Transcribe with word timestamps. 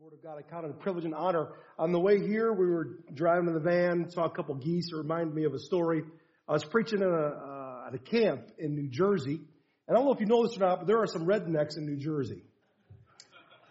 Word 0.00 0.12
of 0.12 0.22
God. 0.22 0.38
I 0.38 0.42
count 0.42 0.64
it 0.64 0.70
a 0.70 0.74
privilege 0.74 1.04
and 1.04 1.14
honor. 1.14 1.48
On 1.76 1.90
the 1.90 1.98
way 1.98 2.24
here, 2.24 2.52
we 2.52 2.66
were 2.66 3.00
driving 3.12 3.48
in 3.48 3.54
the 3.54 3.58
van, 3.58 4.08
saw 4.10 4.26
a 4.26 4.30
couple 4.30 4.54
geese. 4.54 4.90
It 4.92 4.96
reminded 4.96 5.34
me 5.34 5.42
of 5.42 5.54
a 5.54 5.58
story. 5.58 6.04
I 6.48 6.52
was 6.52 6.62
preaching 6.62 7.02
at 7.02 7.08
a, 7.08 7.10
uh, 7.10 7.88
at 7.88 7.94
a 7.94 7.98
camp 7.98 8.42
in 8.58 8.76
New 8.76 8.88
Jersey. 8.88 9.40
And 9.88 9.90
I 9.90 9.94
don't 9.94 10.04
know 10.04 10.12
if 10.12 10.20
you 10.20 10.26
know 10.26 10.46
this 10.46 10.56
or 10.56 10.60
not, 10.60 10.78
but 10.78 10.86
there 10.86 10.98
are 10.98 11.08
some 11.08 11.26
rednecks 11.26 11.76
in 11.76 11.84
New 11.84 11.96
Jersey. 11.96 12.44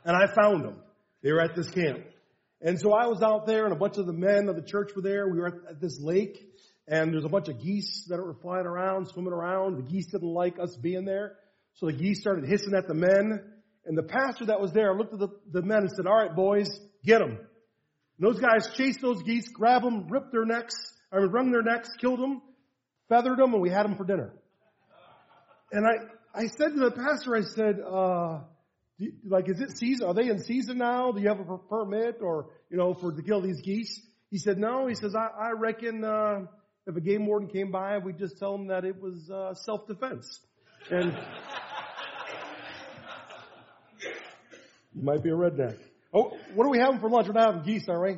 And 0.04 0.18
I 0.18 0.28
found 0.28 0.66
them. 0.66 0.82
They 1.24 1.32
were 1.32 1.40
at 1.40 1.56
this 1.56 1.70
camp. 1.70 2.04
And 2.62 2.78
so 2.78 2.92
I 2.92 3.08
was 3.08 3.22
out 3.22 3.48
there 3.48 3.64
and 3.64 3.72
a 3.72 3.78
bunch 3.78 3.98
of 3.98 4.06
the 4.06 4.12
men 4.12 4.50
of 4.50 4.58
the 4.58 4.64
church 4.64 4.92
were 4.98 5.02
there. 5.02 5.30
We 5.30 5.40
were 5.40 5.48
at, 5.48 5.54
at 5.70 5.82
this 5.82 5.98
lake 6.02 6.38
and 6.90 7.14
there's 7.14 7.24
a 7.24 7.30
bunch 7.30 7.48
of 7.48 7.62
geese 7.62 8.06
that 8.10 8.18
were 8.18 8.36
flying 8.42 8.66
around, 8.66 9.08
swimming 9.08 9.32
around. 9.32 9.78
The 9.78 9.90
geese 9.90 10.08
didn't 10.08 10.34
like 10.34 10.60
us 10.60 10.76
being 10.76 11.06
there. 11.06 11.38
So 11.76 11.86
the 11.86 11.94
geese 11.94 12.20
started 12.20 12.50
hissing 12.50 12.74
at 12.76 12.86
the 12.86 12.96
men. 12.96 13.54
And 13.88 13.98
the 13.98 14.04
pastor 14.04 14.48
that 14.48 14.60
was 14.60 14.74
there 14.74 14.94
looked 14.94 15.14
at 15.14 15.20
the, 15.20 15.30
the 15.52 15.62
men 15.62 15.80
and 15.80 15.92
said, 15.92 16.06
all 16.06 16.18
right, 16.18 16.36
boys, 16.36 16.68
get 17.06 17.20
them. 17.20 17.38
And 17.40 17.40
those 18.20 18.40
guys 18.40 18.70
chased 18.76 19.00
those 19.02 19.24
geese, 19.24 19.48
grabbed 19.48 19.86
them, 19.86 20.08
ripped 20.10 20.34
their 20.34 20.46
necks, 20.46 20.76
I 21.12 21.20
mean, 21.20 21.30
wrung 21.30 21.52
their 21.52 21.62
necks, 21.62 21.90
killed 21.98 22.20
them, 22.20 22.42
feathered 23.08 23.38
them, 23.38 23.54
and 23.54 23.62
we 23.62 23.70
had 23.70 23.86
them 23.86 23.96
for 23.96 24.04
dinner. 24.04 24.34
And 25.72 25.86
I, 25.86 26.38
I 26.38 26.48
said 26.48 26.74
to 26.74 26.80
the 26.80 26.92
pastor, 26.92 27.36
I 27.36 27.42
said, 27.42 27.80
uh, 27.80 28.40
you, 28.98 29.14
like, 29.26 29.48
is 29.48 29.62
it 29.62 29.78
season? 29.78 30.08
Are 30.08 30.14
they 30.14 30.28
in 30.28 30.40
season 30.40 30.80
now? 30.80 31.12
Do 31.14 31.22
you 31.22 31.30
have 31.30 31.40
a 31.40 31.58
permit 31.58 32.18
or, 32.22 32.50
you 32.70 32.78
know, 32.78 32.94
for 32.94 33.14
to 33.14 33.22
kill 33.22 33.42
these 33.42 33.62
geese? 33.62 34.02
He 34.32 34.38
said, 34.38 34.58
no. 34.58 34.88
He 34.88 34.96
says, 34.96 35.16
I, 35.16 35.28
I 35.28 35.52
reckon, 35.58 36.04
uh, 36.04 36.40
if 36.88 36.96
a 36.98 37.02
game 37.02 37.26
warden 37.26 37.48
came 37.48 37.72
by, 37.72 38.00
we'd 38.00 38.18
just 38.18 38.38
tell 38.38 38.56
him 38.56 38.68
that 38.68 38.84
it 38.84 39.00
was, 39.02 39.30
uh, 39.30 39.54
self-defense. 39.54 40.42
And, 40.90 41.18
You 44.98 45.04
might 45.04 45.22
be 45.22 45.30
a 45.30 45.34
redneck. 45.34 45.78
Oh, 46.12 46.32
what 46.56 46.66
are 46.66 46.72
we 46.72 46.80
having 46.80 47.00
for 47.00 47.08
lunch? 47.08 47.28
We're 47.28 47.34
not 47.34 47.54
having 47.54 47.72
geese, 47.72 47.88
are 47.88 48.02
we? 48.02 48.18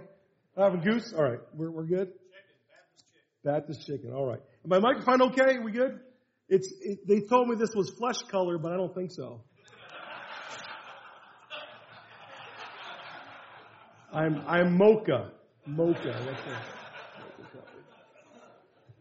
Not 0.56 0.72
having 0.72 0.80
goose? 0.80 1.14
All 1.14 1.24
right. 1.24 1.40
We're, 1.54 1.72
we're 1.72 1.84
good? 1.84 2.14
Baptist 3.44 3.86
chicken. 3.86 4.14
All 4.14 4.26
right. 4.26 4.40
My 4.66 4.80
microphone 4.80 5.22
okay? 5.24 5.58
We 5.64 5.74
good? 5.74 6.00
It's, 6.48 6.72
it, 6.82 7.00
they 7.06 7.20
told 7.28 7.50
me 7.50 7.58
this 7.58 7.72
was 7.76 7.90
flesh 7.98 8.22
color, 8.32 8.58
but 8.58 8.72
I 8.72 8.78
don't 8.78 8.96
think 8.96 9.12
so. 9.12 9.42
I'm, 14.14 14.42
I'm 14.48 14.78
mocha. 14.78 15.32
Mocha. 15.68 16.36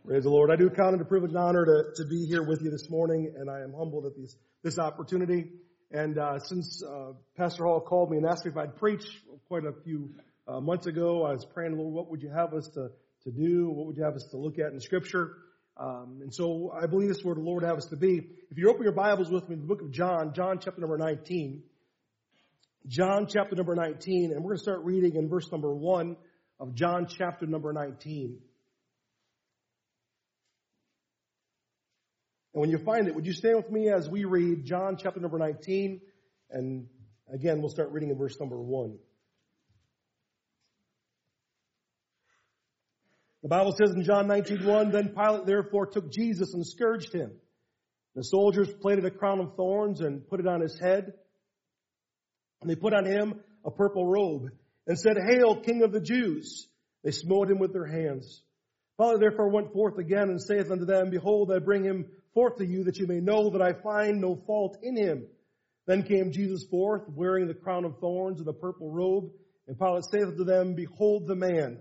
Praise 0.04 0.24
the 0.24 0.30
Lord. 0.30 0.50
I 0.50 0.56
do 0.56 0.68
count 0.68 0.96
it 0.96 1.00
a 1.00 1.04
privilege 1.04 1.30
and 1.30 1.38
honor 1.38 1.64
to, 1.64 2.02
to 2.02 2.08
be 2.08 2.26
here 2.26 2.42
with 2.42 2.60
you 2.60 2.70
this 2.70 2.90
morning, 2.90 3.32
and 3.38 3.48
I 3.48 3.60
am 3.60 3.72
humbled 3.72 4.04
at 4.06 4.16
this, 4.16 4.34
this 4.64 4.78
opportunity. 4.78 5.52
And 5.90 6.18
uh, 6.18 6.38
since 6.40 6.82
uh, 6.82 7.12
Pastor 7.36 7.64
Hall 7.64 7.80
called 7.80 8.10
me 8.10 8.18
and 8.18 8.26
asked 8.26 8.44
me 8.44 8.50
if 8.50 8.58
I'd 8.58 8.76
preach 8.76 9.04
quite 9.48 9.64
a 9.64 9.72
few 9.84 10.10
uh, 10.46 10.60
months 10.60 10.86
ago, 10.86 11.24
I 11.24 11.32
was 11.32 11.46
praying, 11.46 11.78
Lord, 11.78 11.94
what 11.94 12.10
would 12.10 12.22
you 12.22 12.28
have 12.28 12.52
us 12.52 12.68
to, 12.74 12.90
to 13.24 13.30
do? 13.30 13.70
What 13.70 13.86
would 13.86 13.96
you 13.96 14.04
have 14.04 14.14
us 14.14 14.26
to 14.32 14.36
look 14.36 14.58
at 14.58 14.72
in 14.72 14.80
Scripture? 14.80 15.36
Um, 15.78 16.18
and 16.22 16.34
so 16.34 16.70
I 16.74 16.86
believe 16.86 17.08
this 17.08 17.18
is 17.18 17.24
where 17.24 17.34
the 17.34 17.40
Lord 17.40 17.62
have 17.62 17.78
us 17.78 17.86
to 17.86 17.96
be. 17.96 18.20
If 18.50 18.58
you 18.58 18.68
open 18.68 18.82
your 18.82 18.92
Bibles 18.92 19.30
with 19.30 19.48
me 19.48 19.56
the 19.56 19.62
book 19.62 19.80
of 19.80 19.90
John, 19.90 20.34
John 20.34 20.58
chapter 20.62 20.80
number 20.80 20.98
19, 20.98 21.62
John 22.86 23.26
chapter 23.26 23.56
number 23.56 23.74
19, 23.74 24.32
and 24.32 24.42
we're 24.42 24.50
going 24.50 24.56
to 24.56 24.62
start 24.62 24.84
reading 24.84 25.16
in 25.16 25.28
verse 25.28 25.50
number 25.50 25.72
1 25.74 26.16
of 26.60 26.74
John 26.74 27.06
chapter 27.08 27.46
number 27.46 27.72
19. 27.72 28.40
And 32.58 32.62
when 32.62 32.70
you 32.70 32.84
find 32.84 33.06
it, 33.06 33.14
would 33.14 33.24
you 33.24 33.34
stand 33.34 33.54
with 33.54 33.70
me 33.70 33.88
as 33.88 34.10
we 34.10 34.24
read 34.24 34.64
John 34.64 34.96
chapter 35.00 35.20
number 35.20 35.38
19? 35.38 36.00
And 36.50 36.88
again, 37.32 37.60
we'll 37.60 37.70
start 37.70 37.92
reading 37.92 38.10
in 38.10 38.18
verse 38.18 38.36
number 38.40 38.60
1. 38.60 38.98
The 43.44 43.48
Bible 43.48 43.70
says 43.78 43.94
in 43.94 44.02
John 44.02 44.26
19:1, 44.26 44.90
then 44.90 45.14
Pilate 45.14 45.46
therefore 45.46 45.86
took 45.86 46.10
Jesus 46.10 46.52
and 46.52 46.66
scourged 46.66 47.12
him. 47.12 47.30
The 48.16 48.24
soldiers 48.24 48.68
plaited 48.80 49.04
a 49.04 49.12
crown 49.12 49.38
of 49.38 49.54
thorns 49.54 50.00
and 50.00 50.26
put 50.26 50.40
it 50.40 50.48
on 50.48 50.60
his 50.60 50.76
head. 50.80 51.12
And 52.60 52.68
they 52.68 52.74
put 52.74 52.92
on 52.92 53.04
him 53.04 53.38
a 53.64 53.70
purple 53.70 54.04
robe 54.04 54.48
and 54.88 54.98
said, 54.98 55.16
Hail, 55.16 55.60
King 55.60 55.84
of 55.84 55.92
the 55.92 56.00
Jews! 56.00 56.66
They 57.04 57.12
smote 57.12 57.52
him 57.52 57.60
with 57.60 57.72
their 57.72 57.86
hands. 57.86 58.42
Pilate 59.00 59.20
therefore 59.20 59.48
went 59.48 59.72
forth 59.72 59.96
again 59.98 60.28
and 60.28 60.42
saith 60.42 60.72
unto 60.72 60.86
them, 60.86 61.10
Behold, 61.10 61.52
I 61.52 61.60
bring 61.60 61.84
him 61.84 62.06
forth 62.38 62.58
to 62.58 62.64
you 62.64 62.84
that 62.84 62.98
you 62.98 63.06
may 63.08 63.18
know 63.18 63.50
that 63.50 63.60
I 63.60 63.72
find 63.72 64.20
no 64.20 64.36
fault 64.46 64.78
in 64.80 64.96
him. 64.96 65.26
Then 65.88 66.04
came 66.04 66.30
Jesus 66.30 66.64
forth, 66.70 67.02
wearing 67.08 67.48
the 67.48 67.54
crown 67.54 67.84
of 67.84 67.98
thorns 67.98 68.38
and 68.38 68.46
the 68.46 68.52
purple 68.52 68.92
robe, 68.92 69.32
and 69.66 69.76
Pilate 69.76 70.04
saith 70.04 70.28
unto 70.28 70.44
them, 70.44 70.74
Behold 70.74 71.26
the 71.26 71.34
man. 71.34 71.80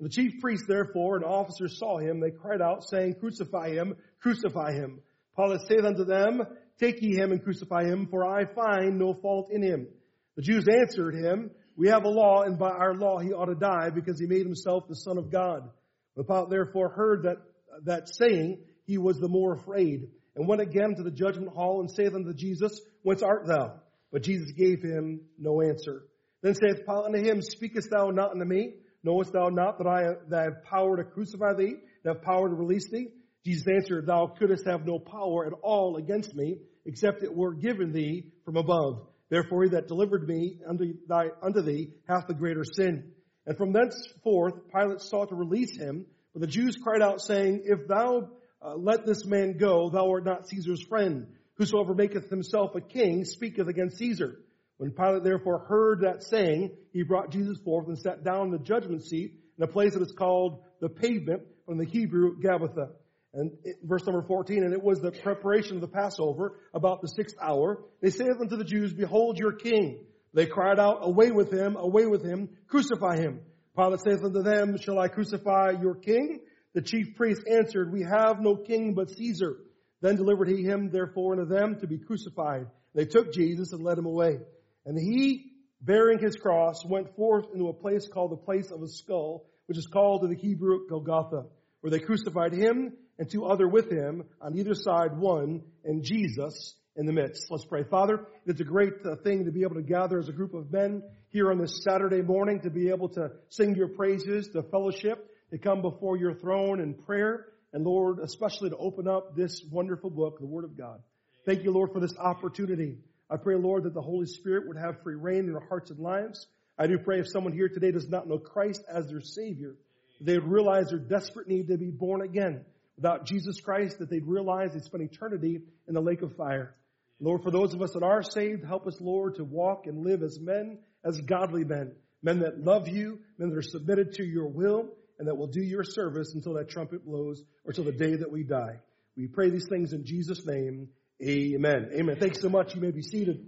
The 0.00 0.08
chief 0.08 0.40
priests 0.40 0.66
therefore 0.66 1.14
and 1.14 1.24
officers 1.24 1.78
saw 1.78 1.98
him, 1.98 2.18
they 2.18 2.32
cried 2.32 2.60
out, 2.60 2.82
saying, 2.82 3.14
Crucify 3.20 3.74
him, 3.74 3.94
crucify 4.20 4.72
him. 4.72 4.98
Pilate 5.36 5.60
saith 5.68 5.84
unto 5.84 6.04
them, 6.04 6.42
Take 6.80 7.00
ye 7.00 7.14
him 7.14 7.30
and 7.30 7.40
crucify 7.40 7.84
him, 7.84 8.08
for 8.10 8.26
I 8.26 8.44
find 8.44 8.98
no 8.98 9.14
fault 9.14 9.50
in 9.52 9.62
him. 9.62 9.86
The 10.34 10.42
Jews 10.42 10.66
answered 10.66 11.14
him, 11.14 11.52
We 11.76 11.90
have 11.90 12.02
a 12.02 12.08
law, 12.08 12.42
and 12.42 12.58
by 12.58 12.70
our 12.70 12.96
law 12.96 13.20
he 13.20 13.32
ought 13.32 13.44
to 13.44 13.54
die, 13.54 13.90
because 13.94 14.18
he 14.18 14.26
made 14.26 14.46
himself 14.46 14.88
the 14.88 14.96
Son 14.96 15.16
of 15.16 15.30
God. 15.30 15.70
When 16.14 16.26
Pilate 16.26 16.50
therefore 16.50 16.88
heard 16.88 17.22
that, 17.22 17.36
that 17.84 18.08
saying, 18.08 18.64
he 18.92 18.98
was 18.98 19.18
the 19.18 19.28
more 19.28 19.54
afraid, 19.54 20.10
and 20.36 20.46
went 20.46 20.60
again 20.60 20.94
to 20.94 21.02
the 21.02 21.10
judgment 21.10 21.48
hall 21.48 21.80
and 21.80 21.90
saith 21.90 22.14
unto 22.14 22.34
Jesus, 22.34 22.78
Whence 23.00 23.22
art 23.22 23.46
thou? 23.46 23.80
But 24.12 24.22
Jesus 24.22 24.52
gave 24.52 24.82
him 24.82 25.22
no 25.38 25.62
answer. 25.62 26.02
Then 26.42 26.54
saith 26.54 26.84
Pilate 26.84 27.06
unto 27.06 27.24
him, 27.24 27.40
Speakest 27.40 27.88
thou 27.90 28.10
not 28.10 28.32
unto 28.32 28.44
me? 28.44 28.74
Knowest 29.02 29.32
thou 29.32 29.48
not 29.48 29.78
that 29.78 29.86
I, 29.86 30.02
that 30.28 30.38
I 30.38 30.42
have 30.42 30.64
power 30.64 30.98
to 30.98 31.04
crucify 31.04 31.54
thee, 31.54 31.76
that 32.04 32.16
have 32.16 32.22
power 32.22 32.50
to 32.50 32.54
release 32.54 32.90
thee? 32.90 33.08
Jesus 33.46 33.66
answered, 33.66 34.04
Thou 34.06 34.34
couldst 34.38 34.66
have 34.66 34.84
no 34.84 34.98
power 34.98 35.46
at 35.46 35.54
all 35.62 35.96
against 35.96 36.34
me, 36.34 36.58
except 36.84 37.22
it 37.22 37.34
were 37.34 37.54
given 37.54 37.92
thee 37.92 38.32
from 38.44 38.58
above. 38.58 39.06
Therefore 39.30 39.62
he 39.62 39.70
that 39.70 39.88
delivered 39.88 40.28
me 40.28 40.60
unto, 40.68 40.92
thy, 41.08 41.28
unto 41.40 41.62
thee 41.62 41.94
hath 42.06 42.26
the 42.26 42.34
greater 42.34 42.64
sin. 42.64 43.12
And 43.46 43.56
from 43.56 43.72
thenceforth 43.72 44.52
Pilate 44.70 45.00
sought 45.00 45.30
to 45.30 45.34
release 45.34 45.78
him, 45.78 46.04
but 46.34 46.42
the 46.42 46.46
Jews 46.46 46.76
cried 46.76 47.00
out, 47.00 47.22
saying, 47.22 47.62
If 47.64 47.88
thou 47.88 48.28
uh, 48.64 48.76
let 48.76 49.06
this 49.06 49.24
man 49.24 49.56
go, 49.58 49.90
thou 49.90 50.10
art 50.10 50.24
not 50.24 50.48
Caesar's 50.48 50.82
friend. 50.82 51.26
Whosoever 51.54 51.94
maketh 51.94 52.30
himself 52.30 52.74
a 52.74 52.80
king 52.80 53.24
speaketh 53.24 53.68
against 53.68 53.98
Caesar. 53.98 54.38
When 54.78 54.90
Pilate 54.90 55.24
therefore 55.24 55.60
heard 55.68 56.00
that 56.00 56.22
saying, 56.22 56.70
he 56.92 57.02
brought 57.02 57.30
Jesus 57.30 57.58
forth 57.64 57.88
and 57.88 57.98
sat 57.98 58.24
down 58.24 58.46
in 58.46 58.50
the 58.52 58.58
judgment 58.58 59.04
seat 59.04 59.34
in 59.58 59.64
a 59.64 59.68
place 59.68 59.94
that 59.94 60.02
is 60.02 60.12
called 60.12 60.62
the 60.80 60.88
pavement 60.88 61.42
from 61.66 61.78
the 61.78 61.84
Hebrew 61.84 62.40
Gabbatha. 62.40 62.90
And 63.34 63.52
it, 63.64 63.76
verse 63.82 64.04
number 64.04 64.22
14, 64.22 64.62
and 64.64 64.72
it 64.72 64.82
was 64.82 65.00
the 65.00 65.12
preparation 65.12 65.76
of 65.76 65.80
the 65.80 65.88
Passover 65.88 66.58
about 66.74 67.00
the 67.00 67.08
sixth 67.08 67.36
hour. 67.40 67.84
They 68.00 68.10
saith 68.10 68.40
unto 68.40 68.56
the 68.56 68.64
Jews, 68.64 68.92
behold 68.92 69.38
your 69.38 69.52
king. 69.52 70.04
They 70.34 70.46
cried 70.46 70.78
out, 70.78 70.98
away 71.02 71.30
with 71.30 71.52
him, 71.52 71.76
away 71.76 72.06
with 72.06 72.24
him, 72.24 72.48
crucify 72.68 73.16
him. 73.16 73.40
Pilate 73.76 74.00
saith 74.00 74.24
unto 74.24 74.42
them, 74.42 74.76
shall 74.78 74.98
I 74.98 75.08
crucify 75.08 75.74
your 75.80 75.94
king? 75.94 76.40
The 76.74 76.82
chief 76.82 77.16
priests 77.16 77.44
answered, 77.50 77.92
We 77.92 78.02
have 78.02 78.40
no 78.40 78.56
king 78.56 78.94
but 78.94 79.10
Caesar. 79.10 79.56
Then 80.00 80.16
delivered 80.16 80.48
he 80.48 80.62
him 80.62 80.90
therefore 80.90 81.32
unto 81.32 81.46
them 81.46 81.78
to 81.80 81.86
be 81.86 81.98
crucified. 81.98 82.66
They 82.94 83.04
took 83.04 83.32
Jesus 83.32 83.72
and 83.72 83.82
led 83.82 83.98
him 83.98 84.06
away. 84.06 84.38
And 84.84 84.98
he, 84.98 85.52
bearing 85.80 86.18
his 86.18 86.36
cross, 86.36 86.84
went 86.84 87.14
forth 87.14 87.46
into 87.54 87.68
a 87.68 87.72
place 87.72 88.08
called 88.08 88.32
the 88.32 88.36
place 88.36 88.70
of 88.70 88.82
a 88.82 88.88
skull, 88.88 89.46
which 89.66 89.78
is 89.78 89.86
called 89.86 90.24
in 90.24 90.30
the 90.30 90.36
Hebrew 90.36 90.88
Golgotha, 90.88 91.44
where 91.80 91.90
they 91.90 92.00
crucified 92.00 92.52
him 92.52 92.94
and 93.18 93.30
two 93.30 93.44
other 93.44 93.68
with 93.68 93.90
him 93.90 94.24
on 94.40 94.58
either 94.58 94.74
side, 94.74 95.16
one, 95.16 95.62
and 95.84 96.02
Jesus 96.02 96.74
in 96.96 97.06
the 97.06 97.12
midst. 97.12 97.50
Let's 97.50 97.64
pray. 97.64 97.84
Father, 97.84 98.26
it's 98.46 98.60
a 98.60 98.64
great 98.64 98.94
uh, 99.04 99.16
thing 99.22 99.44
to 99.44 99.52
be 99.52 99.62
able 99.62 99.76
to 99.76 99.82
gather 99.82 100.18
as 100.18 100.28
a 100.28 100.32
group 100.32 100.54
of 100.54 100.72
men 100.72 101.02
here 101.28 101.50
on 101.50 101.58
this 101.58 101.82
Saturday 101.82 102.22
morning, 102.22 102.60
to 102.60 102.70
be 102.70 102.90
able 102.90 103.08
to 103.10 103.30
sing 103.48 103.74
your 103.74 103.88
praises, 103.88 104.48
to 104.48 104.62
fellowship, 104.62 105.28
to 105.52 105.58
come 105.58 105.82
before 105.82 106.16
your 106.16 106.34
throne 106.34 106.80
in 106.80 106.94
prayer, 106.94 107.46
and 107.74 107.84
Lord, 107.84 108.18
especially 108.20 108.70
to 108.70 108.76
open 108.76 109.06
up 109.06 109.36
this 109.36 109.62
wonderful 109.70 110.08
book, 110.08 110.38
the 110.40 110.46
Word 110.46 110.64
of 110.64 110.76
God. 110.76 111.00
Thank 111.44 111.62
you, 111.62 111.72
Lord, 111.72 111.92
for 111.92 112.00
this 112.00 112.16
opportunity. 112.18 112.96
I 113.30 113.36
pray, 113.36 113.56
Lord, 113.56 113.84
that 113.84 113.92
the 113.92 114.00
Holy 114.00 114.26
Spirit 114.26 114.66
would 114.66 114.78
have 114.78 115.02
free 115.02 115.14
reign 115.14 115.48
in 115.48 115.54
our 115.54 115.66
hearts 115.68 115.90
and 115.90 116.00
lives. 116.00 116.46
I 116.78 116.86
do 116.86 116.98
pray 116.98 117.20
if 117.20 117.28
someone 117.28 117.52
here 117.52 117.68
today 117.68 117.90
does 117.90 118.08
not 118.08 118.26
know 118.26 118.38
Christ 118.38 118.82
as 118.88 119.08
their 119.08 119.20
Savior, 119.20 119.74
they 120.22 120.38
would 120.38 120.50
realize 120.50 120.88
their 120.88 120.98
desperate 120.98 121.48
need 121.48 121.68
to 121.68 121.76
be 121.76 121.90
born 121.90 122.22
again. 122.22 122.64
Without 122.96 123.26
Jesus 123.26 123.60
Christ, 123.60 123.98
that 123.98 124.08
they'd 124.08 124.26
realize 124.26 124.72
they'd 124.72 124.84
spend 124.84 125.02
eternity 125.02 125.60
in 125.86 125.94
the 125.94 126.00
lake 126.00 126.22
of 126.22 126.34
fire. 126.36 126.74
Lord, 127.20 127.42
for 127.42 127.50
those 127.50 127.74
of 127.74 127.82
us 127.82 127.92
that 127.92 128.02
are 128.02 128.22
saved, 128.22 128.64
help 128.64 128.86
us, 128.86 129.00
Lord, 129.00 129.36
to 129.36 129.44
walk 129.44 129.86
and 129.86 130.04
live 130.04 130.22
as 130.22 130.40
men, 130.40 130.78
as 131.04 131.20
godly 131.20 131.64
men, 131.64 131.92
men 132.22 132.40
that 132.40 132.62
love 132.64 132.88
you, 132.88 133.18
men 133.38 133.50
that 133.50 133.58
are 133.58 133.62
submitted 133.62 134.14
to 134.14 134.24
your 134.24 134.46
will, 134.46 134.90
and 135.18 135.28
that 135.28 135.36
we'll 135.36 135.48
do 135.48 135.62
your 135.62 135.84
service 135.84 136.34
until 136.34 136.54
that 136.54 136.68
trumpet 136.68 137.04
blows 137.04 137.42
or 137.64 137.72
till 137.72 137.84
the 137.84 137.92
day 137.92 138.16
that 138.16 138.30
we 138.30 138.42
die. 138.42 138.78
We 139.16 139.26
pray 139.26 139.50
these 139.50 139.68
things 139.68 139.92
in 139.92 140.04
Jesus' 140.04 140.46
name. 140.46 140.88
Amen. 141.22 141.90
Amen. 141.92 142.16
Thanks 142.18 142.40
so 142.40 142.48
much. 142.48 142.74
You 142.74 142.80
may 142.80 142.90
be 142.90 143.02
seated. 143.02 143.46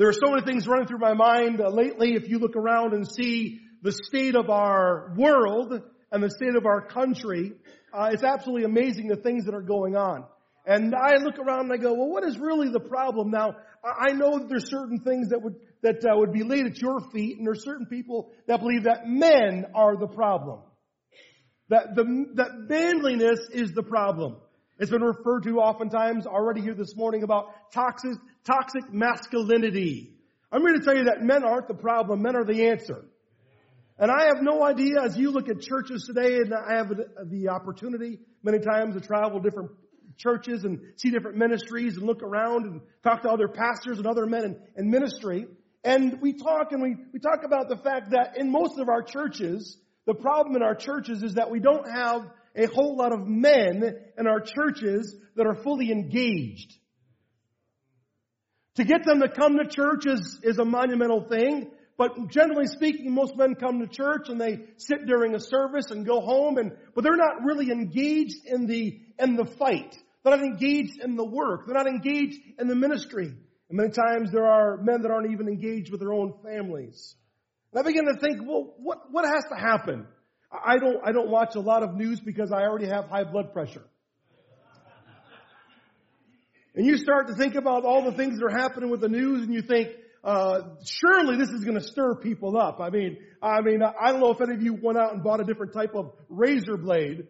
There 0.00 0.08
are 0.08 0.14
so 0.14 0.30
many 0.30 0.40
things 0.46 0.66
running 0.66 0.86
through 0.86 1.00
my 1.00 1.12
mind 1.12 1.60
uh, 1.60 1.68
lately. 1.68 2.14
If 2.14 2.26
you 2.26 2.38
look 2.38 2.56
around 2.56 2.94
and 2.94 3.06
see 3.06 3.60
the 3.82 3.92
state 3.92 4.34
of 4.34 4.48
our 4.48 5.12
world 5.14 5.78
and 6.10 6.22
the 6.22 6.30
state 6.30 6.54
of 6.56 6.64
our 6.64 6.80
country, 6.80 7.52
uh, 7.92 8.08
it's 8.10 8.22
absolutely 8.22 8.64
amazing 8.64 9.08
the 9.08 9.16
things 9.16 9.44
that 9.44 9.54
are 9.54 9.60
going 9.60 9.96
on. 9.96 10.24
And 10.64 10.94
I 10.94 11.16
look 11.16 11.38
around 11.38 11.70
and 11.70 11.72
I 11.74 11.76
go, 11.76 11.92
well, 11.92 12.08
what 12.08 12.24
is 12.24 12.38
really 12.38 12.70
the 12.70 12.80
problem? 12.80 13.30
Now, 13.30 13.56
I 13.84 14.12
know 14.12 14.38
that 14.38 14.48
there's 14.48 14.70
certain 14.70 15.00
things 15.00 15.28
that 15.30 15.42
would, 15.42 15.56
that 15.82 16.04
uh, 16.04 16.16
would 16.16 16.32
be 16.32 16.42
laid 16.42 16.66
at 16.66 16.78
your 16.78 17.00
feet 17.12 17.38
and 17.38 17.46
there 17.46 17.52
are 17.52 17.56
certain 17.56 17.86
people 17.86 18.30
that 18.46 18.60
believe 18.60 18.84
that 18.84 19.06
men 19.06 19.66
are 19.74 19.96
the 19.96 20.06
problem. 20.06 20.60
That 21.68 21.94
the, 21.94 22.04
that 22.34 22.68
manliness 22.68 23.40
is 23.52 23.72
the 23.72 23.82
problem. 23.82 24.36
It's 24.78 24.90
been 24.90 25.02
referred 25.02 25.42
to 25.44 25.58
oftentimes 25.58 26.26
already 26.26 26.62
here 26.62 26.74
this 26.74 26.96
morning 26.96 27.22
about 27.22 27.50
toxic, 27.72 28.12
toxic 28.44 28.92
masculinity. 28.92 30.14
I'm 30.50 30.62
here 30.62 30.72
to 30.72 30.84
tell 30.84 30.96
you 30.96 31.04
that 31.04 31.22
men 31.22 31.44
aren't 31.44 31.68
the 31.68 31.74
problem, 31.74 32.22
men 32.22 32.34
are 32.34 32.44
the 32.44 32.68
answer. 32.68 33.04
And 33.98 34.10
I 34.10 34.28
have 34.28 34.38
no 34.40 34.64
idea 34.64 35.02
as 35.04 35.16
you 35.16 35.30
look 35.30 35.50
at 35.50 35.60
churches 35.60 36.04
today, 36.06 36.36
and 36.36 36.54
I 36.54 36.78
have 36.78 36.88
the 37.28 37.50
opportunity 37.50 38.18
many 38.42 38.58
times 38.58 38.94
to 38.94 39.00
travel 39.00 39.40
different 39.40 39.70
churches 40.16 40.64
and 40.64 40.80
see 40.96 41.10
different 41.10 41.36
ministries 41.36 41.96
and 41.96 42.06
look 42.06 42.22
around 42.22 42.64
and 42.64 42.80
talk 43.04 43.22
to 43.22 43.30
other 43.30 43.48
pastors 43.48 43.98
and 43.98 44.06
other 44.06 44.26
men 44.26 44.44
in, 44.44 44.56
in 44.76 44.90
ministry. 44.90 45.46
And 45.82 46.20
we 46.20 46.34
talk 46.34 46.72
and 46.72 46.82
we, 46.82 46.96
we 47.12 47.20
talk 47.20 47.42
about 47.44 47.68
the 47.68 47.76
fact 47.76 48.10
that 48.10 48.36
in 48.36 48.50
most 48.50 48.78
of 48.78 48.88
our 48.88 49.02
churches, 49.02 49.78
the 50.06 50.14
problem 50.14 50.56
in 50.56 50.62
our 50.62 50.74
churches 50.74 51.22
is 51.22 51.34
that 51.34 51.50
we 51.50 51.60
don't 51.60 51.90
have 51.90 52.26
a 52.54 52.66
whole 52.66 52.96
lot 52.96 53.12
of 53.12 53.26
men 53.26 53.82
in 54.18 54.26
our 54.26 54.40
churches 54.40 55.14
that 55.36 55.46
are 55.46 55.54
fully 55.54 55.90
engaged. 55.90 56.74
To 58.76 58.84
get 58.84 59.04
them 59.04 59.20
to 59.20 59.28
come 59.28 59.56
to 59.56 59.68
church 59.68 60.06
is, 60.06 60.40
is 60.42 60.58
a 60.58 60.64
monumental 60.64 61.28
thing, 61.28 61.70
but 61.96 62.28
generally 62.28 62.66
speaking, 62.66 63.12
most 63.12 63.36
men 63.36 63.54
come 63.54 63.80
to 63.80 63.86
church 63.86 64.28
and 64.28 64.40
they 64.40 64.60
sit 64.76 65.06
during 65.06 65.34
a 65.34 65.40
service 65.40 65.90
and 65.90 66.06
go 66.06 66.20
home 66.20 66.56
and, 66.56 66.72
but 66.94 67.04
they're 67.04 67.16
not 67.16 67.44
really 67.44 67.70
engaged 67.70 68.46
in 68.46 68.66
the, 68.66 69.00
in 69.18 69.36
the 69.36 69.44
fight. 69.44 69.96
They're 70.22 70.36
not 70.36 70.44
engaged 70.44 70.98
in 71.02 71.16
the 71.16 71.24
work. 71.24 71.66
They're 71.66 71.74
not 71.74 71.86
engaged 71.86 72.38
in 72.58 72.68
the 72.68 72.74
ministry. 72.74 73.34
And 73.70 73.76
many 73.78 73.90
times 73.90 74.30
there 74.32 74.46
are 74.46 74.76
men 74.78 75.02
that 75.02 75.10
aren't 75.10 75.30
even 75.32 75.48
engaged 75.48 75.90
with 75.90 76.00
their 76.00 76.12
own 76.12 76.34
families. 76.44 77.14
And 77.72 77.80
I 77.80 77.86
begin 77.86 78.04
to 78.06 78.20
think, 78.20 78.42
well, 78.46 78.74
what, 78.78 79.10
what 79.10 79.24
has 79.24 79.44
to 79.50 79.56
happen? 79.56 80.06
I 80.52 80.78
don't, 80.78 80.96
I 81.04 81.12
don't 81.12 81.30
watch 81.30 81.54
a 81.54 81.60
lot 81.60 81.84
of 81.84 81.94
news 81.94 82.18
because 82.20 82.50
I 82.50 82.62
already 82.62 82.88
have 82.88 83.06
high 83.06 83.24
blood 83.24 83.52
pressure. 83.52 83.84
And 86.74 86.86
you 86.86 86.96
start 86.96 87.28
to 87.28 87.34
think 87.34 87.54
about 87.54 87.84
all 87.84 88.04
the 88.04 88.16
things 88.16 88.38
that 88.38 88.44
are 88.44 88.58
happening 88.58 88.90
with 88.90 89.00
the 89.00 89.08
news 89.08 89.42
and 89.42 89.54
you 89.54 89.62
think, 89.62 89.88
uh, 90.22 90.60
surely 90.84 91.36
this 91.36 91.50
is 91.50 91.64
going 91.64 91.78
to 91.78 91.84
stir 91.84 92.16
people 92.16 92.56
up. 92.56 92.80
I 92.80 92.90
mean, 92.90 93.18
I 93.42 93.60
mean, 93.60 93.80
I 93.82 94.12
don't 94.12 94.20
know 94.20 94.32
if 94.32 94.40
any 94.40 94.54
of 94.54 94.62
you 94.62 94.78
went 94.80 94.98
out 94.98 95.12
and 95.14 95.22
bought 95.22 95.40
a 95.40 95.44
different 95.44 95.72
type 95.72 95.94
of 95.94 96.12
razor 96.28 96.76
blade. 96.76 97.26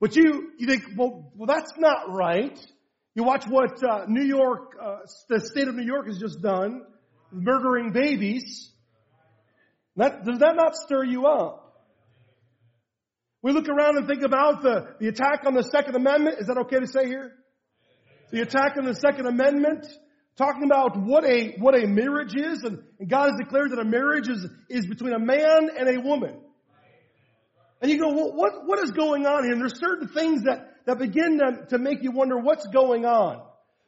But 0.00 0.16
you, 0.16 0.52
you 0.56 0.66
think, 0.66 0.84
well, 0.96 1.30
well, 1.36 1.46
that's 1.46 1.72
not 1.78 2.10
right. 2.10 2.58
You 3.14 3.24
watch 3.24 3.44
what 3.46 3.82
uh, 3.84 4.06
New 4.08 4.24
York, 4.24 4.76
uh, 4.82 4.96
the 5.28 5.40
state 5.40 5.68
of 5.68 5.74
New 5.74 5.84
York 5.84 6.06
has 6.06 6.18
just 6.18 6.40
done, 6.40 6.82
murdering 7.30 7.92
babies. 7.92 8.70
That, 9.96 10.24
does 10.24 10.38
that 10.38 10.56
not 10.56 10.74
stir 10.74 11.04
you 11.04 11.26
up? 11.26 11.66
We 13.42 13.52
look 13.52 13.68
around 13.68 13.98
and 13.98 14.06
think 14.06 14.22
about 14.22 14.62
the, 14.62 14.94
the 15.00 15.08
attack 15.08 15.44
on 15.46 15.54
the 15.54 15.64
Second 15.64 15.96
Amendment. 15.96 16.36
Is 16.40 16.46
that 16.46 16.58
okay 16.58 16.78
to 16.78 16.86
say 16.86 17.06
here? 17.06 17.32
The 18.30 18.40
attack 18.42 18.76
on 18.78 18.84
the 18.84 18.94
Second 18.94 19.26
Amendment, 19.26 19.86
talking 20.36 20.64
about 20.64 20.98
what 20.98 21.24
a, 21.24 21.56
what 21.58 21.74
a 21.74 21.86
marriage 21.86 22.34
is, 22.34 22.62
and, 22.62 22.82
and 22.98 23.10
God 23.10 23.30
has 23.30 23.38
declared 23.38 23.72
that 23.72 23.80
a 23.80 23.84
marriage 23.84 24.28
is, 24.28 24.46
is 24.68 24.86
between 24.86 25.12
a 25.12 25.18
man 25.18 25.70
and 25.76 25.88
a 25.88 26.00
woman. 26.00 26.40
And 27.80 27.90
you 27.90 27.98
go, 27.98 28.12
well, 28.12 28.32
what, 28.34 28.66
what 28.66 28.78
is 28.80 28.90
going 28.90 29.26
on 29.26 29.44
here? 29.44 29.52
And 29.52 29.60
there's 29.60 29.78
certain 29.78 30.08
things 30.08 30.42
that, 30.42 30.74
that 30.86 30.98
begin 30.98 31.38
to, 31.38 31.66
to 31.70 31.78
make 31.78 32.02
you 32.02 32.10
wonder 32.10 32.38
what's 32.38 32.66
going 32.66 33.06
on. 33.06 33.42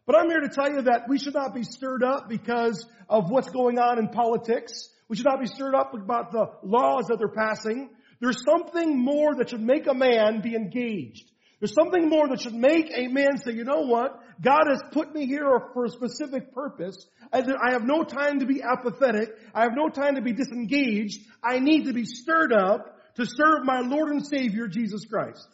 But 0.07 0.17
I'm 0.17 0.29
here 0.29 0.41
to 0.41 0.49
tell 0.49 0.71
you 0.71 0.83
that 0.83 1.09
we 1.09 1.19
should 1.19 1.35
not 1.35 1.55
be 1.55 1.63
stirred 1.63 2.03
up 2.03 2.29
because 2.29 2.87
of 3.09 3.31
what's 3.31 3.51
going 3.51 3.79
on 3.79 3.99
in 3.99 4.09
politics. 4.09 4.89
We 5.09 5.17
should 5.17 5.27
not 5.27 5.41
be 5.41 5.47
stirred 5.47 5.75
up 5.75 5.95
about 5.95 6.33
the 6.33 6.47
laws 6.63 7.07
that 7.09 7.19
they're 7.19 7.29
passing. 7.29 7.91
There's 8.21 8.43
something 8.45 8.99
more 8.99 9.35
that 9.37 9.51
should 9.51 9.63
make 9.63 9.87
a 9.87 9.95
man 9.95 10.41
be 10.41 10.55
engaged. 10.55 11.31
There's 11.61 11.75
something 11.75 12.09
more 12.09 12.27
that 12.29 12.41
should 12.41 12.55
make 12.55 12.91
a 12.93 13.07
man 13.07 13.37
say, 13.39 13.53
you 13.53 13.63
know 13.63 13.83
what? 13.83 14.21
God 14.43 14.65
has 14.69 14.83
put 14.91 15.15
me 15.15 15.27
here 15.27 15.49
for 15.73 15.85
a 15.85 15.89
specific 15.89 16.53
purpose. 16.53 17.07
I 17.33 17.71
have 17.71 17.85
no 17.85 18.03
time 18.03 18.41
to 18.41 18.47
be 18.47 18.63
apathetic. 18.63 19.31
I 19.55 19.63
have 19.63 19.73
no 19.77 19.89
time 19.89 20.17
to 20.17 20.23
be 20.23 20.33
disengaged. 20.33 21.21
I 21.43 21.61
need 21.61 21.85
to 21.85 21.93
be 21.93 22.05
stirred 22.05 22.53
up 22.53 22.99
to 23.17 23.27
serve 23.27 23.65
my 23.65 23.81
Lord 23.81 24.11
and 24.11 24.27
Savior, 24.27 24.69
Jesus 24.69 25.05
Christ. 25.05 25.47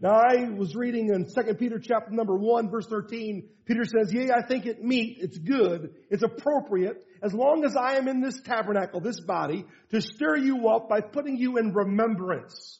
Now 0.00 0.10
I 0.10 0.50
was 0.50 0.76
reading 0.76 1.08
in 1.08 1.24
2 1.24 1.54
Peter 1.54 1.78
chapter 1.78 2.10
number 2.10 2.36
1 2.36 2.70
verse 2.70 2.86
13, 2.86 3.48
Peter 3.64 3.84
says, 3.84 4.12
yea, 4.12 4.30
I 4.30 4.46
think 4.46 4.66
it 4.66 4.84
meet, 4.84 5.18
it's 5.20 5.38
good, 5.38 5.94
it's 6.10 6.22
appropriate, 6.22 7.02
as 7.22 7.32
long 7.32 7.64
as 7.64 7.76
I 7.76 7.94
am 7.96 8.06
in 8.06 8.20
this 8.20 8.40
tabernacle, 8.42 9.00
this 9.00 9.20
body, 9.20 9.64
to 9.90 10.02
stir 10.02 10.36
you 10.36 10.68
up 10.68 10.88
by 10.88 11.00
putting 11.00 11.38
you 11.38 11.56
in 11.56 11.72
remembrance. 11.72 12.78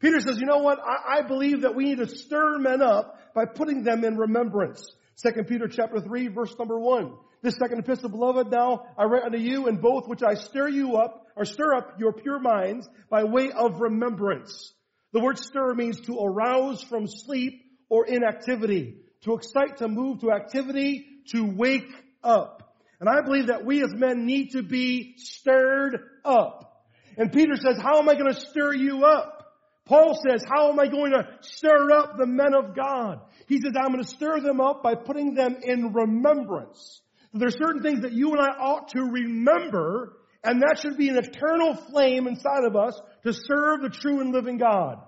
Peter 0.00 0.20
says, 0.20 0.38
you 0.38 0.46
know 0.46 0.58
what? 0.58 0.78
I, 0.78 1.18
I 1.18 1.22
believe 1.22 1.62
that 1.62 1.74
we 1.74 1.84
need 1.84 1.98
to 1.98 2.08
stir 2.08 2.58
men 2.58 2.82
up 2.82 3.18
by 3.34 3.46
putting 3.46 3.82
them 3.82 4.04
in 4.04 4.16
remembrance. 4.16 4.82
2 5.22 5.44
Peter 5.44 5.66
chapter 5.66 6.00
3 6.00 6.28
verse 6.28 6.54
number 6.58 6.78
1. 6.78 7.12
This 7.42 7.56
second 7.56 7.78
epistle, 7.78 8.10
beloved, 8.10 8.50
now 8.50 8.86
I 8.98 9.04
write 9.04 9.22
unto 9.22 9.38
you 9.38 9.66
in 9.66 9.76
both 9.76 10.06
which 10.06 10.22
I 10.22 10.34
stir 10.34 10.68
you 10.68 10.96
up, 10.96 11.26
or 11.36 11.44
stir 11.44 11.74
up 11.74 11.98
your 11.98 12.12
pure 12.12 12.38
minds 12.38 12.88
by 13.08 13.24
way 13.24 13.50
of 13.50 13.80
remembrance. 13.80 14.74
The 15.12 15.20
word 15.20 15.38
stir 15.38 15.74
means 15.74 16.00
to 16.02 16.18
arouse 16.18 16.82
from 16.82 17.06
sleep 17.06 17.62
or 17.88 18.06
inactivity, 18.06 18.96
to 19.22 19.34
excite, 19.34 19.78
to 19.78 19.88
move 19.88 20.20
to 20.20 20.32
activity, 20.32 21.06
to 21.30 21.44
wake 21.44 21.90
up. 22.22 22.76
And 23.00 23.08
I 23.08 23.22
believe 23.22 23.46
that 23.46 23.64
we 23.64 23.82
as 23.82 23.94
men 23.94 24.26
need 24.26 24.50
to 24.50 24.62
be 24.62 25.14
stirred 25.16 25.98
up. 26.24 26.84
And 27.16 27.32
Peter 27.32 27.56
says, 27.56 27.78
how 27.82 27.98
am 27.98 28.08
I 28.08 28.14
going 28.14 28.32
to 28.32 28.40
stir 28.40 28.74
you 28.74 29.04
up? 29.04 29.38
Paul 29.86 30.16
says, 30.28 30.44
how 30.46 30.70
am 30.70 30.78
I 30.78 30.86
going 30.86 31.12
to 31.12 31.26
stir 31.40 31.90
up 31.90 32.16
the 32.16 32.26
men 32.26 32.54
of 32.54 32.76
God? 32.76 33.20
He 33.48 33.60
says, 33.60 33.72
I'm 33.76 33.92
going 33.92 34.04
to 34.04 34.08
stir 34.08 34.40
them 34.40 34.60
up 34.60 34.82
by 34.82 34.94
putting 34.94 35.34
them 35.34 35.56
in 35.62 35.92
remembrance. 35.92 37.00
There 37.32 37.48
are 37.48 37.52
certain 37.52 37.82
things 37.82 38.02
that 38.02 38.12
you 38.12 38.32
and 38.32 38.40
I 38.40 38.48
ought 38.48 38.88
to 38.88 39.02
remember, 39.02 40.16
and 40.42 40.62
that 40.62 40.78
should 40.80 40.96
be 40.96 41.08
an 41.08 41.16
eternal 41.16 41.76
flame 41.90 42.26
inside 42.26 42.64
of 42.64 42.74
us 42.74 43.00
to 43.24 43.32
serve 43.32 43.82
the 43.82 43.90
true 43.90 44.20
and 44.20 44.32
living 44.32 44.58
God. 44.58 44.98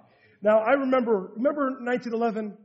Now, 0.41 0.59
I 0.59 0.73
remember, 0.73 1.33
remember 1.37 1.71
1911? 1.81 2.57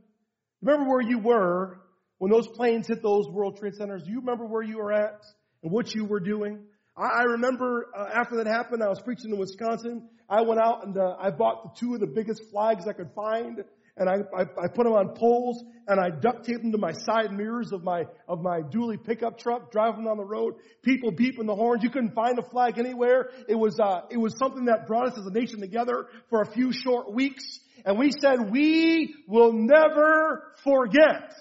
Remember 0.62 0.90
where 0.90 1.02
you 1.02 1.18
were 1.18 1.80
when 2.18 2.30
those 2.30 2.46
planes 2.48 2.86
hit 2.86 3.02
those 3.02 3.26
World 3.28 3.58
Trade 3.58 3.74
Centers? 3.74 4.04
Do 4.04 4.10
you 4.10 4.20
remember 4.20 4.46
where 4.46 4.62
you 4.62 4.78
were 4.78 4.92
at 4.92 5.24
and 5.62 5.72
what 5.72 5.94
you 5.94 6.04
were 6.04 6.20
doing? 6.20 6.64
I, 6.96 7.20
I 7.20 7.22
remember 7.22 7.86
uh, 7.96 8.10
after 8.14 8.36
that 8.36 8.46
happened, 8.46 8.82
I 8.82 8.88
was 8.88 9.00
preaching 9.00 9.32
in 9.32 9.38
Wisconsin. 9.38 10.08
I 10.28 10.42
went 10.42 10.60
out 10.60 10.84
and 10.86 10.96
uh, 10.96 11.16
I 11.20 11.30
bought 11.30 11.62
the 11.62 11.80
two 11.80 11.94
of 11.94 12.00
the 12.00 12.06
biggest 12.06 12.42
flags 12.50 12.86
I 12.86 12.92
could 12.92 13.10
find 13.14 13.64
and 13.98 14.08
I, 14.08 14.14
I, 14.36 14.42
I 14.42 14.68
put 14.68 14.84
them 14.84 14.92
on 14.92 15.14
poles 15.16 15.62
and 15.86 15.98
I 15.98 16.10
duct 16.10 16.46
taped 16.46 16.62
them 16.62 16.72
to 16.72 16.78
my 16.78 16.92
side 16.92 17.32
mirrors 17.32 17.72
of 17.72 17.82
my, 17.82 18.04
of 18.28 18.40
my 18.40 18.60
dually 18.60 19.02
pickup 19.02 19.38
truck 19.38 19.72
driving 19.72 20.04
down 20.04 20.16
the 20.16 20.24
road. 20.24 20.54
People 20.82 21.12
beeping 21.12 21.46
the 21.46 21.54
horns. 21.54 21.82
You 21.82 21.90
couldn't 21.90 22.14
find 22.14 22.38
a 22.38 22.42
flag 22.42 22.78
anywhere. 22.78 23.30
It 23.48 23.56
was, 23.56 23.78
uh, 23.80 24.02
it 24.10 24.16
was 24.16 24.36
something 24.38 24.66
that 24.66 24.86
brought 24.86 25.08
us 25.08 25.18
as 25.18 25.26
a 25.26 25.32
nation 25.32 25.60
together 25.60 26.06
for 26.30 26.42
a 26.42 26.46
few 26.46 26.72
short 26.72 27.12
weeks. 27.12 27.44
And 27.84 27.98
we 27.98 28.12
said, 28.20 28.50
we 28.50 29.14
will 29.26 29.52
never 29.52 30.52
forget. 30.62 31.34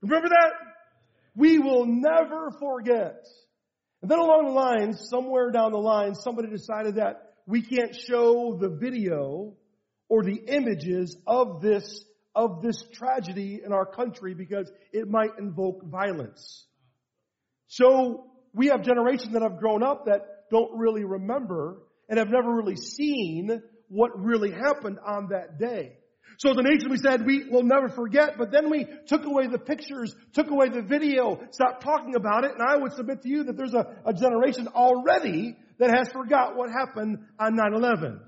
Remember 0.00 0.28
that? 0.28 0.52
We 1.34 1.58
will 1.58 1.86
never 1.86 2.50
forget. 2.58 3.26
And 4.02 4.10
then 4.10 4.18
along 4.18 4.46
the 4.46 4.52
lines, 4.52 5.08
somewhere 5.08 5.50
down 5.50 5.72
the 5.72 5.78
line, 5.78 6.14
somebody 6.14 6.48
decided 6.48 6.96
that 6.96 7.34
we 7.46 7.62
can't 7.62 7.94
show 7.94 8.58
the 8.60 8.68
video 8.68 9.54
or 10.12 10.22
the 10.22 10.42
images 10.46 11.16
of 11.26 11.62
this, 11.62 12.04
of 12.34 12.60
this 12.60 12.84
tragedy 12.92 13.62
in 13.64 13.72
our 13.72 13.86
country 13.86 14.34
because 14.34 14.70
it 14.92 15.08
might 15.08 15.30
invoke 15.38 15.82
violence. 15.86 16.66
So 17.68 18.26
we 18.52 18.66
have 18.66 18.82
generations 18.82 19.32
that 19.32 19.40
have 19.40 19.58
grown 19.58 19.82
up 19.82 20.04
that 20.04 20.50
don't 20.50 20.76
really 20.76 21.02
remember 21.02 21.78
and 22.10 22.18
have 22.18 22.28
never 22.28 22.54
really 22.54 22.76
seen 22.76 23.62
what 23.88 24.10
really 24.22 24.50
happened 24.50 24.98
on 25.02 25.28
that 25.30 25.58
day. 25.58 25.94
So 26.36 26.52
the 26.52 26.62
nation 26.62 26.90
we 26.90 26.98
said 26.98 27.24
we 27.24 27.48
will 27.48 27.62
never 27.62 27.88
forget, 27.88 28.36
but 28.36 28.52
then 28.52 28.68
we 28.68 28.86
took 29.06 29.24
away 29.24 29.46
the 29.46 29.58
pictures, 29.58 30.14
took 30.34 30.50
away 30.50 30.68
the 30.68 30.82
video, 30.82 31.40
stopped 31.52 31.82
talking 31.82 32.16
about 32.16 32.44
it, 32.44 32.50
and 32.52 32.60
I 32.60 32.76
would 32.76 32.92
submit 32.92 33.22
to 33.22 33.30
you 33.30 33.44
that 33.44 33.56
there's 33.56 33.72
a, 33.72 33.86
a 34.04 34.12
generation 34.12 34.68
already 34.68 35.56
that 35.78 35.88
has 35.88 36.12
forgot 36.12 36.54
what 36.54 36.68
happened 36.68 37.20
on 37.38 37.56
9-11. 37.56 38.20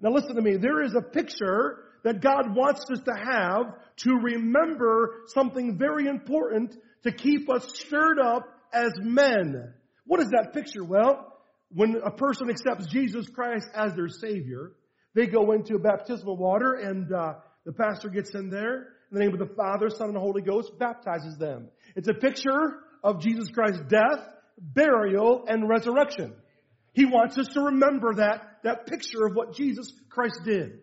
Now 0.00 0.10
listen 0.10 0.34
to 0.36 0.42
me. 0.42 0.56
There 0.56 0.82
is 0.82 0.94
a 0.94 1.02
picture 1.02 1.84
that 2.04 2.20
God 2.20 2.54
wants 2.54 2.84
us 2.90 3.00
to 3.04 3.12
have 3.12 3.74
to 3.98 4.14
remember 4.14 5.22
something 5.34 5.76
very 5.78 6.06
important 6.06 6.74
to 7.04 7.12
keep 7.12 7.50
us 7.50 7.66
stirred 7.78 8.18
up 8.18 8.48
as 8.72 8.92
men. 9.00 9.74
What 10.06 10.20
is 10.20 10.30
that 10.30 10.52
picture? 10.54 10.84
Well, 10.84 11.36
when 11.72 11.96
a 12.04 12.10
person 12.10 12.48
accepts 12.50 12.86
Jesus 12.86 13.28
Christ 13.28 13.66
as 13.74 13.94
their 13.94 14.08
Savior, 14.08 14.72
they 15.14 15.26
go 15.26 15.52
into 15.52 15.74
a 15.74 15.78
baptismal 15.78 16.36
water 16.36 16.74
and 16.74 17.12
uh, 17.12 17.34
the 17.64 17.72
pastor 17.72 18.08
gets 18.08 18.34
in 18.34 18.48
there 18.48 18.88
in 19.10 19.18
the 19.18 19.20
name 19.20 19.32
of 19.32 19.38
the 19.38 19.54
Father, 19.54 19.90
Son, 19.90 20.06
and 20.06 20.16
the 20.16 20.20
Holy 20.20 20.42
Ghost, 20.42 20.78
baptizes 20.78 21.36
them. 21.36 21.68
It's 21.96 22.08
a 22.08 22.14
picture 22.14 22.78
of 23.02 23.20
Jesus 23.20 23.50
Christ's 23.50 23.82
death, 23.88 24.24
burial, 24.58 25.44
and 25.48 25.68
resurrection. 25.68 26.32
He 26.92 27.04
wants 27.06 27.36
us 27.38 27.48
to 27.48 27.60
remember 27.60 28.14
that, 28.14 28.49
that 28.64 28.86
picture 28.86 29.26
of 29.26 29.34
what 29.34 29.54
Jesus 29.54 29.92
Christ 30.08 30.40
did. 30.44 30.80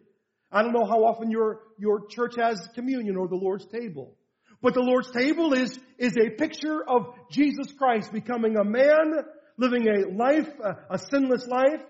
I 0.52 0.62
don't 0.62 0.74
know 0.74 0.86
how 0.86 1.04
often 1.04 1.30
your, 1.30 1.62
your 1.78 2.08
church 2.08 2.36
has 2.38 2.68
communion 2.74 3.18
or 3.18 3.28
the 3.28 3.36
Lord's 3.36 3.66
table. 3.66 4.16
But 4.62 4.74
the 4.74 4.82
Lord's 4.82 5.12
table 5.12 5.54
is, 5.54 5.78
is 5.98 6.14
a 6.18 6.30
picture 6.32 6.84
of 6.88 7.14
Jesus 7.30 7.72
Christ 7.78 8.12
becoming 8.12 8.56
a 8.56 8.64
man, 8.64 9.14
living 9.58 9.88
a 9.88 10.10
life, 10.12 10.50
a, 10.64 10.96
a 10.96 11.00
sinless 11.12 11.46
life, 11.48 11.82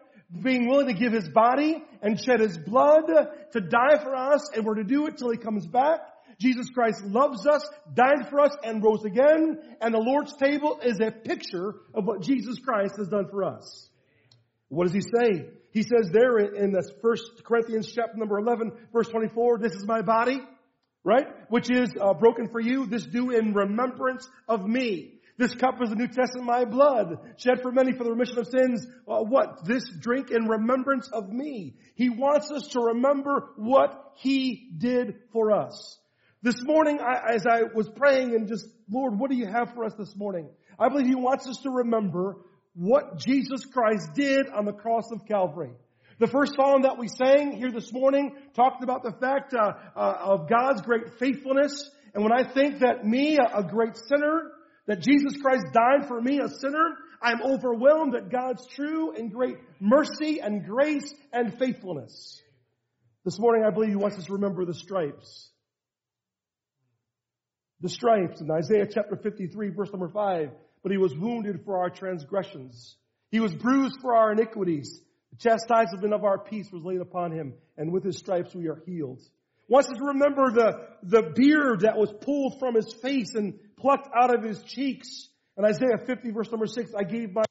being 0.44 0.68
willing 0.68 0.88
to 0.88 0.94
give 0.94 1.14
his 1.14 1.30
body 1.30 1.82
and 2.02 2.20
shed 2.20 2.42
his 2.42 2.58
blood 2.58 3.06
to 3.54 3.62
die 3.62 3.98
for 4.04 4.16
us, 4.16 4.50
and 4.54 4.66
we're 4.66 4.76
to 4.76 4.84
do 4.84 5.08
it 5.08 5.18
till 5.18 5.32
he 5.32 5.38
comes 5.38 5.66
back. 5.68 6.00
Jesus 6.40 6.70
Christ 6.70 7.04
loves 7.04 7.48
us, 7.48 7.68
died 7.94 8.30
for 8.30 8.42
us, 8.42 8.56
and 8.64 8.84
rose 8.84 9.04
again, 9.06 9.58
and 9.82 9.94
the 9.94 10.00
Lord's 10.00 10.36
table 10.36 10.80
is 10.84 11.00
a 11.00 11.12
picture 11.12 11.76
of 11.94 12.06
what 12.06 12.22
Jesus 12.22 12.60
Christ 12.60 12.96
has 12.98 13.08
done 13.08 13.28
for 13.32 13.44
us. 13.44 13.87
What 14.70 14.86
does 14.86 14.94
he 14.94 15.02
say? 15.02 15.50
He 15.72 15.84
says 15.84 16.10
there 16.12 16.38
in 16.40 16.72
this 16.72 16.90
first 17.02 17.44
Corinthians 17.44 17.92
chapter 17.94 18.18
number 18.18 18.40
11, 18.40 18.72
verse 18.92 19.08
24, 19.10 19.60
this 19.60 19.74
is 19.74 19.86
my 19.86 20.02
body, 20.02 20.40
right? 21.04 21.28
Which 21.50 21.70
is 21.70 21.90
uh, 22.00 22.14
broken 22.14 22.50
for 22.50 22.60
you. 22.60 22.86
This 22.86 23.06
do 23.06 23.32
in 23.32 23.54
remembrance 23.54 24.28
of 24.48 24.66
me. 24.66 25.18
This 25.38 25.54
cup 25.54 25.76
is 25.84 25.90
the 25.90 25.96
New 25.96 26.08
Testament 26.08 26.48
my 26.48 26.66
blood, 26.66 27.20
shed 27.38 27.62
for 27.62 27.72
many 27.72 27.92
for 27.92 28.04
the 28.04 28.10
remission 28.10 28.40
of 28.40 28.48
sins. 28.48 28.88
Uh, 29.08 29.20
what? 29.20 29.66
This 29.66 29.88
drink 30.00 30.32
in 30.32 30.48
remembrance 30.48 31.10
of 31.14 31.30
me. 31.30 31.76
He 31.94 32.10
wants 32.10 32.50
us 32.50 32.70
to 32.70 32.80
remember 32.80 33.50
what 33.56 34.14
He 34.16 34.72
did 34.76 35.16
for 35.32 35.52
us. 35.52 36.00
This 36.42 36.56
morning, 36.64 37.00
I, 37.02 37.36
as 37.36 37.46
I 37.46 37.64
was 37.74 37.88
praying 37.88 38.34
and 38.34 38.48
just, 38.48 38.66
Lord, 38.90 39.20
what 39.20 39.30
do 39.30 39.38
you 39.38 39.46
have 39.46 39.76
for 39.76 39.86
us 39.86 39.94
this 39.94 40.16
morning? 40.16 40.50
I 40.80 40.90
believe 40.90 41.06
He 41.06 41.16
wants 41.16 41.48
us 41.48 41.58
to 41.64 41.70
remember 41.70 42.38
what 42.78 43.18
Jesus 43.18 43.66
Christ 43.66 44.14
did 44.14 44.48
on 44.50 44.66
the 44.66 44.72
cross 44.72 45.12
of 45.12 45.26
Calvary. 45.26 45.72
The 46.20 46.28
first 46.28 46.54
song 46.56 46.84
that 46.84 46.98
we 46.98 47.08
sang 47.08 47.54
here 47.54 47.72
this 47.72 47.92
morning 47.92 48.36
talked 48.56 48.84
about 48.84 49.04
the 49.04 49.14
fact 49.20 49.54
uh, 49.54 49.74
uh, 49.96 50.18
of 50.22 50.50
God's 50.50 50.82
great 50.82 51.18
faithfulness. 51.20 51.90
And 52.14 52.24
when 52.24 52.32
I 52.32 52.44
think 52.44 52.80
that 52.80 53.04
me, 53.04 53.38
a, 53.38 53.60
a 53.60 53.64
great 53.64 53.98
sinner, 54.08 54.52
that 54.86 55.02
Jesus 55.02 55.42
Christ 55.42 55.66
died 55.74 56.08
for 56.08 56.22
me, 56.22 56.40
a 56.40 56.50
sinner, 56.50 56.98
I'm 57.22 57.42
overwhelmed 57.42 58.16
at 58.16 58.32
God's 58.32 58.66
true 58.68 59.12
and 59.16 59.32
great 59.32 59.58
mercy 59.80 60.40
and 60.40 60.64
grace 60.64 61.12
and 61.34 61.58
faithfulness. 61.58 62.42
This 63.26 63.40
morning 63.40 63.64
I 63.68 63.72
believe 63.72 63.90
He 63.90 63.96
wants 63.96 64.18
us 64.18 64.26
to 64.26 64.34
remember 64.34 64.66
the 64.66 64.76
stripes. 64.76 65.50
The 67.82 67.90
stripes 67.90 68.40
in 68.40 68.50
Isaiah 68.52 68.88
chapter 68.92 69.16
53 69.16 69.70
verse 69.70 69.92
number 69.92 70.10
5 70.10 70.50
but 70.84 70.92
he 70.92 70.98
was 70.98 71.16
wounded 71.16 71.62
for 71.66 71.80
our 71.80 71.90
transgressions. 71.90 72.96
He 73.32 73.40
was 73.40 73.54
bruised 73.54 74.00
for 74.02 74.16
our 74.16 74.32
iniquities. 74.32 75.02
The 75.32 75.38
chastisement 75.38 76.14
of 76.14 76.24
our 76.24 76.38
peace 76.38 76.72
was 76.72 76.84
laid 76.84 77.02
upon 77.02 77.32
him, 77.32 77.54
and 77.78 77.92
with 77.92 78.04
his 78.04 78.18
stripes 78.18 78.56
we 78.56 78.68
are 78.68 78.82
healed. 78.86 79.22
Wants 79.68 79.90
us 79.90 79.98
to 79.98 80.06
remember 80.06 80.52
the, 80.52 80.88
the 81.04 81.34
beard 81.36 81.82
that 81.82 81.98
was 81.98 82.14
pulled 82.22 82.60
from 82.60 82.76
his 82.76 82.94
face 82.94 83.36
and 83.36 83.60
plucked 83.78 84.08
out 84.16 84.34
of 84.34 84.44
his 84.44 84.64
cheeks. 84.64 85.28
In 85.58 85.66
Isaiah 85.66 85.98
50 86.06 86.32
verse 86.32 86.50
number 86.52 86.68
6, 86.68 86.92
I 86.98 87.04
gave 87.04 87.34
my 87.34 87.44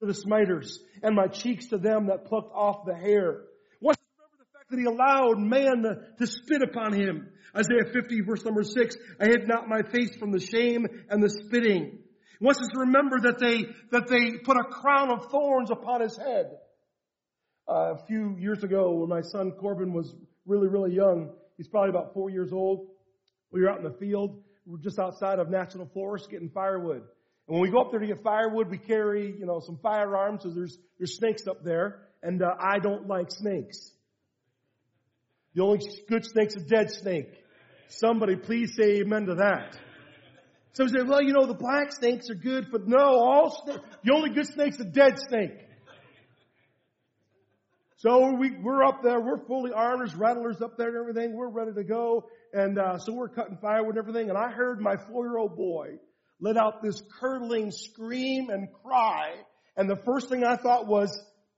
to 0.00 0.06
the 0.06 0.14
smiters 0.14 0.80
and 1.02 1.14
my 1.14 1.26
cheeks 1.26 1.68
to 1.68 1.78
them 1.78 2.06
that 2.06 2.26
plucked 2.26 2.52
off 2.54 2.84
the 2.86 2.94
hair. 2.94 3.42
Wants 3.80 4.00
us 4.00 4.06
to 4.06 4.22
remember 4.22 4.38
the 4.38 4.58
fact 4.58 4.70
that 4.70 4.78
he 4.78 4.84
allowed 4.84 5.38
man 5.38 5.82
to, 5.82 6.16
to 6.18 6.26
spit 6.26 6.62
upon 6.62 6.92
him. 6.92 7.28
Isaiah 7.56 7.92
50 7.92 8.20
verse 8.22 8.44
number 8.44 8.64
6, 8.64 8.96
I 9.20 9.26
hid 9.26 9.46
not 9.46 9.68
my 9.68 9.82
face 9.82 10.14
from 10.16 10.32
the 10.32 10.40
shame 10.40 10.86
and 11.08 11.22
the 11.22 11.30
spitting. 11.30 12.00
He 12.38 12.44
wants 12.44 12.60
us 12.60 12.68
to 12.72 12.80
remember 12.80 13.20
that 13.20 13.38
they, 13.38 13.66
that 13.90 14.08
they 14.08 14.38
put 14.38 14.56
a 14.56 14.64
crown 14.64 15.10
of 15.10 15.30
thorns 15.30 15.70
upon 15.70 16.00
his 16.00 16.16
head. 16.16 16.50
Uh, 17.68 17.94
a 17.94 18.06
few 18.06 18.36
years 18.38 18.62
ago 18.62 18.92
when 18.92 19.08
my 19.08 19.22
son 19.22 19.52
Corbin 19.52 19.92
was 19.92 20.14
really, 20.46 20.68
really 20.68 20.94
young, 20.94 21.30
he's 21.56 21.68
probably 21.68 21.90
about 21.90 22.12
four 22.12 22.28
years 22.28 22.52
old, 22.52 22.88
we 23.50 23.62
were 23.62 23.70
out 23.70 23.78
in 23.78 23.84
the 23.84 23.96
field. 23.98 24.42
We 24.66 24.72
were 24.72 24.78
just 24.78 24.98
outside 24.98 25.38
of 25.38 25.48
National 25.48 25.86
Forest 25.94 26.30
getting 26.30 26.48
firewood. 26.48 27.02
And 27.46 27.58
when 27.58 27.60
we 27.60 27.70
go 27.70 27.80
up 27.80 27.90
there 27.90 28.00
to 28.00 28.06
get 28.06 28.22
firewood, 28.22 28.70
we 28.70 28.78
carry, 28.78 29.34
you 29.38 29.46
know, 29.46 29.60
some 29.60 29.78
firearms 29.82 30.42
because 30.42 30.56
there's, 30.56 30.78
there's 30.98 31.16
snakes 31.16 31.46
up 31.46 31.62
there. 31.62 32.00
And 32.22 32.42
uh, 32.42 32.54
I 32.58 32.78
don't 32.78 33.06
like 33.06 33.30
snakes. 33.30 33.92
The 35.54 35.62
only 35.62 35.80
good 36.08 36.24
snake's 36.24 36.56
a 36.56 36.60
dead 36.60 36.90
snake. 36.90 37.32
Somebody 37.88 38.36
please 38.36 38.74
say 38.74 39.00
amen 39.00 39.26
to 39.26 39.34
that. 39.36 39.78
Some 40.74 40.88
say, 40.88 41.02
well, 41.06 41.22
you 41.22 41.32
know, 41.32 41.46
the 41.46 41.54
black 41.54 41.92
snakes 41.92 42.28
are 42.30 42.34
good, 42.34 42.66
but 42.72 42.86
no, 42.86 42.98
all 42.98 43.62
snakes, 43.64 43.80
the 44.02 44.12
only 44.12 44.30
good 44.30 44.46
snake's 44.46 44.78
a 44.80 44.84
dead 44.84 45.18
snake. 45.28 45.52
So 47.98 48.34
we, 48.34 48.50
we're 48.60 48.84
up 48.84 49.02
there, 49.02 49.20
we're 49.20 49.46
fully 49.46 49.70
armed, 49.72 50.00
there's 50.00 50.16
rattlers 50.16 50.60
up 50.60 50.76
there 50.76 50.88
and 50.88 50.96
everything, 50.96 51.36
we're 51.36 51.48
ready 51.48 51.72
to 51.72 51.84
go. 51.84 52.28
And, 52.52 52.78
uh, 52.78 52.98
so 52.98 53.12
we're 53.12 53.28
cutting 53.28 53.56
firewood 53.62 53.96
and 53.96 53.98
everything, 53.98 54.28
and 54.30 54.36
I 54.36 54.50
heard 54.50 54.80
my 54.80 54.96
four-year-old 54.96 55.56
boy 55.56 55.98
let 56.40 56.56
out 56.56 56.82
this 56.82 57.00
curdling 57.20 57.70
scream 57.70 58.50
and 58.50 58.68
cry, 58.82 59.30
and 59.76 59.88
the 59.88 59.96
first 60.04 60.28
thing 60.28 60.44
I 60.44 60.56
thought 60.56 60.88
was, 60.88 61.16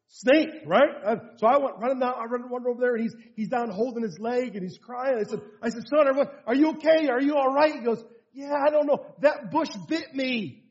snake, 0.08 0.50
right? 0.66 0.88
Uh, 1.04 1.16
so 1.38 1.46
I 1.46 1.56
went 1.56 1.78
running 1.78 2.00
down, 2.00 2.14
I 2.16 2.24
run, 2.26 2.42
run 2.50 2.64
over 2.68 2.80
there 2.80 2.94
and 2.94 3.02
he's, 3.02 3.14
he's 3.34 3.48
down 3.48 3.70
holding 3.70 4.04
his 4.04 4.18
leg 4.20 4.54
and 4.54 4.62
he's 4.62 4.78
crying. 4.78 5.18
I 5.18 5.28
said, 5.28 5.40
I 5.62 5.68
said, 5.70 5.82
son, 5.88 6.06
are 6.46 6.54
you 6.54 6.70
okay? 6.70 7.08
Are 7.08 7.20
you 7.20 7.34
alright? 7.34 7.72
He 7.72 7.80
goes, 7.80 8.04
yeah, 8.36 8.52
I 8.54 8.70
don't 8.70 8.86
know. 8.86 9.02
That 9.20 9.50
bush 9.50 9.74
bit 9.88 10.14
me. 10.14 10.62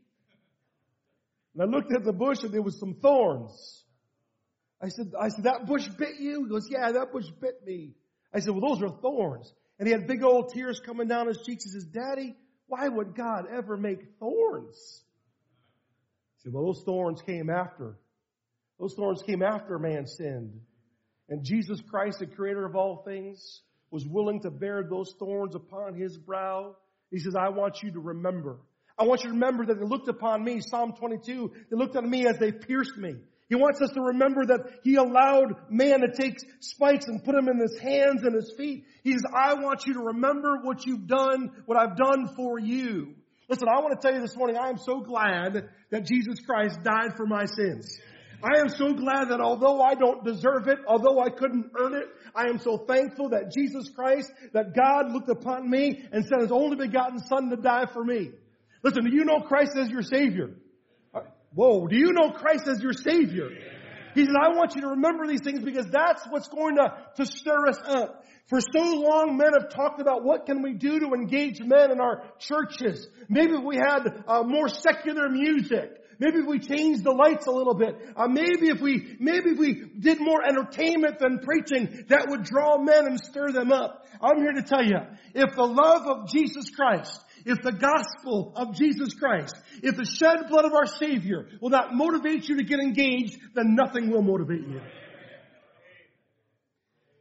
And 1.55 1.63
I 1.63 1.65
looked 1.65 1.91
at 1.91 2.03
the 2.03 2.13
bush 2.13 2.43
and 2.43 2.53
there 2.53 2.61
was 2.61 2.79
some 2.79 2.93
thorns. 3.01 3.83
I 4.79 4.89
said, 4.89 5.13
I 5.19 5.29
said, 5.29 5.45
that 5.45 5.65
bush 5.65 5.87
bit 5.97 6.19
you? 6.19 6.43
He 6.43 6.49
goes, 6.49 6.67
yeah, 6.69 6.91
that 6.91 7.11
bush 7.11 7.25
bit 7.41 7.65
me. 7.65 7.95
I 8.31 8.39
said, 8.39 8.53
well, 8.53 8.69
those 8.69 8.83
are 8.83 8.95
thorns. 9.01 9.51
And 9.79 9.87
he 9.87 9.93
had 9.93 10.05
big 10.05 10.23
old 10.23 10.53
tears 10.53 10.79
coming 10.79 11.07
down 11.07 11.27
his 11.27 11.41
cheeks. 11.43 11.63
He 11.63 11.71
says, 11.71 11.85
Daddy, 11.85 12.35
why 12.67 12.87
would 12.87 13.15
God 13.15 13.45
ever 13.51 13.77
make 13.77 13.99
thorns? 14.19 15.01
I 16.37 16.43
said, 16.43 16.53
well, 16.53 16.65
those 16.65 16.83
thorns 16.83 17.23
came 17.23 17.49
after. 17.49 17.97
Those 18.79 18.93
thorns 18.93 19.23
came 19.23 19.41
after 19.41 19.79
man 19.79 20.05
sinned. 20.05 20.59
And 21.29 21.43
Jesus 21.43 21.81
Christ, 21.89 22.19
the 22.19 22.27
creator 22.27 22.63
of 22.63 22.75
all 22.75 23.01
things, 23.03 23.61
was 23.89 24.05
willing 24.05 24.41
to 24.41 24.51
bear 24.51 24.83
those 24.83 25.15
thorns 25.17 25.55
upon 25.55 25.95
his 25.95 26.15
brow 26.15 26.75
he 27.11 27.19
says, 27.19 27.35
I 27.35 27.49
want 27.49 27.81
you 27.83 27.91
to 27.91 27.99
remember. 27.99 28.59
I 28.97 29.03
want 29.03 29.23
you 29.23 29.29
to 29.29 29.33
remember 29.33 29.65
that 29.65 29.79
they 29.79 29.85
looked 29.85 30.07
upon 30.07 30.43
me, 30.43 30.61
Psalm 30.61 30.93
22, 30.93 31.51
they 31.69 31.77
looked 31.77 31.95
on 31.95 32.09
me 32.09 32.27
as 32.27 32.37
they 32.37 32.51
pierced 32.51 32.97
me. 32.97 33.15
He 33.47 33.55
wants 33.55 33.79
us 33.81 33.91
to 33.91 34.01
remember 34.01 34.45
that 34.47 34.79
He 34.83 34.95
allowed 34.95 35.55
man 35.69 36.01
to 36.01 36.11
take 36.11 36.37
spikes 36.61 37.05
and 37.05 37.23
put 37.23 37.35
them 37.35 37.47
in 37.47 37.59
His 37.59 37.77
hands 37.77 38.23
and 38.23 38.33
His 38.33 38.53
feet. 38.57 38.85
He 39.03 39.11
says, 39.11 39.23
I 39.35 39.53
want 39.55 39.85
you 39.85 39.93
to 39.95 39.99
remember 39.99 40.59
what 40.63 40.85
you've 40.85 41.07
done, 41.07 41.51
what 41.65 41.77
I've 41.77 41.95
done 41.95 42.29
for 42.35 42.57
you. 42.57 43.13
Listen, 43.47 43.67
I 43.67 43.79
want 43.81 43.99
to 43.99 44.07
tell 44.07 44.15
you 44.15 44.21
this 44.21 44.35
morning, 44.35 44.57
I 44.57 44.69
am 44.69 44.79
so 44.79 45.01
glad 45.01 45.69
that 45.91 46.05
Jesus 46.05 46.39
Christ 46.39 46.81
died 46.83 47.15
for 47.15 47.27
my 47.27 47.45
sins. 47.45 47.99
I 48.43 48.59
am 48.59 48.69
so 48.69 48.93
glad 48.93 49.29
that 49.29 49.39
although 49.39 49.81
I 49.81 49.93
don't 49.93 50.25
deserve 50.25 50.67
it, 50.67 50.79
although 50.87 51.19
I 51.19 51.29
couldn't 51.29 51.71
earn 51.79 51.93
it, 51.93 52.07
I 52.35 52.49
am 52.49 52.59
so 52.59 52.77
thankful 52.77 53.29
that 53.29 53.51
Jesus 53.51 53.89
Christ, 53.89 54.31
that 54.53 54.75
God 54.75 55.11
looked 55.11 55.29
upon 55.29 55.69
me 55.69 56.03
and 56.11 56.25
sent 56.25 56.41
His 56.41 56.51
only 56.51 56.75
begotten 56.75 57.19
Son 57.19 57.49
to 57.49 57.55
die 57.55 57.85
for 57.91 58.03
me. 58.03 58.31
Listen, 58.83 59.05
do 59.05 59.15
you 59.15 59.25
know 59.25 59.41
Christ 59.41 59.75
as 59.75 59.89
your 59.89 60.03
Savior? 60.03 60.51
Whoa, 61.53 61.87
do 61.87 61.95
you 61.95 62.11
know 62.11 62.31
Christ 62.31 62.67
as 62.67 62.81
your 62.81 62.91
Savior? 62.91 63.49
He 64.13 64.25
said, 64.25 64.35
I 64.39 64.49
want 64.49 64.75
you 64.75 64.81
to 64.81 64.89
remember 64.89 65.25
these 65.27 65.41
things 65.41 65.61
because 65.61 65.87
that's 65.87 66.25
what's 66.29 66.47
going 66.49 66.75
to, 66.75 66.93
to 67.17 67.25
stir 67.25 67.67
us 67.67 67.79
up. 67.85 68.25
For 68.47 68.59
so 68.61 68.79
long, 68.79 69.37
men 69.37 69.53
have 69.59 69.69
talked 69.69 69.99
about 69.99 70.23
what 70.23 70.45
can 70.45 70.61
we 70.61 70.73
do 70.73 70.99
to 70.99 71.13
engage 71.13 71.59
men 71.59 71.91
in 71.91 71.99
our 71.99 72.23
churches. 72.39 73.07
Maybe 73.27 73.53
we 73.57 73.77
had 73.77 74.23
uh, 74.27 74.43
more 74.43 74.69
secular 74.69 75.29
music. 75.29 75.91
Maybe 76.19 76.39
if 76.39 76.45
we 76.47 76.59
changed 76.59 77.03
the 77.03 77.11
lights 77.11 77.47
a 77.47 77.51
little 77.51 77.73
bit. 77.73 77.95
Uh, 78.15 78.27
maybe 78.27 78.69
if 78.69 78.81
we, 78.81 79.17
maybe 79.19 79.51
if 79.51 79.57
we 79.57 79.83
did 79.99 80.19
more 80.19 80.43
entertainment 80.43 81.19
than 81.19 81.39
preaching, 81.39 82.05
that 82.09 82.27
would 82.29 82.43
draw 82.43 82.77
men 82.77 83.05
and 83.05 83.19
stir 83.19 83.51
them 83.51 83.71
up. 83.71 84.05
I'm 84.21 84.37
here 84.37 84.53
to 84.53 84.63
tell 84.63 84.83
you, 84.83 84.97
if 85.33 85.55
the 85.55 85.63
love 85.63 86.07
of 86.07 86.29
Jesus 86.29 86.69
Christ, 86.69 87.21
if 87.45 87.61
the 87.61 87.71
gospel 87.71 88.53
of 88.55 88.75
Jesus 88.75 89.13
Christ, 89.13 89.55
if 89.83 89.95
the 89.95 90.05
shed 90.05 90.49
blood 90.49 90.65
of 90.65 90.73
our 90.73 90.87
Savior 90.87 91.47
will 91.61 91.69
not 91.69 91.93
motivate 91.93 92.47
you 92.47 92.57
to 92.57 92.63
get 92.63 92.79
engaged, 92.79 93.37
then 93.53 93.75
nothing 93.75 94.09
will 94.09 94.23
motivate 94.23 94.67
you. 94.67 94.81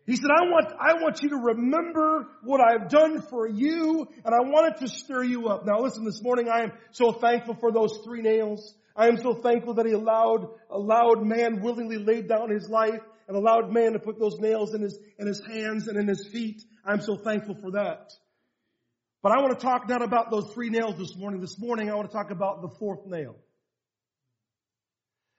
He 0.07 0.17
said, 0.17 0.29
I 0.31 0.45
want, 0.45 0.67
I 0.79 1.03
want 1.03 1.23
you 1.23 1.31
to 1.31 1.37
remember 1.37 2.29
what 2.43 2.61
I've 2.61 2.91
done 2.91 3.23
for 3.23 3.49
you, 3.49 4.07
and 4.25 4.35
I 4.35 4.41
want 4.41 4.75
it 4.75 4.85
to 4.85 4.89
stir 4.89 5.25
you 5.25 5.49
up. 5.49 5.65
Now 5.65 5.81
listen, 5.81 6.05
this 6.05 6.23
morning 6.23 6.49
I 6.49 6.65
am 6.65 6.73
so 6.93 7.13
thankful 7.13 7.57
for 7.59 7.73
those 7.73 8.01
three 8.05 8.21
nails. 8.21 8.75
I 8.97 9.09
am 9.09 9.17
so 9.17 9.35
thankful 9.35 9.75
that 9.75 9.87
he 9.87 9.93
allowed, 9.93 10.49
allowed 10.71 11.25
man 11.25 11.61
willingly 11.61 11.99
laid 11.99 12.29
down 12.29 12.51
his 12.51 12.69
life 12.69 13.01
and 13.27 13.37
allowed 13.37 13.73
man 13.73 13.93
to 13.93 13.99
put 13.99 14.19
those 14.19 14.39
nails 14.39 14.75
in 14.75 14.83
his, 14.83 14.99
in 15.19 15.27
his 15.27 15.43
hands 15.45 15.89
and 15.89 15.99
in 15.99 16.07
his 16.07 16.29
feet. 16.29 16.63
I'm 16.85 17.01
so 17.01 17.17
thankful 17.17 17.57
for 17.57 17.73
that. 17.73 18.13
But 19.23 19.33
I 19.33 19.41
want 19.41 19.59
to 19.59 19.65
talk 19.65 19.89
not 19.89 20.03
about 20.03 20.31
those 20.31 20.53
three 20.53 20.69
nails 20.69 20.97
this 20.99 21.17
morning. 21.17 21.41
This 21.41 21.59
morning 21.59 21.91
I 21.91 21.95
want 21.95 22.11
to 22.11 22.17
talk 22.17 22.31
about 22.31 22.63
the 22.63 22.69
fourth 22.79 23.07
nail. 23.07 23.37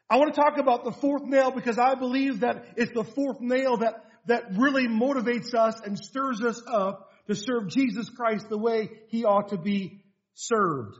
I 0.09 0.17
want 0.17 0.33
to 0.33 0.39
talk 0.39 0.57
about 0.57 0.83
the 0.83 0.91
fourth 0.91 1.23
nail 1.23 1.51
because 1.51 1.77
I 1.77 1.95
believe 1.95 2.41
that 2.41 2.65
it's 2.77 2.91
the 2.93 3.03
fourth 3.03 3.39
nail 3.41 3.77
that 3.77 4.05
that 4.27 4.57
really 4.57 4.87
motivates 4.87 5.53
us 5.53 5.79
and 5.81 5.97
stirs 5.97 6.41
us 6.41 6.61
up 6.67 7.11
to 7.27 7.35
serve 7.35 7.69
Jesus 7.69 8.09
Christ 8.09 8.49
the 8.49 8.57
way 8.57 8.89
he 9.07 9.23
ought 9.23 9.49
to 9.49 9.57
be 9.57 10.03
served. 10.33 10.95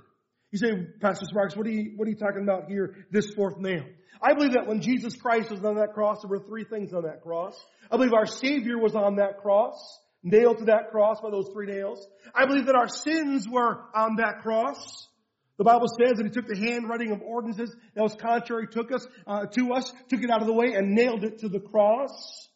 You 0.55 0.59
say, 0.69 0.87
Pastor 1.01 1.25
Sparks, 1.25 1.53
what 1.53 1.67
are 1.67 1.69
you, 1.69 1.97
what 1.97 2.07
are 2.07 2.11
you 2.11 2.15
talking 2.15 2.43
about 2.43 2.69
here? 2.69 2.95
This 3.11 3.33
fourth 3.35 3.57
nail. 3.57 3.83
I 4.21 4.33
believe 4.33 4.53
that 4.53 4.67
when 4.67 4.79
Jesus 4.79 5.13
Christ 5.13 5.51
was 5.51 5.61
on 5.65 5.75
that 5.75 5.91
cross, 5.93 6.21
there 6.21 6.29
were 6.29 6.45
three 6.47 6.63
things 6.63 6.93
on 6.93 7.03
that 7.03 7.23
cross. 7.23 7.61
I 7.91 7.97
believe 7.97 8.13
our 8.13 8.25
Savior 8.25 8.77
was 8.77 8.95
on 8.95 9.17
that 9.17 9.39
cross, 9.39 9.75
nailed 10.23 10.59
to 10.59 10.65
that 10.67 10.91
cross 10.91 11.19
by 11.19 11.29
those 11.29 11.49
three 11.51 11.65
nails. 11.65 12.07
I 12.33 12.45
believe 12.45 12.67
that 12.67 12.75
our 12.75 12.87
sins 12.87 13.49
were 13.49 13.81
on 13.93 14.15
that 14.15 14.43
cross. 14.43 15.09
The 15.57 15.65
Bible 15.65 15.87
says 15.89 16.19
that 16.19 16.25
he 16.25 16.29
took 16.29 16.47
the 16.47 16.55
handwriting 16.55 17.11
of 17.11 17.21
ordinances 17.21 17.75
that 17.93 18.01
was 18.01 18.15
contrary 18.15 18.67
took 18.71 18.93
us, 18.93 19.05
uh, 19.27 19.47
to 19.47 19.73
us, 19.73 19.91
took 20.07 20.23
it 20.23 20.29
out 20.29 20.39
of 20.39 20.47
the 20.47 20.53
way 20.53 20.71
and 20.73 20.95
nailed 20.95 21.25
it 21.25 21.39
to 21.39 21.49
the 21.49 21.59
cross. 21.59 22.47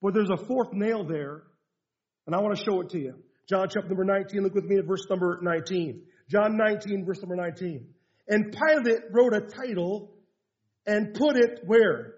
But 0.00 0.14
there's 0.14 0.30
a 0.30 0.42
fourth 0.42 0.72
nail 0.72 1.04
there, 1.04 1.42
and 2.26 2.34
I 2.34 2.40
want 2.40 2.56
to 2.56 2.64
show 2.64 2.80
it 2.80 2.88
to 2.92 2.98
you. 2.98 3.16
John 3.46 3.68
chapter 3.68 3.88
number 3.88 4.04
19, 4.04 4.42
look 4.42 4.54
with 4.54 4.64
me 4.64 4.78
at 4.78 4.86
verse 4.86 5.06
number 5.10 5.38
19. 5.42 6.00
John 6.28 6.56
19, 6.56 7.04
verse 7.04 7.20
number 7.20 7.36
19. 7.36 7.86
And 8.28 8.52
Pilate 8.52 9.02
wrote 9.12 9.34
a 9.34 9.40
title 9.40 10.14
and 10.86 11.14
put 11.14 11.36
it 11.36 11.60
where? 11.66 12.14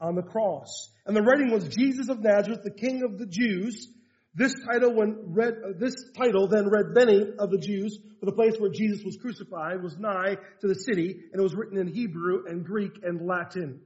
On 0.00 0.14
the 0.14 0.22
cross. 0.22 0.90
And 1.06 1.16
the 1.16 1.22
writing 1.22 1.50
was 1.50 1.68
Jesus 1.68 2.08
of 2.08 2.20
Nazareth, 2.20 2.60
the 2.62 2.70
King 2.70 3.02
of 3.02 3.18
the 3.18 3.26
Jews. 3.26 3.88
This 4.34 4.52
title, 4.70 4.94
when 4.94 5.32
read, 5.34 5.54
uh, 5.54 5.72
this 5.78 5.94
title 6.16 6.48
then 6.48 6.68
read 6.68 6.94
many 6.94 7.32
of 7.38 7.50
the 7.50 7.58
Jews, 7.58 7.98
for 8.20 8.26
the 8.26 8.32
place 8.32 8.54
where 8.58 8.70
Jesus 8.70 9.02
was 9.04 9.16
crucified 9.16 9.82
was 9.82 9.96
nigh 9.98 10.36
to 10.60 10.68
the 10.68 10.74
city, 10.74 11.24
and 11.32 11.40
it 11.40 11.42
was 11.42 11.54
written 11.54 11.78
in 11.78 11.88
Hebrew 11.88 12.44
and 12.46 12.64
Greek 12.64 12.92
and 13.02 13.26
Latin. 13.26 13.80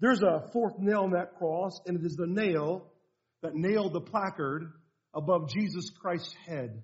There's 0.00 0.22
a 0.22 0.48
fourth 0.52 0.78
nail 0.78 1.04
in 1.04 1.10
that 1.12 1.36
cross, 1.36 1.80
and 1.86 1.98
it 1.98 2.06
is 2.06 2.16
the 2.16 2.26
nail 2.26 2.92
that 3.42 3.54
nailed 3.54 3.92
the 3.92 4.00
placard 4.00 4.72
above 5.14 5.50
Jesus 5.50 5.90
Christ's 5.90 6.34
head. 6.46 6.82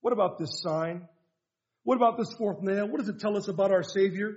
What 0.00 0.12
about 0.12 0.38
this 0.38 0.60
sign? 0.62 1.08
What 1.84 1.96
about 1.96 2.18
this 2.18 2.32
fourth 2.32 2.62
nail? 2.62 2.88
What 2.88 3.00
does 3.00 3.08
it 3.08 3.20
tell 3.20 3.36
us 3.36 3.48
about 3.48 3.70
our 3.70 3.82
Savior? 3.82 4.36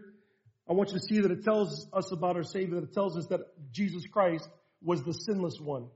I 0.70 0.74
want 0.74 0.90
you 0.92 1.00
to 1.00 1.04
see 1.04 1.20
that 1.20 1.32
it 1.32 1.44
tells 1.44 1.88
us 1.92 2.12
about 2.12 2.36
our 2.36 2.44
Savior, 2.44 2.76
that 2.80 2.90
it 2.90 2.94
tells 2.94 3.18
us 3.18 3.28
that 3.28 3.42
Jesus 3.72 4.06
Christ 4.08 4.48
was 4.82 5.04
the 5.04 5.14
sinless 5.14 5.60
one. 5.60 5.88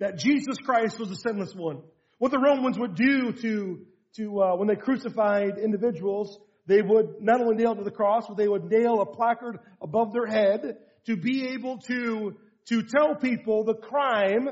That 0.00 0.18
Jesus 0.18 0.56
Christ 0.58 0.98
was 0.98 1.10
the 1.10 1.16
sinless 1.16 1.54
one. 1.54 1.82
What 2.18 2.30
the 2.30 2.38
Romans 2.38 2.78
would 2.78 2.94
do 2.94 3.32
to, 3.32 3.86
to, 4.16 4.42
uh, 4.42 4.56
when 4.56 4.68
they 4.68 4.76
crucified 4.76 5.58
individuals, 5.58 6.38
they 6.66 6.80
would 6.80 7.16
not 7.20 7.40
only 7.40 7.56
nail 7.56 7.74
to 7.76 7.84
the 7.84 7.90
cross, 7.90 8.26
but 8.26 8.36
they 8.36 8.48
would 8.48 8.64
nail 8.64 9.00
a 9.00 9.06
placard 9.06 9.58
above 9.82 10.12
their 10.12 10.26
head 10.26 10.78
to 11.06 11.16
be 11.16 11.48
able 11.48 11.78
to, 11.78 12.34
to 12.68 12.82
tell 12.82 13.14
people 13.16 13.64
the 13.64 13.74
crime, 13.74 14.48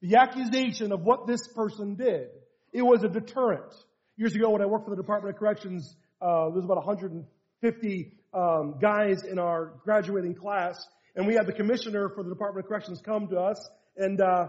the 0.00 0.16
accusation 0.16 0.92
of 0.92 1.00
what 1.02 1.26
this 1.26 1.40
person 1.54 1.96
did. 1.96 2.28
It 2.72 2.82
was 2.82 3.02
a 3.04 3.08
deterrent. 3.08 3.72
Years 4.16 4.34
ago 4.34 4.50
when 4.50 4.62
I 4.62 4.66
worked 4.66 4.84
for 4.84 4.90
the 4.90 5.00
Department 5.00 5.34
of 5.34 5.38
Corrections, 5.38 5.96
uh, 6.20 6.46
there 6.46 6.56
was 6.56 6.64
about 6.64 6.78
150 6.78 8.12
um, 8.34 8.74
guys 8.80 9.22
in 9.24 9.38
our 9.38 9.74
graduating 9.84 10.34
class, 10.34 10.76
and 11.16 11.26
we 11.26 11.34
had 11.34 11.46
the 11.46 11.52
commissioner 11.52 12.10
for 12.14 12.22
the 12.22 12.30
Department 12.30 12.64
of 12.64 12.68
Corrections 12.68 13.00
come 13.04 13.28
to 13.28 13.38
us, 13.38 13.68
and 13.96 14.20
uh, 14.20 14.48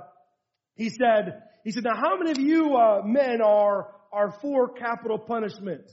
he 0.75 0.89
said, 0.89 1.43
he 1.63 1.71
said, 1.71 1.83
now 1.83 1.95
how 1.95 2.17
many 2.17 2.31
of 2.31 2.39
you 2.39 2.75
uh, 2.75 3.01
men 3.03 3.41
are 3.41 3.95
are 4.11 4.31
for 4.41 4.73
capital 4.73 5.19
punishment? 5.19 5.85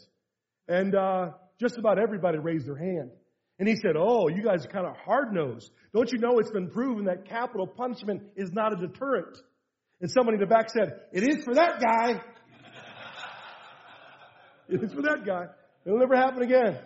And 0.69 0.95
uh, 0.95 1.31
just 1.61 1.77
about 1.79 1.99
everybody 1.99 2.39
raised 2.39 2.67
their 2.67 2.77
hand. 2.77 3.11
And 3.59 3.69
he 3.69 3.77
said, 3.77 3.97
Oh, 3.97 4.29
you 4.29 4.43
guys 4.43 4.65
are 4.65 4.69
kind 4.69 4.87
of 4.87 4.97
hard 4.97 5.33
nosed. 5.33 5.71
Don't 5.95 6.11
you 6.13 6.19
know 6.19 6.39
it's 6.39 6.51
been 6.51 6.71
proven 6.71 7.07
that 7.07 7.29
capital 7.29 7.67
punishment 7.67 8.23
is 8.37 8.51
not 8.53 8.73
a 8.73 8.77
deterrent? 8.77 9.37
And 10.01 10.11
somebody 10.11 10.37
in 10.37 10.41
the 10.41 10.47
back 10.47 10.69
said, 10.71 11.01
It 11.13 11.23
is 11.23 11.45
for 11.45 11.55
that 11.55 11.81
guy. 11.81 12.21
it 14.69 14.83
is 14.83 14.93
for 14.93 15.03
that 15.03 15.25
guy. 15.25 15.47
It'll 15.85 15.99
never 15.99 16.17
happen 16.17 16.43
again. 16.43 16.79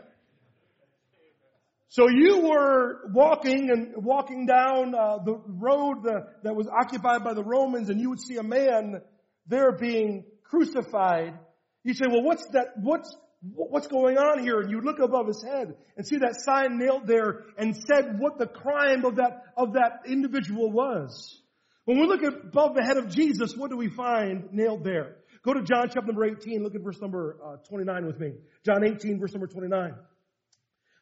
So 1.88 2.08
you 2.08 2.42
were 2.42 3.10
walking 3.12 3.68
and 3.70 4.04
walking 4.04 4.46
down 4.46 4.94
uh, 4.94 5.18
the 5.24 5.40
road 5.48 6.06
uh, 6.06 6.20
that 6.44 6.54
was 6.54 6.68
occupied 6.68 7.24
by 7.24 7.34
the 7.34 7.42
Romans, 7.42 7.88
and 7.90 8.00
you 8.00 8.10
would 8.10 8.20
see 8.20 8.36
a 8.36 8.44
man 8.44 9.00
there 9.48 9.72
being 9.72 10.24
crucified. 10.44 11.36
You 11.82 11.94
say, 11.94 12.04
"Well, 12.08 12.22
what's 12.22 12.46
that? 12.52 12.74
What's 12.76 13.12
what's 13.42 13.86
going 13.86 14.18
on 14.18 14.42
here? 14.42 14.60
And 14.60 14.70
you 14.70 14.80
look 14.80 14.98
above 14.98 15.26
his 15.26 15.42
head 15.42 15.74
and 15.96 16.06
see 16.06 16.18
that 16.18 16.36
sign 16.40 16.78
nailed 16.78 17.06
there 17.06 17.44
and 17.56 17.74
said 17.74 18.18
what 18.18 18.38
the 18.38 18.46
crime 18.46 19.04
of 19.04 19.16
that, 19.16 19.42
of 19.56 19.72
that 19.74 20.02
individual 20.06 20.70
was. 20.70 21.40
When 21.84 21.98
we 21.98 22.06
look 22.06 22.22
above 22.22 22.74
the 22.74 22.84
head 22.84 22.96
of 22.96 23.08
Jesus, 23.08 23.56
what 23.56 23.70
do 23.70 23.76
we 23.76 23.88
find 23.88 24.52
nailed 24.52 24.84
there? 24.84 25.16
Go 25.42 25.54
to 25.54 25.62
John 25.62 25.88
chapter 25.88 26.06
number 26.06 26.26
18, 26.26 26.62
look 26.62 26.74
at 26.74 26.82
verse 26.82 27.00
number 27.00 27.38
uh, 27.44 27.56
29 27.68 28.06
with 28.06 28.20
me. 28.20 28.34
John 28.64 28.84
18, 28.84 29.18
verse 29.18 29.32
number 29.32 29.46
29. 29.46 29.94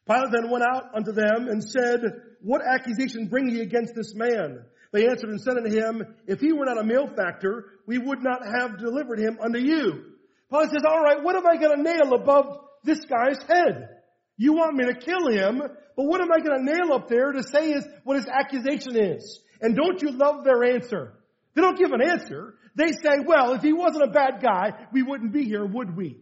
Pilate 0.07 0.31
then 0.31 0.49
went 0.49 0.63
out 0.63 0.95
unto 0.95 1.11
them 1.11 1.47
and 1.49 1.63
said, 1.63 2.01
What 2.41 2.61
accusation 2.65 3.27
bring 3.27 3.49
ye 3.49 3.61
against 3.61 3.93
this 3.95 4.15
man? 4.15 4.63
They 4.91 5.07
answered 5.07 5.29
and 5.29 5.41
said 5.41 5.57
unto 5.57 5.69
him, 5.69 6.03
If 6.25 6.39
he 6.39 6.53
were 6.53 6.65
not 6.65 6.79
a 6.79 6.83
malefactor, 6.83 7.65
we 7.85 7.97
would 7.97 8.23
not 8.23 8.41
have 8.43 8.79
delivered 8.79 9.19
him 9.19 9.37
unto 9.41 9.59
you. 9.59 10.05
Paul 10.49 10.63
says, 10.63 10.83
all 10.87 11.01
right, 11.01 11.21
what 11.21 11.35
am 11.35 11.45
I 11.45 11.57
going 11.57 11.77
to 11.77 11.83
nail 11.83 12.13
above 12.13 12.59
this 12.83 12.99
guy's 13.01 13.37
head? 13.47 13.89
You 14.35 14.53
want 14.53 14.75
me 14.75 14.85
to 14.85 14.95
kill 14.95 15.27
him, 15.29 15.59
but 15.59 16.05
what 16.05 16.21
am 16.21 16.31
I 16.31 16.39
going 16.39 16.59
to 16.59 16.65
nail 16.65 16.93
up 16.93 17.07
there 17.07 17.31
to 17.33 17.43
say 17.43 17.71
is 17.71 17.85
what 18.03 18.17
his 18.17 18.25
accusation 18.25 18.97
is? 18.97 19.39
And 19.61 19.75
don't 19.75 20.01
you 20.01 20.11
love 20.11 20.43
their 20.43 20.63
answer? 20.63 21.13
They 21.55 21.61
don't 21.61 21.77
give 21.77 21.91
an 21.91 22.01
answer. 22.01 22.55
They 22.75 22.91
say, 22.91 23.19
well, 23.25 23.53
if 23.53 23.61
he 23.61 23.73
wasn't 23.73 24.03
a 24.03 24.11
bad 24.11 24.41
guy, 24.41 24.71
we 24.93 25.03
wouldn't 25.03 25.33
be 25.33 25.43
here, 25.43 25.65
would 25.65 25.95
we? 25.95 26.17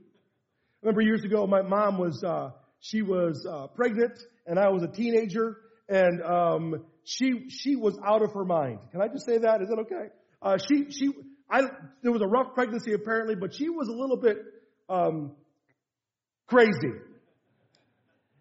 I 0.83 0.85
remember 0.87 1.01
years 1.01 1.23
ago, 1.23 1.45
my 1.45 1.61
mom 1.61 1.97
was, 1.97 2.23
uh, 2.23 2.51
she 2.79 3.01
was, 3.01 3.45
uh, 3.49 3.67
pregnant 3.67 4.19
and 4.45 4.57
I 4.57 4.69
was 4.69 4.83
a 4.83 4.87
teenager 4.87 5.57
and, 5.89 6.21
um, 6.23 6.85
she, 7.03 7.49
she 7.49 7.75
was 7.75 7.97
out 8.05 8.21
of 8.21 8.33
her 8.33 8.45
mind. 8.45 8.79
Can 8.91 9.01
I 9.01 9.07
just 9.07 9.25
say 9.25 9.37
that? 9.39 9.61
Is 9.61 9.69
that 9.69 9.79
okay? 9.79 10.09
Uh, 10.41 10.57
she, 10.57 10.91
she, 10.91 11.11
I, 11.49 11.61
there 12.03 12.11
was 12.11 12.21
a 12.21 12.27
rough 12.27 12.53
pregnancy 12.53 12.93
apparently, 12.93 13.35
but 13.35 13.53
she 13.53 13.69
was 13.69 13.87
a 13.87 13.93
little 13.93 14.17
bit, 14.17 14.37
um, 14.89 15.31
crazy. 16.47 16.93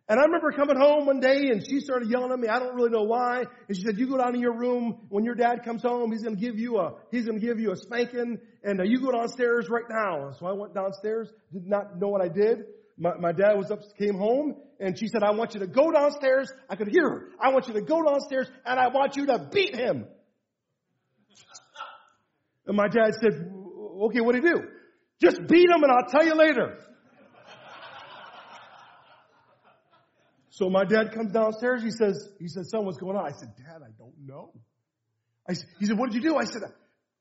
And 0.09 0.21
I 0.21 0.23
remember 0.23 0.53
coming 0.53 0.77
home 0.77 1.07
one 1.07 1.19
day 1.19 1.49
and 1.51 1.66
she 1.66 1.81
started 1.81 2.09
yelling 2.09 2.31
at 2.31 2.38
me. 2.38 2.47
I 2.47 2.61
don't 2.61 2.77
really 2.77 2.90
know 2.90 3.03
why. 3.03 3.42
And 3.69 3.77
she 3.77 3.83
said, 3.83 3.99
you 3.99 4.07
go 4.07 4.19
down 4.19 4.35
to 4.35 4.38
your 4.38 4.57
room 4.57 5.07
when 5.09 5.25
your 5.25 5.35
dad 5.35 5.64
comes 5.64 5.83
home. 5.83 6.12
He's 6.12 6.23
going 6.23 6.37
to 6.37 6.40
give 6.40 6.57
you 6.57 6.79
a, 6.79 6.92
he's 7.11 7.25
going 7.27 7.40
to 7.40 7.45
give 7.45 7.59
you 7.59 7.73
a 7.73 7.77
spanking 7.77 8.38
and 8.62 8.81
uh, 8.81 8.85
you 8.85 9.01
go 9.01 9.11
downstairs 9.11 9.66
right 9.69 9.85
now. 9.90 10.31
So 10.38 10.47
I 10.47 10.53
went 10.53 10.75
downstairs, 10.75 11.29
did 11.53 11.66
not 11.66 11.99
know 12.01 12.07
what 12.07 12.23
I 12.23 12.29
did. 12.29 12.66
My, 12.97 13.16
my 13.19 13.33
dad 13.33 13.55
was 13.55 13.73
up, 13.73 13.81
came 13.99 14.16
home 14.16 14.55
and 14.79 14.97
she 14.97 15.09
said, 15.09 15.25
I 15.25 15.33
want 15.33 15.55
you 15.55 15.61
to 15.61 15.66
go 15.66 15.90
downstairs. 15.90 16.53
I 16.71 16.77
could 16.77 16.88
hear 16.88 17.09
her. 17.09 17.29
I 17.40 17.53
want 17.53 17.66
you 17.66 17.75
to 17.75 17.83
go 17.83 18.01
downstairs 18.05 18.49
and 18.64 18.79
I 18.79 18.88
want 18.88 19.16
you 19.16 19.27
to 19.27 19.49
beat 19.53 19.75
him. 19.75 20.07
And 22.64 22.77
my 22.77 22.87
dad 22.87 23.14
said, 23.21 23.33
okay, 23.33 24.21
what 24.21 24.37
do 24.37 24.40
you 24.40 24.55
do? 24.55 24.62
Just 25.21 25.40
beat 25.49 25.69
him 25.69 25.83
and 25.83 25.90
I'll 25.90 26.09
tell 26.09 26.25
you 26.25 26.37
later. 26.37 26.79
So 30.57 30.71
my 30.71 30.85
dad 30.85 31.12
comes 31.12 31.33
downstairs. 31.33 31.83
He 31.83 31.90
says, 31.90 32.31
he 32.38 32.49
says, 32.49 32.71
son, 32.71 32.87
what's 32.87 32.97
going 32.97 33.14
on? 33.14 33.27
I 33.27 33.37
said, 33.37 33.53
dad, 33.59 33.83
I 33.85 33.90
don't 33.99 34.14
know. 34.27 34.55
I, 35.47 35.53
he 35.79 35.85
said, 35.85 35.99
what 35.99 36.11
did 36.11 36.23
you 36.23 36.31
do? 36.31 36.37
I 36.38 36.45
said, 36.45 36.62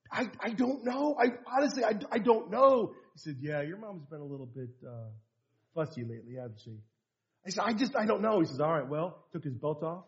I, 0.10 0.28
I 0.42 0.52
don't 0.52 0.86
know. 0.86 1.18
I 1.20 1.26
honestly, 1.46 1.84
I, 1.84 2.00
I 2.14 2.20
don't 2.20 2.50
know. 2.50 2.94
He 3.14 3.20
said, 3.20 3.36
yeah, 3.42 3.62
your 3.62 3.78
mom's 3.78 4.06
been 4.06 4.22
a 4.22 4.26
little 4.26 4.46
bit, 4.46 4.70
uh, 4.88 5.10
fussy 5.74 6.04
lately, 6.04 6.36
hasn't 6.36 6.62
she? 6.64 6.78
I 7.46 7.50
said, 7.50 7.64
I 7.66 7.74
just, 7.74 7.94
I 7.98 8.06
don't 8.06 8.22
know. 8.22 8.40
He 8.40 8.46
says, 8.46 8.62
all 8.62 8.72
right, 8.72 8.88
well, 8.88 9.26
took 9.34 9.44
his 9.44 9.56
belt 9.56 9.84
off. 9.84 10.06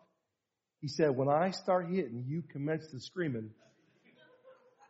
He 0.80 0.88
said, 0.88 1.10
when 1.10 1.28
I 1.28 1.52
start 1.52 1.88
hitting, 1.90 2.24
you 2.30 2.44
commence 2.50 2.88
to 2.92 3.00
screaming. 3.02 3.50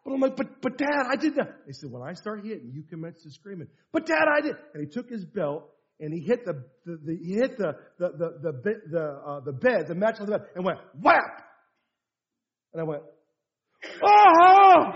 But 0.06 0.14
I'm 0.14 0.20
like, 0.20 0.36
but, 0.36 0.62
but 0.62 0.78
dad, 0.78 1.08
I 1.12 1.16
did 1.16 1.38
that. 1.38 1.56
He 1.66 1.74
said, 1.74 1.90
when 1.90 2.04
I 2.04 2.14
start 2.14 2.46
hitting, 2.46 2.72
you 2.72 2.84
commence 2.84 3.24
to 3.24 3.32
screaming. 3.32 3.68
But 3.92 4.06
dad, 4.06 4.26
I 4.32 4.42
did. 4.42 4.56
And 4.76 4.86
he 4.86 4.90
took 4.94 5.10
his 5.10 5.26
belt 5.26 5.72
and 6.00 6.14
he 6.14 6.20
hit 6.22 6.46
the, 6.46 6.64
the, 6.86 6.98
the 7.06 7.18
he 7.24 7.34
hit 7.34 7.58
the 7.58 7.76
the 7.98 8.10
the 8.10 8.30
the 8.42 8.82
the, 8.92 9.04
uh, 9.26 9.40
the 9.42 9.52
bed, 9.52 9.88
the 9.88 9.96
mattress 9.96 10.30
the 10.30 10.38
bed, 10.38 10.48
and 10.56 10.66
went 10.66 10.80
whap. 11.02 11.44
And 12.74 12.82
I 12.82 12.86
went, 12.86 13.02
oh, 14.04 14.92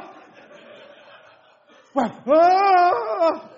whap, 1.93 2.23
oh. 2.27 3.49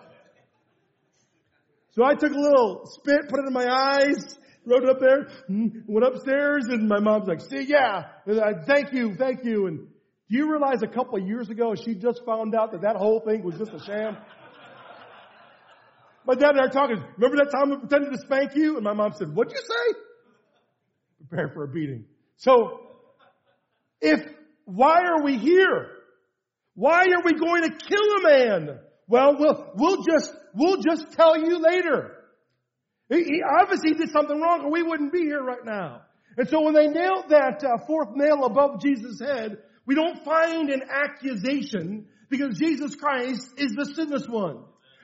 So 1.91 2.03
I 2.03 2.15
took 2.15 2.31
a 2.31 2.39
little 2.39 2.83
spit, 2.85 3.29
put 3.29 3.39
it 3.39 3.47
in 3.47 3.53
my 3.53 3.67
eyes, 3.67 4.37
wrote 4.65 4.83
it 4.83 4.89
up 4.89 4.99
there, 4.99 5.27
went 5.87 6.05
upstairs, 6.07 6.65
and 6.69 6.87
my 6.87 6.99
mom's 6.99 7.27
like, 7.27 7.41
"See, 7.41 7.65
yeah, 7.67 8.05
I, 8.27 8.53
thank 8.65 8.93
you, 8.93 9.15
thank 9.15 9.43
you." 9.43 9.67
And 9.67 9.79
do 10.29 10.37
you 10.37 10.49
realize 10.49 10.81
a 10.81 10.87
couple 10.87 11.21
of 11.21 11.27
years 11.27 11.49
ago 11.49 11.75
she 11.75 11.93
just 11.93 12.21
found 12.25 12.55
out 12.55 12.71
that 12.71 12.81
that 12.81 12.95
whole 12.95 13.19
thing 13.19 13.43
was 13.43 13.55
just 13.57 13.71
a 13.73 13.79
sham? 13.85 14.17
My 16.25 16.35
dad 16.35 16.51
and 16.51 16.61
I 16.61 16.65
are 16.65 16.69
talking. 16.69 17.03
Remember 17.17 17.43
that 17.43 17.51
time 17.51 17.69
we 17.71 17.77
pretended 17.77 18.11
to 18.11 18.17
spank 18.19 18.55
you? 18.55 18.75
And 18.75 18.83
my 18.83 18.93
mom 18.93 19.13
said, 19.13 19.33
"What'd 19.33 19.53
you 19.53 19.61
say?" 19.61 19.99
Prepare 21.27 21.49
for 21.53 21.63
a 21.63 21.67
beating. 21.67 22.05
So, 22.37 22.79
if 24.01 24.19
why 24.65 25.01
are 25.01 25.23
we 25.23 25.37
here? 25.37 25.89
Why 26.75 27.01
are 27.01 27.23
we 27.23 27.33
going 27.33 27.63
to 27.63 27.69
kill 27.69 28.17
a 28.17 28.23
man? 28.23 28.79
Well, 29.07 29.35
we'll 29.37 29.71
we'll 29.75 30.03
just 30.03 30.33
we'll 30.55 30.81
just 30.81 31.11
tell 31.13 31.37
you 31.37 31.59
later. 31.59 32.11
He, 33.09 33.23
he 33.23 33.41
obviously 33.59 33.93
did 33.93 34.09
something 34.09 34.39
wrong, 34.39 34.63
or 34.63 34.71
we 34.71 34.81
wouldn't 34.81 35.11
be 35.11 35.21
here 35.21 35.43
right 35.43 35.63
now. 35.63 36.01
And 36.37 36.49
so 36.49 36.61
when 36.61 36.73
they 36.73 36.87
nailed 36.87 37.29
that 37.29 37.63
uh, 37.63 37.85
fourth 37.85 38.09
nail 38.15 38.45
above 38.45 38.81
Jesus' 38.81 39.19
head, 39.19 39.57
we 39.85 39.93
don't 39.93 40.23
find 40.23 40.69
an 40.69 40.81
accusation 40.89 42.07
because 42.29 42.57
Jesus 42.57 42.95
Christ 42.95 43.47
is 43.57 43.73
the 43.75 43.91
sinless 43.95 44.27
one. 44.27 44.63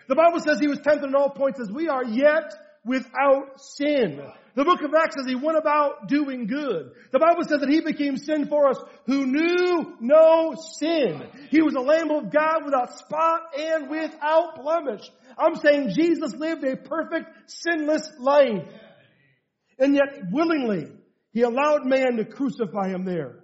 The 0.10 0.16
Bible 0.16 0.40
says 0.40 0.60
he 0.60 0.68
was 0.68 0.80
tempted 0.80 1.08
in 1.08 1.14
all 1.14 1.30
points 1.30 1.60
as 1.62 1.72
we 1.72 1.88
are, 1.88 2.04
yet 2.04 2.52
without 2.84 3.62
sin. 3.62 4.20
The 4.56 4.66
book 4.66 4.82
of 4.82 4.92
Acts 4.92 5.16
says 5.16 5.28
he 5.28 5.36
went 5.36 5.60
about 5.60 6.08
doing 6.08 6.48
good. 6.48 6.94
The 7.12 7.20
Bible 7.20 7.44
says 7.48 7.60
that 7.60 7.70
he 7.70 7.82
became 7.82 8.18
sin 8.18 8.48
for 8.48 8.70
us 8.70 8.78
who 9.06 9.28
knew 9.28 9.98
no 10.00 10.56
sin. 10.80 11.22
He 11.52 11.62
was 11.62 11.76
a 11.76 11.82
lamb 11.82 12.10
of 12.10 12.32
God 12.32 12.66
without 12.66 12.98
spot 12.98 13.42
and 13.56 13.88
without 13.88 14.56
blemish. 14.60 15.08
I'm 15.38 15.56
saying 15.58 15.92
Jesus 15.96 16.34
lived 16.34 16.64
a 16.64 16.76
perfect 16.76 17.52
sinless 17.52 18.12
life. 18.18 18.68
And 19.78 19.94
yet 19.94 20.32
willingly, 20.32 20.88
he 21.34 21.44
allowed 21.44 21.86
man 21.86 22.18
to 22.18 22.26
crucify 22.26 22.90
him 22.90 23.06
there. 23.06 23.44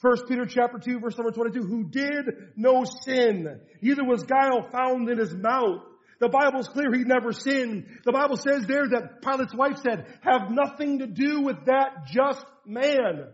First 0.00 0.28
Peter 0.28 0.46
chapter 0.46 0.78
2 0.78 1.00
verse 1.00 1.18
number 1.18 1.32
22, 1.32 1.62
who 1.62 1.90
did 1.90 2.54
no 2.54 2.84
sin. 2.84 3.60
Neither 3.82 4.04
was 4.04 4.22
guile 4.22 4.68
found 4.70 5.10
in 5.10 5.18
his 5.18 5.34
mouth. 5.34 5.82
The 6.24 6.30
Bible's 6.30 6.68
clear 6.68 6.90
he 6.90 7.04
never 7.04 7.32
sinned. 7.32 7.84
The 8.06 8.12
Bible 8.12 8.38
says 8.38 8.64
there 8.66 8.88
that 8.88 9.20
Pilate's 9.20 9.54
wife 9.54 9.76
said, 9.76 10.06
have 10.22 10.50
nothing 10.50 11.00
to 11.00 11.06
do 11.06 11.42
with 11.42 11.66
that 11.66 12.06
just 12.06 12.46
man. 12.64 13.26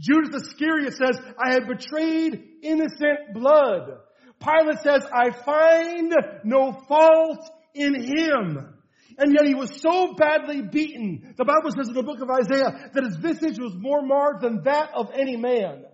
Judas 0.00 0.42
Iscariot 0.42 0.94
says, 0.94 1.16
I 1.38 1.52
have 1.52 1.68
betrayed 1.68 2.42
innocent 2.60 3.34
blood. 3.34 3.98
Pilate 4.40 4.80
says, 4.82 5.06
I 5.14 5.30
find 5.30 6.12
no 6.42 6.72
fault 6.88 7.48
in 7.72 7.94
him. 7.94 8.74
And 9.16 9.32
yet 9.32 9.46
he 9.46 9.54
was 9.54 9.80
so 9.80 10.14
badly 10.14 10.60
beaten. 10.60 11.34
The 11.36 11.44
Bible 11.44 11.70
says 11.70 11.86
in 11.86 11.94
the 11.94 12.02
book 12.02 12.20
of 12.20 12.30
Isaiah 12.30 12.90
that 12.94 13.04
his 13.04 13.14
visage 13.14 13.60
was 13.60 13.76
more 13.78 14.02
marred 14.02 14.40
than 14.40 14.64
that 14.64 14.90
of 14.92 15.12
any 15.16 15.36
man. 15.36 15.84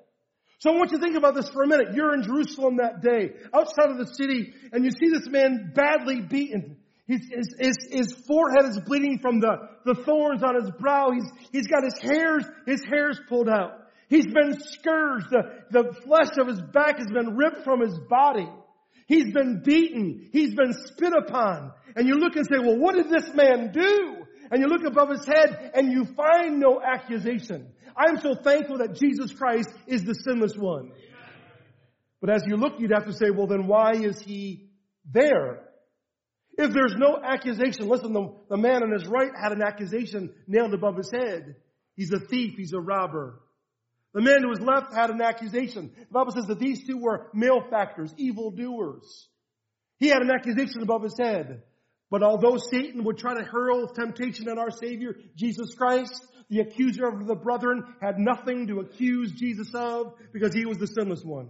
So 0.61 0.71
I 0.71 0.77
want 0.77 0.93
you 0.93 0.99
to 0.99 1.03
think 1.03 1.17
about 1.17 1.35
this 1.35 1.49
for 1.49 1.63
a 1.63 1.67
minute. 1.67 1.95
You're 1.95 2.15
in 2.15 2.23
Jerusalem 2.23 2.77
that 2.77 3.01
day, 3.01 3.33
outside 3.55 3.91
of 3.91 3.97
the 3.97 4.05
city, 4.05 4.53
and 4.73 4.85
you 4.85 4.91
see 4.91 5.09
this 5.09 5.27
man 5.27 5.73
badly 5.75 6.21
beaten. 6.21 6.77
His, 7.07 7.23
his, 7.35 7.55
his, 7.59 7.77
his, 7.91 8.13
forehead 8.29 8.71
is 8.71 8.79
bleeding 8.87 9.19
from 9.21 9.41
the, 9.41 9.57
the 9.87 9.95
thorns 9.95 10.43
on 10.43 10.63
his 10.63 10.71
brow. 10.79 11.13
He's, 11.13 11.25
he's 11.51 11.67
got 11.67 11.83
his 11.83 11.99
hairs, 12.01 12.45
his 12.67 12.85
hairs 12.85 13.19
pulled 13.29 13.49
out. 13.49 13.73
He's 14.11 14.27
been 14.27 14.61
scourged. 14.61 15.31
The, 15.31 15.43
the 15.71 15.95
flesh 16.05 16.37
of 16.39 16.47
his 16.47 16.61
back 16.61 16.99
has 16.99 17.09
been 17.09 17.37
ripped 17.37 17.65
from 17.65 17.81
his 17.81 17.99
body. 18.09 18.49
He's 19.09 19.33
been 19.33 19.63
beaten. 19.65 20.29
He's 20.31 20.55
been 20.55 20.73
spit 20.73 21.13
upon. 21.13 21.73
And 21.97 22.07
you 22.07 22.17
look 22.17 22.37
and 22.37 22.47
say, 22.47 22.59
well, 22.59 22.79
what 22.79 22.95
did 22.95 23.09
this 23.09 23.33
man 23.35 23.73
do? 23.73 24.27
And 24.51 24.61
you 24.61 24.69
look 24.69 24.85
above 24.85 25.11
his 25.11 25.25
head 25.25 25.73
and 25.75 25.93
you 25.93 26.05
find 26.05 26.59
no 26.59 26.81
accusation. 26.83 27.69
I'm 27.97 28.19
so 28.19 28.35
thankful 28.35 28.79
that 28.79 28.95
Jesus 28.95 29.33
Christ 29.33 29.71
is 29.87 30.03
the 30.05 30.15
sinless 30.15 30.57
one. 30.57 30.93
But 32.21 32.31
as 32.31 32.43
you 32.47 32.57
look, 32.57 32.75
you'd 32.79 32.93
have 32.93 33.07
to 33.07 33.13
say, 33.13 33.31
well, 33.31 33.47
then 33.47 33.67
why 33.67 33.93
is 33.93 34.21
he 34.21 34.71
there? 35.11 35.61
If 36.59 36.73
there's 36.73 36.95
no 36.97 37.19
accusation, 37.23 37.89
listen, 37.89 38.13
the, 38.13 38.35
the 38.51 38.57
man 38.57 38.83
on 38.83 38.91
his 38.91 39.07
right 39.07 39.31
had 39.41 39.53
an 39.53 39.63
accusation 39.63 40.33
nailed 40.47 40.75
above 40.75 40.97
his 40.97 41.11
head. 41.11 41.57
He's 41.97 42.13
a 42.13 42.19
thief. 42.19 42.55
He's 42.57 42.73
a 42.73 42.81
robber. 42.81 43.41
The 44.13 44.21
man 44.21 44.43
to 44.43 44.51
his 44.51 44.61
left 44.61 44.93
had 44.93 45.11
an 45.11 45.23
accusation. 45.23 45.93
The 45.97 46.13
Bible 46.13 46.33
says 46.33 46.47
that 46.47 46.59
these 46.59 46.85
two 46.87 46.99
were 46.99 47.29
malefactors, 47.33 48.13
evildoers. 48.17 49.29
He 49.99 50.09
had 50.09 50.23
an 50.23 50.31
accusation 50.31 50.83
above 50.83 51.05
his 51.05 51.17
head. 51.19 51.63
But 52.11 52.25
although 52.25 52.57
Satan 52.57 53.05
would 53.05 53.19
try 53.19 53.35
to 53.35 53.45
hurl 53.45 53.87
temptation 53.87 54.49
at 54.49 54.59
our 54.59 54.71
Savior, 54.71 55.17
Jesus 55.37 55.75
Christ, 55.75 56.27
the 56.51 56.59
accuser 56.59 57.07
of 57.07 57.27
the 57.27 57.37
brethren 57.37 57.85
had 58.03 58.19
nothing 58.19 58.67
to 58.67 58.81
accuse 58.81 59.31
Jesus 59.33 59.73
of 59.75 60.15
because 60.33 60.53
he 60.53 60.67
was 60.67 60.79
the 60.79 60.89
sinless 60.89 61.25
one. 61.25 61.49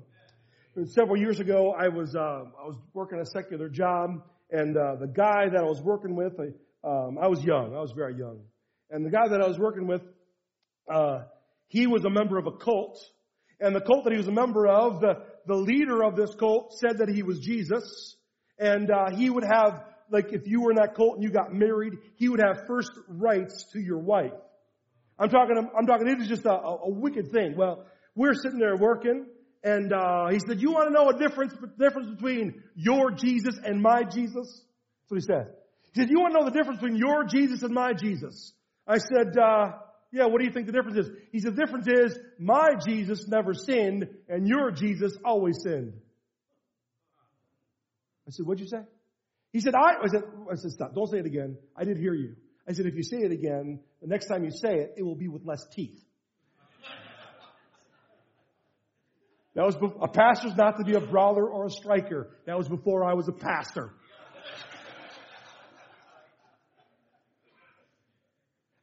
Several 0.85 1.19
years 1.19 1.41
ago, 1.41 1.75
I 1.77 1.89
was 1.89 2.15
uh, 2.15 2.21
I 2.21 2.67
was 2.67 2.77
working 2.95 3.19
a 3.19 3.27
secular 3.27 3.69
job, 3.69 4.23
and 4.51 4.77
uh, 4.77 4.97
the 5.01 5.09
guy 5.09 5.49
that 5.49 5.59
I 5.59 5.65
was 5.65 5.81
working 5.83 6.15
with, 6.15 6.35
I, 6.39 6.89
um, 6.89 7.19
I 7.21 7.27
was 7.27 7.43
young, 7.43 7.75
I 7.75 7.81
was 7.81 7.93
very 7.93 8.17
young, 8.17 8.41
and 8.89 9.05
the 9.05 9.11
guy 9.11 9.29
that 9.29 9.43
I 9.43 9.49
was 9.49 9.59
working 9.59 9.89
with, 9.89 10.03
uh, 10.89 11.23
he 11.67 11.87
was 11.87 12.05
a 12.05 12.11
member 12.11 12.39
of 12.39 12.47
a 12.47 12.53
cult, 12.53 12.99
and 13.59 13.75
the 13.75 13.81
cult 13.81 14.05
that 14.05 14.13
he 14.13 14.17
was 14.17 14.29
a 14.29 14.33
member 14.33 14.69
of, 14.69 15.01
the 15.01 15.25
the 15.47 15.57
leader 15.57 16.05
of 16.05 16.15
this 16.15 16.35
cult 16.37 16.79
said 16.79 16.99
that 16.99 17.09
he 17.09 17.25
was 17.25 17.41
Jesus, 17.41 18.17
and 18.59 18.91
uh, 18.91 19.11
he 19.11 19.29
would 19.29 19.45
have 19.45 19.83
like 20.11 20.33
if 20.33 20.47
you 20.47 20.63
were 20.63 20.71
in 20.71 20.77
that 20.77 20.95
cult 20.95 21.15
and 21.15 21.23
you 21.23 21.31
got 21.31 21.53
married, 21.53 21.95
he 22.17 22.29
would 22.29 22.41
have 22.41 22.67
first 22.67 22.91
rights 23.09 23.65
to 23.73 23.81
your 23.81 23.99
wife. 23.99 24.33
I'm 25.19 25.29
talking, 25.29 25.57
I'm 25.57 25.87
talking, 25.87 26.09
it 26.09 26.21
is 26.21 26.29
just 26.29 26.47
a, 26.47 26.53
a, 26.53 26.91
wicked 26.91 27.31
thing. 27.31 27.55
Well, 27.57 27.85
we're 28.15 28.35
sitting 28.35 28.59
there 28.59 28.77
working 28.77 29.27
and, 29.63 29.93
uh, 29.93 30.29
he 30.31 30.39
said, 30.39 30.61
you 30.61 30.73
want 30.73 30.89
to 30.89 30.93
know 30.93 31.11
a 31.11 31.19
difference, 31.19 31.53
difference 31.79 32.09
between 32.09 32.63
your 32.75 33.11
Jesus 33.11 33.59
and 33.63 33.83
my 33.83 34.03
Jesus? 34.05 34.65
That's 35.03 35.11
what 35.11 35.21
he 35.21 35.27
said. 35.27 35.55
He 35.93 36.01
said, 36.01 36.11
you 36.11 36.21
want 36.21 36.33
to 36.35 36.41
know 36.41 36.47
the 36.47 36.57
difference 36.57 36.81
between 36.81 36.97
your 36.97 37.25
Jesus 37.25 37.63
and 37.63 37.75
my 37.75 37.93
Jesus? 37.93 38.53
I 38.87 38.97
said, 38.99 39.37
uh, 39.37 39.73
yeah, 40.11 40.25
what 40.25 40.41
do 40.41 40.47
you 40.47 40.53
think 40.53 40.67
the 40.67 40.73
difference 40.73 40.97
is? 40.97 41.11
He 41.31 41.41
said, 41.41 41.55
the 41.55 41.65
difference 41.65 41.87
is 41.87 42.19
my 42.39 42.71
Jesus 42.85 43.29
never 43.29 43.53
sinned 43.53 44.09
and 44.29 44.49
your 44.49 44.71
Jesus 44.71 45.13
always 45.25 45.63
sinned. 45.63 45.93
I 48.27 48.31
said, 48.31 48.47
what'd 48.47 48.61
you 48.61 48.69
say? 48.69 48.83
He 49.53 49.61
said, 49.61 49.75
I, 49.75 50.03
I 50.03 50.07
said, 50.07 50.23
I 50.51 50.55
said, 50.55 50.71
stop, 50.71 50.95
don't 50.95 51.11
say 51.11 51.19
it 51.19 51.27
again. 51.27 51.57
I 51.77 51.85
did 51.85 51.97
hear 51.97 52.15
you. 52.15 52.37
I 52.69 52.73
said, 52.73 52.87
if 52.87 52.95
you 52.95 53.03
say 53.03 53.19
it 53.19 53.33
again, 53.33 53.81
the 54.01 54.07
next 54.07 54.27
time 54.27 54.45
you 54.45 54.51
say 54.51 54.75
it, 54.75 54.95
it 54.97 55.03
will 55.03 55.17
be 55.17 55.29
with 55.29 55.45
less 55.45 55.65
teeth. 55.75 55.99
That 59.57 59.67
was 59.67 59.75
before, 59.75 60.05
a 60.05 60.09
pastor's 60.09 60.55
not 60.57 60.79
to 60.79 60.85
be 60.85 60.95
a 60.95 61.01
brawler 61.01 61.49
or 61.49 61.67
a 61.67 61.71
striker. 61.71 62.31
That 62.47 62.57
was 62.57 62.69
before 62.69 63.05
I 63.05 63.15
was 63.15 63.27
a 63.29 63.33
pastor. 63.33 63.93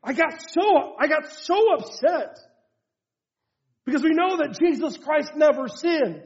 I 0.03 0.13
got 0.13 0.41
so, 0.53 0.95
I 0.99 1.08
got 1.08 1.23
so 1.32 1.73
upset 1.73 2.38
because 3.86 4.03
we 4.03 4.13
know 4.13 4.38
that 4.38 4.58
Jesus 4.60 4.97
Christ 4.97 5.32
never 5.36 5.67
sinned. 5.67 6.23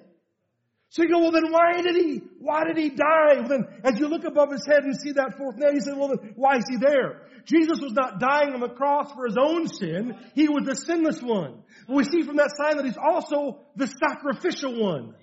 So 0.91 1.03
you 1.03 1.09
go, 1.09 1.19
well 1.19 1.31
then 1.31 1.49
why 1.51 1.81
did 1.81 1.95
he, 1.95 2.21
why 2.39 2.65
did 2.65 2.75
he 2.75 2.89
die? 2.89 3.39
Well, 3.39 3.47
then 3.47 3.65
as 3.85 3.97
you 3.97 4.09
look 4.09 4.25
above 4.25 4.51
his 4.51 4.65
head 4.65 4.83
and 4.83 4.93
see 4.99 5.13
that 5.13 5.37
fourth 5.37 5.55
nail, 5.55 5.73
you 5.73 5.79
say, 5.79 5.93
well 5.93 6.09
then 6.09 6.33
why 6.35 6.57
is 6.57 6.65
he 6.69 6.75
there? 6.75 7.21
Jesus 7.45 7.79
was 7.79 7.93
not 7.93 8.19
dying 8.19 8.53
on 8.53 8.59
the 8.59 8.67
cross 8.67 9.09
for 9.13 9.25
his 9.25 9.37
own 9.39 9.69
sin. 9.69 10.19
He 10.35 10.49
was 10.49 10.65
the 10.65 10.75
sinless 10.75 11.21
one. 11.21 11.63
But 11.87 11.95
we 11.95 12.03
see 12.03 12.23
from 12.23 12.35
that 12.35 12.51
sign 12.57 12.75
that 12.75 12.85
he's 12.85 12.97
also 12.97 13.61
the 13.77 13.87
sacrificial 13.87 14.83
one. 14.83 15.15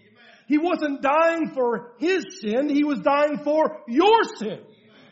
He 0.47 0.57
wasn't 0.57 1.03
dying 1.03 1.51
for 1.53 1.93
his 1.99 2.25
sin, 2.41 2.71
he 2.71 2.83
was 2.83 3.01
dying 3.01 3.37
for 3.45 3.83
your 3.89 4.25
sin. 4.39 4.61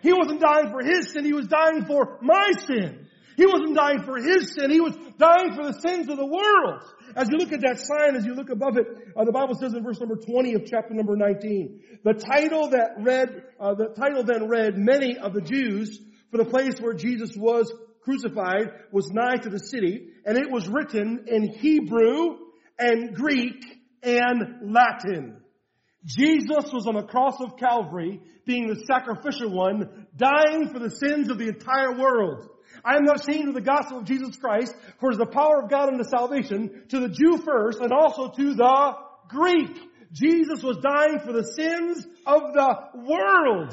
He 0.01 0.15
wasn't 0.15 0.41
dying 0.41 0.71
for 0.71 0.83
his 0.83 1.13
sin, 1.13 1.27
he 1.27 1.35
was 1.35 1.49
dying 1.49 1.85
for 1.85 2.19
my 2.23 2.53
sin. 2.67 3.07
He 3.37 3.45
wasn't 3.45 3.77
dying 3.77 4.03
for 4.05 4.17
his 4.17 4.55
sin, 4.55 4.71
he 4.71 4.81
was 4.81 4.97
dying 5.19 5.55
for 5.55 5.67
the 5.67 5.79
sins 5.87 6.09
of 6.09 6.17
the 6.17 6.25
world. 6.25 6.83
As 7.17 7.29
you 7.31 7.39
look 7.39 7.53
at 7.53 7.63
that 7.63 7.81
sign, 7.81 8.15
as 8.15 8.27
you 8.27 8.35
look 8.35 8.51
above 8.51 8.77
it, 8.77 8.87
uh, 9.17 9.25
the 9.25 9.33
Bible 9.33 9.55
says 9.55 9.73
in 9.73 9.83
verse 9.83 9.99
number 9.99 10.17
20 10.17 10.53
of 10.53 10.67
chapter 10.67 10.93
number 10.93 11.17
19, 11.17 11.81
the 12.05 12.13
title 12.13 12.69
that 12.71 12.97
read, 12.99 13.43
uh, 13.59 13.73
the 13.73 13.87
title 13.99 14.23
then 14.23 14.49
read, 14.49 14.77
many 14.77 15.17
of 15.17 15.33
the 15.33 15.41
Jews, 15.41 15.99
for 16.31 16.37
the 16.37 16.45
place 16.45 16.79
where 16.79 16.93
Jesus 16.93 17.35
was 17.35 17.73
crucified 18.03 18.71
was 18.93 19.11
nigh 19.11 19.37
to 19.37 19.49
the 19.49 19.59
city, 19.59 20.11
and 20.27 20.37
it 20.37 20.51
was 20.51 20.69
written 20.69 21.25
in 21.27 21.49
Hebrew 21.49 22.37
and 22.79 23.15
Greek 23.15 23.65
and 24.03 24.73
Latin. 24.73 25.39
Jesus 26.05 26.71
was 26.71 26.87
on 26.87 26.97
the 26.97 27.03
cross 27.03 27.41
of 27.41 27.57
Calvary, 27.57 28.21
being 28.45 28.69
the 28.69 28.85
sacrificial 28.87 29.51
one, 29.51 30.07
dying 30.15 30.69
for 30.71 30.79
the 30.79 30.91
sins 30.91 31.31
of 31.31 31.39
the 31.39 31.49
entire 31.49 31.99
world. 31.99 32.49
I 32.87 32.97
am 32.97 33.05
not 33.05 33.21
ashamed 33.21 33.49
of 33.49 33.55
the 33.55 33.61
gospel 33.61 33.99
of 33.99 34.05
Jesus 34.05 34.37
Christ, 34.37 34.73
for 35.01 35.11
it 35.11 35.15
is 35.15 35.19
the 35.19 35.27
power 35.27 35.63
of 35.65 35.71
God 35.71 35.89
unto 35.89 36.05
salvation 36.05 36.85
to 36.91 37.01
the 37.01 37.09
Jew 37.09 37.39
first 37.39 37.81
and 37.81 37.93
also 37.93 38.31
to 38.31 38.55
the 38.55 38.93
Greek. 39.29 39.77
Jesus 40.13 40.63
was 40.63 40.79
dying 40.79 41.19
for 41.19 41.33
the 41.33 41.43
sins 41.43 42.07
of 42.25 42.53
the 42.53 42.77
world. 42.95 43.73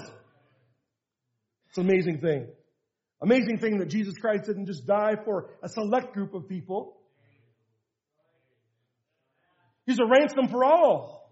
It's 1.69 1.77
an 1.77 1.87
amazing 1.87 2.21
thing. 2.21 2.47
Amazing 3.21 3.59
thing 3.59 3.77
that 3.77 3.89
Jesus 3.89 4.17
Christ 4.17 4.45
didn't 4.45 4.65
just 4.65 4.87
die 4.87 5.15
for 5.23 5.51
a 5.61 5.69
select 5.69 6.13
group 6.13 6.33
of 6.33 6.49
people. 6.49 6.97
He's 9.85 9.99
a 9.99 10.05
ransom 10.05 10.47
for 10.49 10.65
all. 10.65 11.29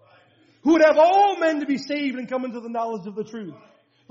Who 0.63 0.73
would 0.73 0.83
have 0.85 0.97
all 0.97 1.37
men 1.39 1.61
to 1.61 1.65
be 1.65 1.79
saved 1.79 2.17
and 2.17 2.29
come 2.29 2.45
into 2.45 2.59
the 2.59 2.69
knowledge 2.69 3.07
of 3.07 3.15
the 3.15 3.23
truth. 3.23 3.55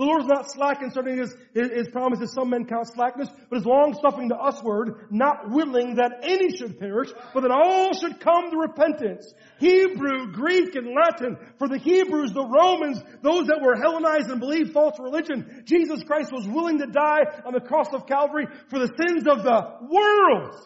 The 0.01 0.07
Lord 0.07 0.23
is 0.23 0.29
not 0.29 0.51
slack 0.51 0.81
concerning 0.81 1.19
his, 1.19 1.37
his, 1.53 1.71
his 1.73 1.89
promises. 1.89 2.33
Some 2.33 2.49
men 2.49 2.65
count 2.65 2.89
slackness, 2.89 3.29
but 3.51 3.59
is 3.59 3.67
long 3.67 3.93
suffering 4.01 4.31
to 4.31 4.35
usward, 4.35 5.09
not 5.11 5.51
willing 5.51 5.97
that 5.97 6.21
any 6.23 6.57
should 6.57 6.81
perish, 6.81 7.11
but 7.35 7.43
that 7.43 7.51
all 7.51 7.93
should 7.93 8.19
come 8.19 8.51
to 8.51 8.57
repentance. 8.57 9.31
Hebrew, 9.59 10.33
Greek, 10.33 10.75
and 10.75 10.95
Latin. 10.97 11.37
For 11.59 11.69
the 11.69 11.77
Hebrews, 11.77 12.33
the 12.33 12.47
Romans, 12.47 13.03
those 13.21 13.49
that 13.49 13.61
were 13.61 13.77
Hellenized 13.77 14.31
and 14.31 14.41
believed 14.41 14.73
false 14.73 14.99
religion, 14.99 15.65
Jesus 15.67 16.03
Christ 16.03 16.33
was 16.33 16.49
willing 16.49 16.79
to 16.79 16.87
die 16.87 17.43
on 17.45 17.53
the 17.53 17.61
cross 17.61 17.93
of 17.93 18.07
Calvary 18.07 18.47
for 18.71 18.79
the 18.79 18.91
sins 18.97 19.27
of 19.27 19.43
the 19.43 19.87
world. 19.87 20.57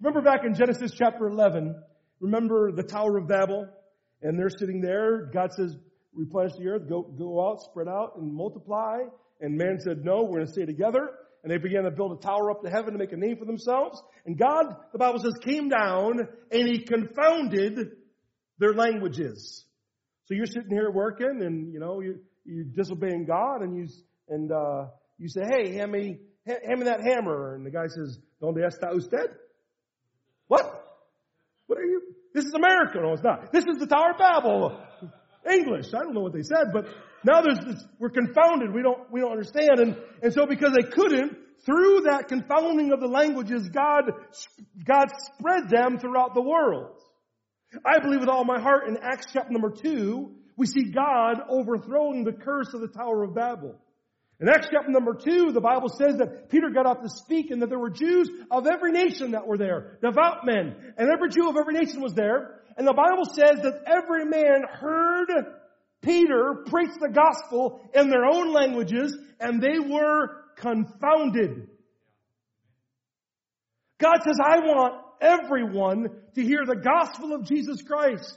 Remember 0.00 0.22
back 0.22 0.44
in 0.44 0.54
Genesis 0.54 0.92
chapter 0.96 1.26
11, 1.26 1.74
remember 2.20 2.70
the 2.70 2.84
Tower 2.84 3.18
of 3.18 3.26
Babel? 3.26 3.66
And 4.22 4.38
they're 4.38 4.48
sitting 4.48 4.80
there. 4.80 5.28
God 5.34 5.52
says, 5.54 5.74
replenish 6.14 6.52
the 6.58 6.68
earth, 6.68 6.88
go, 6.88 7.02
go 7.02 7.48
out, 7.48 7.62
spread 7.62 7.88
out, 7.88 8.16
and 8.16 8.32
multiply. 8.32 8.98
And 9.40 9.56
man 9.56 9.78
said, 9.80 10.04
no, 10.04 10.22
we're 10.22 10.38
going 10.38 10.46
to 10.46 10.52
stay 10.52 10.66
together. 10.66 11.10
And 11.42 11.50
they 11.50 11.58
began 11.58 11.82
to 11.84 11.90
build 11.90 12.12
a 12.12 12.22
tower 12.22 12.50
up 12.50 12.62
to 12.62 12.70
heaven 12.70 12.92
to 12.92 12.98
make 12.98 13.12
a 13.12 13.16
name 13.16 13.36
for 13.36 13.44
themselves. 13.44 14.00
And 14.24 14.38
God, 14.38 14.76
the 14.92 14.98
Bible 14.98 15.18
says, 15.18 15.34
came 15.42 15.68
down 15.68 16.20
and 16.50 16.68
he 16.68 16.80
confounded 16.80 17.78
their 18.58 18.74
languages. 18.74 19.64
So 20.26 20.34
you're 20.34 20.46
sitting 20.46 20.70
here 20.70 20.90
working 20.90 21.42
and, 21.42 21.72
you 21.72 21.80
know, 21.80 22.00
you, 22.00 22.20
you're 22.44 22.64
disobeying 22.64 23.26
God 23.26 23.62
and 23.62 23.76
you, 23.76 23.88
and, 24.28 24.52
uh, 24.52 24.86
you 25.18 25.28
say, 25.28 25.42
hey, 25.50 25.74
hand 25.74 25.90
me, 25.90 26.18
hand 26.46 26.78
me 26.78 26.84
that 26.84 27.00
hammer. 27.00 27.56
And 27.56 27.66
the 27.66 27.70
guy 27.70 27.88
says, 27.88 28.18
don't 28.40 28.56
está 28.56 28.94
usted? 28.94 29.30
What? 30.46 30.64
What 31.66 31.78
are 31.78 31.84
you? 31.84 32.02
This 32.34 32.44
is 32.44 32.52
America. 32.54 32.98
No, 33.02 33.12
it's 33.12 33.22
not. 33.22 33.52
This 33.52 33.64
is 33.64 33.78
the 33.78 33.86
Tower 33.86 34.12
of 34.12 34.18
Babel. 34.18 34.80
English. 35.50 35.86
I 35.94 36.02
don't 36.02 36.14
know 36.14 36.20
what 36.20 36.32
they 36.32 36.42
said, 36.42 36.72
but 36.72 36.86
now 37.24 37.40
there's 37.42 37.58
this, 37.58 37.84
we're 37.98 38.10
confounded. 38.10 38.72
We 38.74 38.82
don't, 38.82 39.10
we 39.10 39.20
don't 39.20 39.32
understand. 39.32 39.80
And, 39.80 39.96
and 40.22 40.32
so 40.32 40.46
because 40.46 40.72
they 40.72 40.88
couldn't, 40.88 41.36
through 41.64 42.02
that 42.10 42.28
confounding 42.28 42.92
of 42.92 43.00
the 43.00 43.06
languages, 43.06 43.68
God, 43.68 44.10
God 44.84 45.08
spread 45.18 45.68
them 45.68 45.98
throughout 45.98 46.34
the 46.34 46.42
world. 46.42 46.96
I 47.86 48.00
believe 48.00 48.20
with 48.20 48.28
all 48.28 48.44
my 48.44 48.60
heart 48.60 48.88
in 48.88 48.98
Acts 49.00 49.26
chapter 49.32 49.52
number 49.52 49.70
two, 49.70 50.34
we 50.56 50.66
see 50.66 50.90
God 50.90 51.40
overthrowing 51.48 52.24
the 52.24 52.32
curse 52.32 52.74
of 52.74 52.80
the 52.80 52.88
Tower 52.88 53.24
of 53.24 53.34
Babel. 53.34 53.78
In 54.42 54.48
Acts 54.48 54.66
chapter 54.72 54.90
number 54.90 55.14
two, 55.14 55.52
the 55.52 55.60
Bible 55.60 55.88
says 55.88 56.16
that 56.16 56.50
Peter 56.50 56.68
got 56.70 56.84
up 56.84 57.00
to 57.02 57.08
speak 57.08 57.52
and 57.52 57.62
that 57.62 57.68
there 57.68 57.78
were 57.78 57.90
Jews 57.90 58.28
of 58.50 58.66
every 58.66 58.90
nation 58.90 59.30
that 59.30 59.46
were 59.46 59.56
there, 59.56 59.98
devout 60.02 60.44
men, 60.44 60.74
and 60.98 61.08
every 61.08 61.28
Jew 61.30 61.48
of 61.48 61.56
every 61.56 61.74
nation 61.74 62.00
was 62.00 62.12
there. 62.14 62.58
And 62.76 62.84
the 62.84 62.92
Bible 62.92 63.24
says 63.24 63.62
that 63.62 63.84
every 63.86 64.24
man 64.24 64.64
heard 64.68 65.28
Peter 66.02 66.64
preach 66.66 66.90
the 67.00 67.10
gospel 67.10 67.88
in 67.94 68.10
their 68.10 68.24
own 68.24 68.52
languages 68.52 69.16
and 69.38 69.62
they 69.62 69.78
were 69.78 70.42
confounded. 70.56 71.68
God 74.00 74.16
says, 74.24 74.38
I 74.44 74.58
want 74.58 75.04
everyone 75.20 76.08
to 76.34 76.42
hear 76.42 76.66
the 76.66 76.74
gospel 76.74 77.32
of 77.32 77.44
Jesus 77.44 77.80
Christ. 77.82 78.36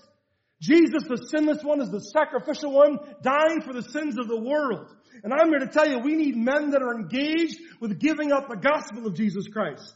Jesus, 0.62 1.04
the 1.08 1.28
sinless 1.30 1.64
one, 1.64 1.82
is 1.82 1.90
the 1.90 2.00
sacrificial 2.00 2.72
one, 2.72 2.98
dying 3.22 3.62
for 3.62 3.74
the 3.74 3.84
sins 3.84 4.18
of 4.18 4.28
the 4.28 4.40
world. 4.40 4.88
And 5.24 5.34
I'm 5.34 5.50
here 5.50 5.60
to 5.60 5.68
tell 5.68 5.88
you, 5.88 6.00
we 6.00 6.16
need 6.16 6.36
men 6.36 6.72
that 6.72 6.82
are 6.82 6.96
engaged 6.96 7.60
with 7.80 8.00
giving 8.00 8.32
up 8.32 8.48
the 8.48 8.56
gospel 8.56 9.06
of 9.06 9.16
Jesus 9.16 9.48
Christ. 9.48 9.94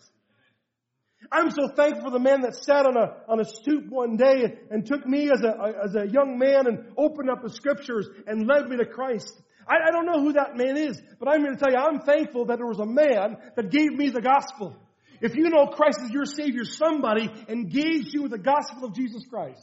I'm 1.31 1.51
so 1.51 1.67
thankful 1.67 2.05
for 2.05 2.11
the 2.11 2.19
man 2.19 2.41
that 2.41 2.55
sat 2.55 2.85
on 2.85 2.97
a, 2.97 3.17
on 3.27 3.39
a 3.39 3.45
stoop 3.45 3.89
one 3.89 4.17
day 4.17 4.57
and 4.71 4.85
took 4.85 5.05
me 5.05 5.29
as 5.31 5.43
a, 5.43 5.75
as 5.83 5.95
a 5.95 6.07
young 6.07 6.37
man 6.39 6.65
and 6.65 6.93
opened 6.97 7.29
up 7.29 7.43
the 7.43 7.51
scriptures 7.51 8.07
and 8.25 8.47
led 8.47 8.67
me 8.67 8.77
to 8.77 8.85
Christ. 8.85 9.33
I, 9.67 9.89
I 9.89 9.91
don't 9.91 10.05
know 10.05 10.21
who 10.21 10.33
that 10.33 10.55
man 10.55 10.77
is, 10.77 10.99
but 11.19 11.29
I'm 11.29 11.41
here 11.41 11.51
to 11.51 11.57
tell 11.57 11.71
you, 11.71 11.77
I'm 11.77 11.99
thankful 11.99 12.45
that 12.45 12.57
there 12.57 12.67
was 12.67 12.79
a 12.79 12.85
man 12.85 13.37
that 13.55 13.69
gave 13.69 13.91
me 13.91 14.09
the 14.09 14.21
gospel. 14.21 14.75
If 15.21 15.35
you 15.35 15.49
know 15.49 15.67
Christ 15.67 15.99
as 16.03 16.09
your 16.09 16.25
Savior, 16.25 16.63
somebody 16.63 17.29
engaged 17.47 18.13
you 18.13 18.23
with 18.23 18.31
the 18.31 18.37
gospel 18.39 18.85
of 18.85 18.95
Jesus 18.95 19.23
Christ. 19.29 19.61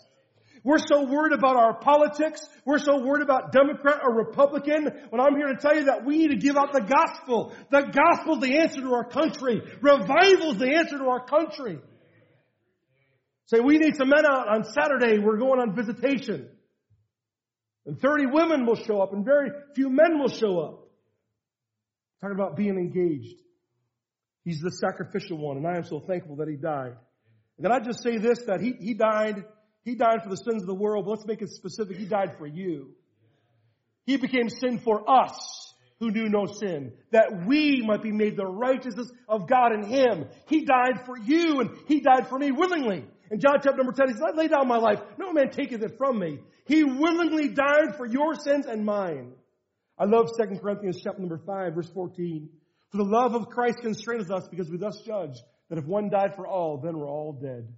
We're 0.66 0.79
so 0.79 1.05
worried 1.05 1.33
about 1.33 1.55
our 1.55 1.74
politics. 1.74 2.44
We're 2.64 2.81
so 2.81 3.00
worried 3.00 3.22
about 3.22 3.52
Democrat 3.52 4.00
or 4.02 4.16
Republican. 4.16 4.90
When 5.11 5.20
I'm 5.20 5.37
here 5.37 5.46
to 5.46 5.55
tell 5.55 5.76
you 5.76 5.85
that 5.85 6.05
we 6.05 6.18
need 6.18 6.31
to 6.31 6.38
give 6.38 6.57
out 6.57 6.72
the 6.72 6.81
gospel. 6.81 7.55
The 7.70 7.83
gospel 7.83 8.35
is 8.35 8.40
the 8.40 8.59
answer 8.59 8.81
to 8.81 8.92
our 8.92 9.05
country. 9.05 9.62
Revival 9.81 10.50
is 10.50 10.59
the 10.59 10.74
answer 10.74 10.98
to 10.98 11.05
our 11.05 11.24
country. 11.24 11.79
Say, 13.44 13.61
we 13.61 13.79
need 13.79 13.94
some 13.94 14.09
men 14.09 14.26
out 14.26 14.48
on 14.48 14.64
Saturday. 14.64 15.20
We're 15.20 15.37
going 15.37 15.61
on 15.61 15.76
visitation. 15.76 16.48
And 17.87 18.00
30 18.00 18.26
women 18.33 18.66
will 18.66 18.74
show 18.74 19.00
up 19.00 19.12
and 19.12 19.24
very 19.24 19.50
few 19.76 19.88
men 19.88 20.18
will 20.18 20.31
show 20.31 20.59
up. 20.59 20.88
Talking 22.20 22.35
about 22.35 22.57
being 22.57 22.76
engaged. 22.76 23.40
He's 24.42 24.59
the 24.59 24.72
sacrificial 24.72 25.38
one, 25.38 25.59
and 25.59 25.66
I 25.66 25.76
am 25.76 25.85
so 25.85 26.00
thankful 26.00 26.37
that 26.37 26.48
he 26.48 26.57
died. 26.57 26.96
And 27.57 27.64
then 27.64 27.70
I 27.70 27.79
just 27.79 28.02
say 28.02 28.18
this, 28.18 28.40
that 28.46 28.61
he, 28.61 28.74
he 28.81 28.94
died 28.94 29.44
he 29.87 29.94
died 29.94 30.25
for 30.25 30.29
the 30.29 30.37
sins 30.37 30.62
of 30.62 30.66
the 30.66 30.75
world, 30.75 31.05
but 31.05 31.12
let's 31.12 31.27
make 31.27 31.42
it 31.42 31.49
specific. 31.49 31.96
He 31.96 32.07
died 32.07 32.37
for 32.38 32.46
you. 32.46 32.90
He 34.05 34.16
became 34.16 34.49
sin 34.49 34.79
for 34.79 35.09
us 35.09 35.72
who 36.01 36.11
knew 36.11 36.29
no 36.29 36.46
sin, 36.46 36.92
that 37.12 37.46
we 37.46 37.83
might 37.87 38.03
be 38.03 38.11
made 38.11 38.37
the 38.37 38.44
righteousness 38.44 39.09
of 39.29 39.49
God 39.49 39.72
in 39.72 39.85
Him. 39.85 40.27
He 40.49 40.64
died 40.64 41.07
for 41.07 41.16
you 41.16 41.61
and 41.61 41.70
He 41.87 42.01
died 42.01 42.27
for 42.29 42.37
me 42.37 42.51
willingly. 42.51 43.05
In 43.31 43.38
John 43.38 43.61
chapter 43.62 43.77
number 43.77 43.92
10, 43.92 44.09
He 44.09 44.14
says, 44.14 44.22
I 44.27 44.37
lay 44.37 44.49
down 44.49 44.66
my 44.66 44.79
life. 44.79 45.01
No 45.18 45.33
man 45.33 45.51
taketh 45.51 45.81
it 45.81 45.96
from 45.96 46.18
me. 46.18 46.40
He 46.66 46.83
willingly 46.83 47.51
died 47.51 47.94
for 47.96 48.07
your 48.07 48.35
sins 48.35 48.66
and 48.66 48.85
mine. 48.85 49.35
I 49.96 50.07
love 50.07 50.31
2 50.37 50.59
Corinthians 50.59 51.01
chapter 51.01 51.20
number 51.20 51.38
5, 51.38 51.75
verse 51.75 51.90
14. 51.90 52.49
For 52.90 52.96
the 52.96 53.05
love 53.05 53.37
of 53.37 53.51
Christ 53.51 53.79
constraineth 53.83 54.33
us 54.33 54.49
because 54.49 54.68
we 54.68 54.79
thus 54.79 55.01
judge 55.07 55.37
that 55.70 55.79
if 55.79 55.87
one 55.87 56.11
died 56.11 56.35
for 56.35 56.49
all, 56.49 56.79
then 56.79 56.99
we're 56.99 57.09
all 57.09 57.38
dead. 57.40 57.68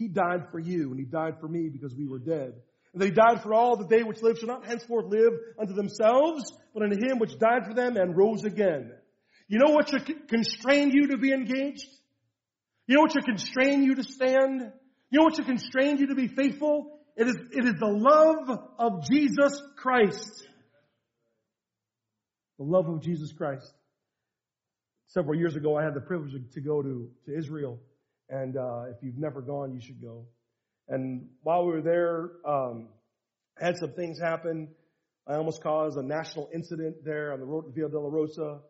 He 0.00 0.08
died 0.08 0.48
for 0.50 0.58
you, 0.58 0.90
and 0.90 0.98
He 0.98 1.04
died 1.04 1.34
for 1.40 1.46
me 1.46 1.68
because 1.68 1.94
we 1.94 2.06
were 2.06 2.18
dead. 2.18 2.54
And 2.94 3.02
they 3.02 3.10
died 3.10 3.42
for 3.42 3.52
all 3.52 3.76
that 3.76 3.90
they 3.90 4.02
which 4.02 4.22
live 4.22 4.38
shall 4.38 4.48
not 4.48 4.64
henceforth 4.64 5.04
live 5.08 5.34
unto 5.60 5.74
themselves, 5.74 6.50
but 6.72 6.82
unto 6.82 6.96
Him 6.96 7.18
which 7.18 7.38
died 7.38 7.66
for 7.66 7.74
them 7.74 7.98
and 7.98 8.16
rose 8.16 8.44
again. 8.44 8.92
You 9.46 9.58
know 9.58 9.72
what 9.72 9.90
should 9.90 10.26
constrain 10.26 10.90
you 10.90 11.08
to 11.08 11.18
be 11.18 11.32
engaged? 11.32 11.86
You 12.86 12.96
know 12.96 13.02
what 13.02 13.12
should 13.12 13.26
constrain 13.26 13.82
you 13.82 13.94
to 13.94 14.02
stand? 14.02 14.72
You 15.10 15.18
know 15.18 15.24
what 15.24 15.36
should 15.36 15.44
constrain 15.44 15.98
you 15.98 16.06
to 16.06 16.14
be 16.14 16.28
faithful? 16.28 16.98
It 17.14 17.28
is, 17.28 17.36
it 17.52 17.66
is 17.66 17.74
the 17.74 17.86
love 17.86 18.58
of 18.78 19.06
Jesus 19.06 19.62
Christ. 19.76 20.48
The 22.58 22.64
love 22.64 22.88
of 22.88 23.02
Jesus 23.02 23.32
Christ. 23.32 23.70
Several 25.08 25.36
years 25.36 25.56
ago, 25.56 25.76
I 25.76 25.84
had 25.84 25.92
the 25.92 26.00
privilege 26.00 26.32
to 26.54 26.60
go 26.62 26.80
to, 26.80 27.10
to 27.26 27.36
Israel 27.36 27.78
and 28.30 28.56
uh, 28.56 28.84
if 28.90 29.02
you've 29.02 29.18
never 29.18 29.42
gone, 29.42 29.74
you 29.74 29.80
should 29.80 30.00
go. 30.00 30.26
And 30.88 31.28
while 31.42 31.66
we 31.66 31.72
were 31.72 31.82
there, 31.82 32.30
um, 32.46 32.88
had 33.58 33.76
some 33.76 33.92
things 33.92 34.18
happen. 34.18 34.68
I 35.26 35.34
almost 35.34 35.62
caused 35.62 35.98
a 35.98 36.02
national 36.02 36.48
incident 36.54 37.04
there 37.04 37.32
on 37.32 37.40
the 37.40 37.46
road 37.46 37.62
to 37.62 37.70
Via 37.72 37.88
Rosa. 37.88 38.60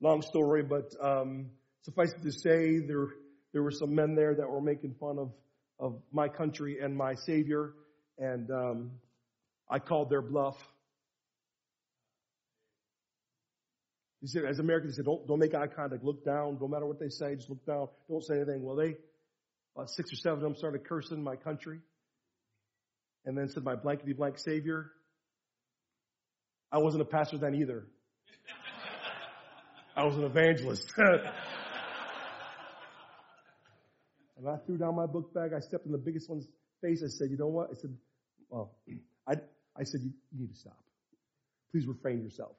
Long 0.00 0.22
story, 0.22 0.62
but 0.62 0.92
um, 1.00 1.50
suffice 1.82 2.12
it 2.12 2.22
to 2.22 2.32
say, 2.32 2.80
there 2.86 3.06
there 3.52 3.62
were 3.62 3.70
some 3.70 3.94
men 3.94 4.14
there 4.14 4.34
that 4.34 4.48
were 4.48 4.60
making 4.60 4.96
fun 5.00 5.18
of 5.18 5.32
of 5.78 6.02
my 6.12 6.28
country 6.28 6.78
and 6.82 6.96
my 6.96 7.14
Savior, 7.14 7.72
and 8.18 8.50
um, 8.50 8.90
I 9.70 9.78
called 9.78 10.10
their 10.10 10.22
bluff. 10.22 10.56
He 14.24 14.28
said, 14.28 14.46
as 14.46 14.58
Americans, 14.58 14.94
he 14.94 14.96
said, 14.96 15.04
don't, 15.04 15.28
don't 15.28 15.38
make 15.38 15.54
eye 15.54 15.66
contact. 15.66 16.02
Look 16.02 16.24
down. 16.24 16.56
No 16.58 16.66
matter 16.66 16.86
what 16.86 16.98
they 16.98 17.10
say, 17.10 17.34
just 17.36 17.50
look 17.50 17.62
down. 17.66 17.88
Don't 18.08 18.24
say 18.24 18.36
anything. 18.36 18.62
Well, 18.62 18.74
they, 18.74 18.96
about 19.76 19.90
six 19.90 20.10
or 20.14 20.16
seven 20.16 20.38
of 20.38 20.42
them 20.42 20.56
started 20.56 20.82
cursing 20.88 21.22
my 21.22 21.36
country. 21.36 21.80
And 23.26 23.36
then 23.36 23.50
said, 23.50 23.64
my 23.64 23.74
blankety 23.74 24.14
blank 24.14 24.38
savior. 24.38 24.92
I 26.72 26.78
wasn't 26.78 27.02
a 27.02 27.04
pastor 27.04 27.36
then 27.36 27.54
either. 27.54 27.84
I 29.94 30.06
was 30.06 30.16
an 30.16 30.24
evangelist. 30.24 30.90
and 30.96 31.28
I 34.48 34.56
threw 34.64 34.78
down 34.78 34.96
my 34.96 35.04
book 35.04 35.34
bag. 35.34 35.50
I 35.54 35.60
stepped 35.60 35.84
in 35.84 35.92
the 35.92 35.98
biggest 35.98 36.30
one's 36.30 36.46
face. 36.80 37.02
I 37.04 37.08
said, 37.08 37.28
you 37.30 37.36
know 37.36 37.48
what? 37.48 37.68
I 37.70 37.74
said, 37.74 37.94
well, 38.48 38.74
I, 39.28 39.34
I 39.78 39.84
said, 39.84 40.00
you, 40.00 40.12
you 40.32 40.40
need 40.40 40.54
to 40.54 40.58
stop. 40.58 40.78
Please 41.72 41.86
refrain 41.86 42.22
yourself 42.22 42.52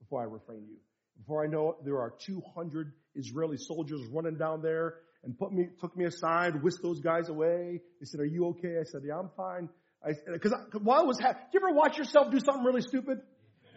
before 0.00 0.20
I 0.20 0.24
refrain 0.24 0.66
you. 0.68 0.76
Before 1.18 1.44
I 1.44 1.48
know 1.48 1.70
it, 1.70 1.84
there 1.84 1.98
are 2.00 2.14
200 2.24 2.92
Israeli 3.14 3.56
soldiers 3.56 4.00
running 4.12 4.36
down 4.36 4.62
there 4.62 4.94
and 5.24 5.36
put 5.36 5.52
me, 5.52 5.68
took 5.80 5.96
me 5.96 6.04
aside, 6.04 6.62
whisked 6.62 6.82
those 6.82 7.00
guys 7.00 7.28
away. 7.28 7.80
They 8.00 8.06
said, 8.06 8.20
are 8.20 8.26
you 8.26 8.46
okay? 8.48 8.78
I 8.80 8.84
said, 8.84 9.02
yeah, 9.04 9.18
I'm 9.18 9.30
fine. 9.36 9.68
I, 10.04 10.12
cause, 10.38 10.52
I, 10.52 10.78
while 10.78 11.00
I 11.00 11.02
was, 11.02 11.18
ha- 11.18 11.32
do 11.32 11.58
you 11.58 11.60
ever 11.66 11.76
watch 11.76 11.98
yourself 11.98 12.30
do 12.30 12.38
something 12.38 12.64
really 12.64 12.82
stupid? 12.82 13.18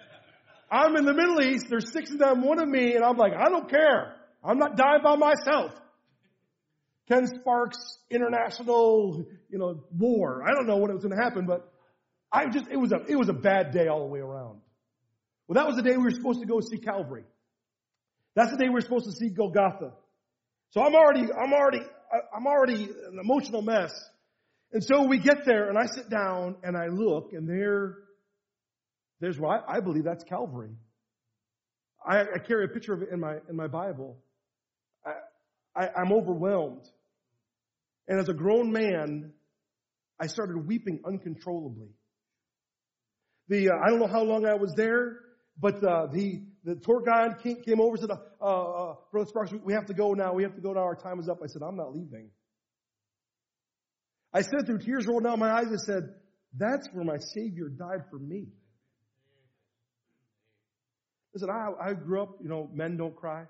I'm 0.71 0.95
in 0.95 1.05
the 1.05 1.13
Middle 1.13 1.41
East, 1.41 1.65
there's 1.69 1.91
six 1.91 2.11
of 2.11 2.19
them, 2.19 2.43
one 2.43 2.61
of 2.61 2.67
me, 2.67 2.93
and 2.93 3.03
I'm 3.03 3.17
like, 3.17 3.33
I 3.33 3.49
don't 3.49 3.69
care. 3.69 4.15
I'm 4.43 4.59
not 4.59 4.77
dying 4.77 5.01
by 5.03 5.15
myself. 5.15 5.71
Ken 7.07 7.27
Sparks 7.27 7.97
international, 8.09 9.25
you 9.49 9.57
know, 9.57 9.83
war. 9.97 10.43
I 10.47 10.53
don't 10.53 10.67
know 10.67 10.77
when 10.77 10.91
it 10.91 10.93
was 10.93 11.03
going 11.03 11.17
to 11.17 11.21
happen, 11.21 11.45
but 11.45 11.71
I 12.31 12.45
just, 12.49 12.67
it 12.71 12.77
was 12.77 12.91
a, 12.91 13.03
it 13.07 13.17
was 13.17 13.29
a 13.29 13.33
bad 13.33 13.71
day 13.71 13.87
all 13.87 13.99
the 13.99 14.05
way 14.05 14.19
around. 14.19 14.61
Well, 15.51 15.61
that 15.61 15.67
was 15.67 15.75
the 15.75 15.83
day 15.83 15.97
we 15.97 16.03
were 16.03 16.11
supposed 16.11 16.39
to 16.39 16.45
go 16.45 16.61
see 16.61 16.77
Calvary. 16.77 17.25
That's 18.37 18.51
the 18.51 18.57
day 18.57 18.69
we 18.69 18.75
were 18.75 18.79
supposed 18.79 19.03
to 19.03 19.11
see 19.11 19.27
Golgotha. 19.27 19.91
So 20.69 20.81
I'm 20.81 20.95
already, 20.95 21.23
I'm 21.23 21.51
already, 21.51 21.81
I'm 22.33 22.47
already 22.47 22.85
an 22.85 23.19
emotional 23.21 23.61
mess. 23.61 23.91
And 24.71 24.81
so 24.81 25.03
we 25.03 25.17
get 25.17 25.43
there 25.45 25.67
and 25.67 25.77
I 25.77 25.87
sit 25.87 26.09
down 26.09 26.55
and 26.63 26.77
I 26.77 26.87
look 26.87 27.33
and 27.33 27.49
there, 27.49 27.97
there's 29.19 29.37
where 29.37 29.51
I, 29.51 29.75
I 29.75 29.79
believe 29.81 30.05
that's 30.05 30.23
Calvary. 30.23 30.71
I, 32.09 32.21
I, 32.21 32.37
carry 32.47 32.63
a 32.63 32.69
picture 32.69 32.93
of 32.93 33.01
it 33.01 33.09
in 33.11 33.19
my, 33.19 33.35
in 33.49 33.57
my 33.57 33.67
Bible. 33.67 34.19
I, 35.05 35.15
I, 35.75 35.89
I'm 35.97 36.13
overwhelmed. 36.13 36.87
And 38.07 38.21
as 38.21 38.29
a 38.29 38.33
grown 38.33 38.71
man, 38.71 39.33
I 40.17 40.27
started 40.27 40.65
weeping 40.65 41.01
uncontrollably. 41.05 41.89
The, 43.49 43.67
uh, 43.67 43.73
I 43.85 43.89
don't 43.89 43.99
know 43.99 44.07
how 44.07 44.23
long 44.23 44.45
I 44.45 44.53
was 44.53 44.71
there, 44.77 45.17
but 45.61 45.75
uh, 45.83 46.07
the, 46.07 46.41
the 46.63 46.75
tour 46.75 47.03
guide 47.05 47.43
came, 47.43 47.61
came 47.61 47.79
over 47.79 47.91
and 47.91 47.99
said, 47.99 48.09
uh, 48.41 48.45
uh, 48.45 48.95
Brother 49.11 49.29
Sparks, 49.29 49.51
we 49.63 49.73
have 49.73 49.85
to 49.85 49.93
go 49.93 50.13
now. 50.13 50.33
We 50.33 50.41
have 50.41 50.55
to 50.55 50.61
go 50.61 50.73
now. 50.73 50.81
Our 50.81 50.95
time 50.95 51.19
is 51.19 51.29
up. 51.29 51.37
I 51.43 51.47
said, 51.47 51.61
I'm 51.61 51.75
not 51.75 51.93
leaving. 51.93 52.31
I 54.33 54.41
said 54.41 54.65
through 54.65 54.79
tears 54.79 55.05
rolled 55.07 55.23
down 55.23 55.37
my 55.39 55.51
eyes, 55.51 55.67
I 55.67 55.77
said, 55.85 56.15
that's 56.57 56.89
where 56.93 57.03
my 57.05 57.17
Savior 57.35 57.69
died 57.69 58.05
for 58.09 58.17
me. 58.17 58.47
Listen, 61.33 61.49
I, 61.49 61.89
I 61.89 61.93
grew 61.93 62.23
up, 62.23 62.37
you 62.41 62.49
know, 62.49 62.69
men 62.73 62.97
don't 62.97 63.15
cry. 63.15 63.43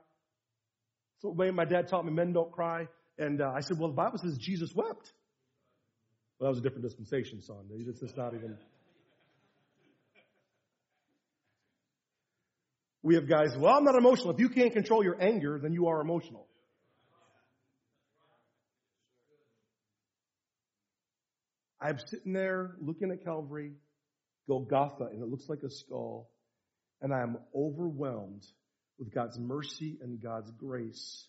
So 1.19 1.33
the 1.37 1.51
my 1.51 1.65
dad 1.65 1.87
taught 1.87 2.05
me, 2.05 2.11
men 2.11 2.33
don't 2.33 2.51
cry. 2.51 2.87
And 3.17 3.41
uh, 3.41 3.51
I 3.55 3.61
said, 3.61 3.79
well, 3.79 3.89
the 3.89 3.95
Bible 3.95 4.17
says 4.17 4.37
Jesus 4.37 4.71
wept. 4.75 5.13
Well, 6.39 6.47
that 6.47 6.49
was 6.49 6.57
a 6.59 6.61
different 6.61 6.83
dispensation, 6.83 7.41
son. 7.41 7.69
It's 7.71 7.99
just 7.99 8.17
not 8.17 8.33
even. 8.33 8.57
We 13.03 13.15
have 13.15 13.27
guys, 13.27 13.57
well, 13.57 13.75
I'm 13.75 13.83
not 13.83 13.95
emotional. 13.95 14.31
If 14.31 14.39
you 14.39 14.49
can't 14.49 14.73
control 14.73 15.03
your 15.03 15.21
anger, 15.21 15.59
then 15.61 15.73
you 15.73 15.87
are 15.87 16.01
emotional. 16.01 16.47
I'm 21.81 21.97
sitting 21.97 22.33
there 22.33 22.75
looking 22.79 23.09
at 23.11 23.23
Calvary, 23.23 23.71
Golgotha, 24.47 25.05
and 25.05 25.23
it 25.23 25.27
looks 25.27 25.49
like 25.49 25.63
a 25.63 25.69
skull, 25.69 26.29
and 27.01 27.11
I 27.11 27.21
am 27.21 27.37
overwhelmed 27.55 28.45
with 28.99 29.11
God's 29.11 29.39
mercy 29.39 29.97
and 29.99 30.21
God's 30.21 30.51
grace 30.51 31.25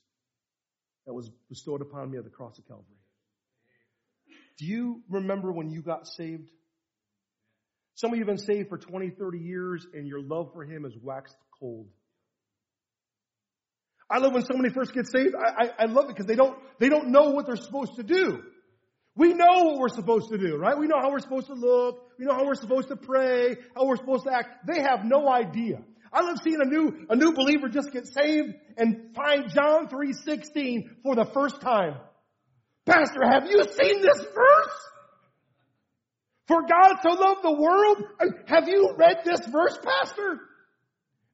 that 1.06 1.14
was 1.14 1.30
bestowed 1.48 1.80
upon 1.80 2.10
me 2.10 2.18
at 2.18 2.24
the 2.24 2.30
cross 2.30 2.58
of 2.58 2.68
Calvary. 2.68 2.84
Do 4.58 4.66
you 4.66 5.02
remember 5.08 5.50
when 5.50 5.70
you 5.70 5.80
got 5.80 6.06
saved? 6.06 6.50
Some 7.94 8.12
of 8.12 8.18
you 8.18 8.24
have 8.24 8.36
been 8.36 8.44
saved 8.44 8.68
for 8.68 8.78
20, 8.78 9.10
30 9.10 9.38
years 9.38 9.86
and 9.92 10.06
your 10.06 10.20
love 10.20 10.50
for 10.52 10.64
Him 10.64 10.84
has 10.84 10.94
waxed 11.02 11.36
cold. 11.58 11.88
I 14.10 14.18
love 14.18 14.32
when 14.34 14.44
somebody 14.44 14.72
first 14.74 14.92
gets 14.92 15.10
saved. 15.10 15.34
I, 15.34 15.64
I, 15.64 15.70
I 15.80 15.84
love 15.86 16.04
it 16.04 16.08
because 16.08 16.26
they 16.26 16.34
don't, 16.34 16.58
they 16.78 16.88
don't 16.88 17.08
know 17.08 17.30
what 17.30 17.46
they're 17.46 17.56
supposed 17.56 17.96
to 17.96 18.02
do. 18.02 18.42
We 19.14 19.34
know 19.34 19.64
what 19.64 19.78
we're 19.78 19.88
supposed 19.88 20.30
to 20.30 20.38
do, 20.38 20.56
right? 20.56 20.76
We 20.76 20.86
know 20.86 20.98
how 21.00 21.10
we're 21.10 21.20
supposed 21.20 21.46
to 21.48 21.54
look. 21.54 22.02
We 22.18 22.24
know 22.24 22.34
how 22.34 22.46
we're 22.46 22.54
supposed 22.54 22.88
to 22.88 22.96
pray, 22.96 23.56
how 23.76 23.86
we're 23.86 23.96
supposed 23.96 24.24
to 24.24 24.32
act. 24.32 24.66
They 24.66 24.82
have 24.82 25.04
no 25.04 25.28
idea. 25.28 25.82
I 26.12 26.22
love 26.22 26.38
seeing 26.42 26.60
a 26.60 26.66
new, 26.66 27.06
a 27.08 27.16
new 27.16 27.32
believer 27.32 27.68
just 27.68 27.92
get 27.92 28.06
saved 28.06 28.54
and 28.76 29.14
find 29.14 29.50
John 29.50 29.88
3.16 29.88 31.02
for 31.02 31.14
the 31.14 31.24
first 31.24 31.60
time. 31.60 31.96
Pastor, 32.84 33.20
have 33.30 33.48
you 33.48 33.62
seen 33.64 34.02
this 34.02 34.26
verse? 34.34 34.78
For 36.48 36.62
God 36.62 36.96
so 37.02 37.10
loved 37.10 37.42
the 37.42 37.52
world? 37.52 38.04
Have 38.46 38.68
you 38.68 38.94
read 38.96 39.18
this 39.24 39.40
verse, 39.46 39.78
Pastor? 39.82 40.40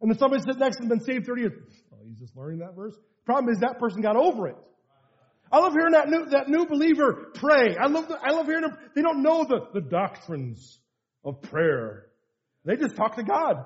And 0.01 0.11
then 0.11 0.19
somebody 0.19 0.43
sits 0.43 0.59
next 0.59 0.77
to 0.77 0.83
him 0.83 0.89
been 0.91 1.01
saved 1.01 1.27
30 1.27 1.41
years. 1.41 1.73
Oh, 1.93 1.97
he's 2.07 2.19
just 2.19 2.37
learning 2.37 2.61
that 2.61 2.77
verse. 2.77 2.95
Problem 3.25 3.53
is 3.53 3.61
that 3.61 3.79
person 3.79 4.01
got 4.01 4.17
over 4.17 4.49
it. 4.49 4.57
I 5.51 5.59
love 5.59 5.73
hearing 5.73 5.93
that 5.93 6.09
new, 6.09 6.27
that 6.27 6.49
new 6.49 6.67
believer 6.67 7.31
pray. 7.35 7.75
I 7.77 7.87
love, 7.87 8.09
the, 8.09 8.19
I 8.23 8.33
love 8.33 8.47
hearing 8.47 8.63
them. 8.63 8.77
They 8.95 9.03
don't 9.03 9.23
know 9.23 9.45
the, 9.45 9.61
the 9.73 9.81
doctrines 9.81 10.79
of 11.25 11.41
prayer. 11.43 12.07
They 12.65 12.77
just 12.77 12.97
talk 12.97 13.17
to 13.17 13.23
God. 13.23 13.65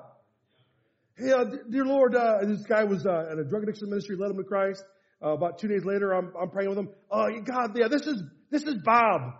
Hey, 1.16 1.32
uh, 1.32 1.44
dear 1.68 1.84
Lord, 1.84 2.14
uh, 2.14 2.38
this 2.42 2.62
guy 2.62 2.84
was 2.84 3.04
uh, 3.04 3.32
at 3.32 3.38
a 3.38 3.44
drug 3.44 3.64
addiction 3.64 3.90
ministry, 3.90 4.16
led 4.16 4.30
him 4.30 4.36
to 4.36 4.44
Christ. 4.44 4.82
Uh, 5.22 5.30
about 5.30 5.58
two 5.58 5.68
days 5.68 5.84
later, 5.84 6.12
I'm, 6.12 6.32
I'm 6.40 6.50
praying 6.50 6.70
with 6.70 6.78
him. 6.78 6.88
Oh, 7.10 7.28
God, 7.44 7.76
yeah, 7.76 7.88
this 7.88 8.02
is, 8.02 8.22
this 8.50 8.62
is 8.62 8.76
Bob. 8.84 9.34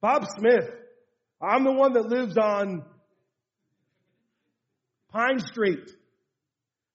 Bob 0.00 0.26
Smith. 0.36 0.70
I'm 1.40 1.64
the 1.64 1.72
one 1.72 1.94
that 1.94 2.06
lives 2.06 2.36
on 2.36 2.84
Pine 5.12 5.40
Street. 5.40 5.78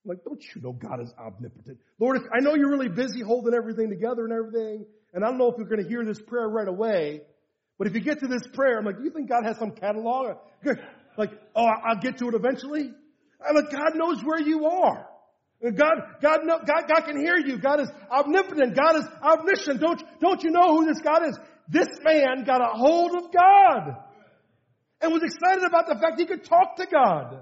I'm 0.04 0.10
like, 0.10 0.24
don't 0.24 0.44
you 0.56 0.62
know 0.62 0.72
God 0.72 1.02
is 1.02 1.12
omnipotent? 1.18 1.80
Lord, 2.00 2.20
I 2.36 2.42
know 2.42 2.56
you're 2.56 2.70
really 2.70 2.90
busy 2.90 3.22
holding 3.22 3.54
everything 3.54 3.90
together 3.90 4.24
and 4.24 4.34
everything, 4.34 4.86
and 5.14 5.24
I 5.24 5.30
don't 5.30 5.38
know 5.38 5.50
if 5.50 5.58
you're 5.58 5.68
going 5.68 5.82
to 5.82 5.90
hear 5.90 6.06
this 6.06 6.22
prayer 6.22 6.48
right 6.48 6.68
away, 6.68 7.22
but 7.78 7.88
if 7.88 7.96
you 7.96 8.02
get 8.02 8.20
to 8.20 8.28
this 8.28 8.44
prayer, 8.54 8.78
I'm 8.78 8.86
like, 8.86 8.98
do 8.98 9.04
you 9.04 9.10
think 9.10 9.30
God 9.30 9.46
has 9.46 9.58
some 9.58 9.72
catalog? 9.72 10.38
Like, 11.18 11.32
oh, 11.56 11.66
I'll 11.66 11.96
get 11.96 12.18
to 12.18 12.28
it 12.28 12.34
eventually? 12.34 12.92
I'm 13.40 13.56
like, 13.56 13.72
God 13.72 13.96
knows 13.96 14.22
where 14.22 14.42
you 14.42 14.66
are. 14.66 15.08
God, 15.64 15.96
God, 16.22 16.40
God, 16.46 16.84
God 16.90 17.06
can 17.06 17.18
hear 17.18 17.38
you. 17.38 17.58
God 17.58 17.80
is 17.80 17.90
omnipotent. 18.12 18.76
God 18.76 18.98
is 18.98 19.06
omniscient. 19.24 19.80
Don't, 19.80 20.04
don't 20.20 20.44
you 20.44 20.52
know 20.52 20.76
who 20.76 20.86
this 20.86 21.00
God 21.02 21.26
is? 21.28 21.40
This 21.68 21.88
man 22.04 22.44
got 22.44 22.62
a 22.62 22.78
hold 22.78 23.16
of 23.16 23.32
God 23.32 23.98
and 25.02 25.12
was 25.12 25.24
excited 25.24 25.64
about 25.64 25.88
the 25.88 25.96
fact 25.96 26.20
he 26.20 26.26
could 26.26 26.44
talk 26.44 26.78
to 26.78 26.86
God. 26.86 27.42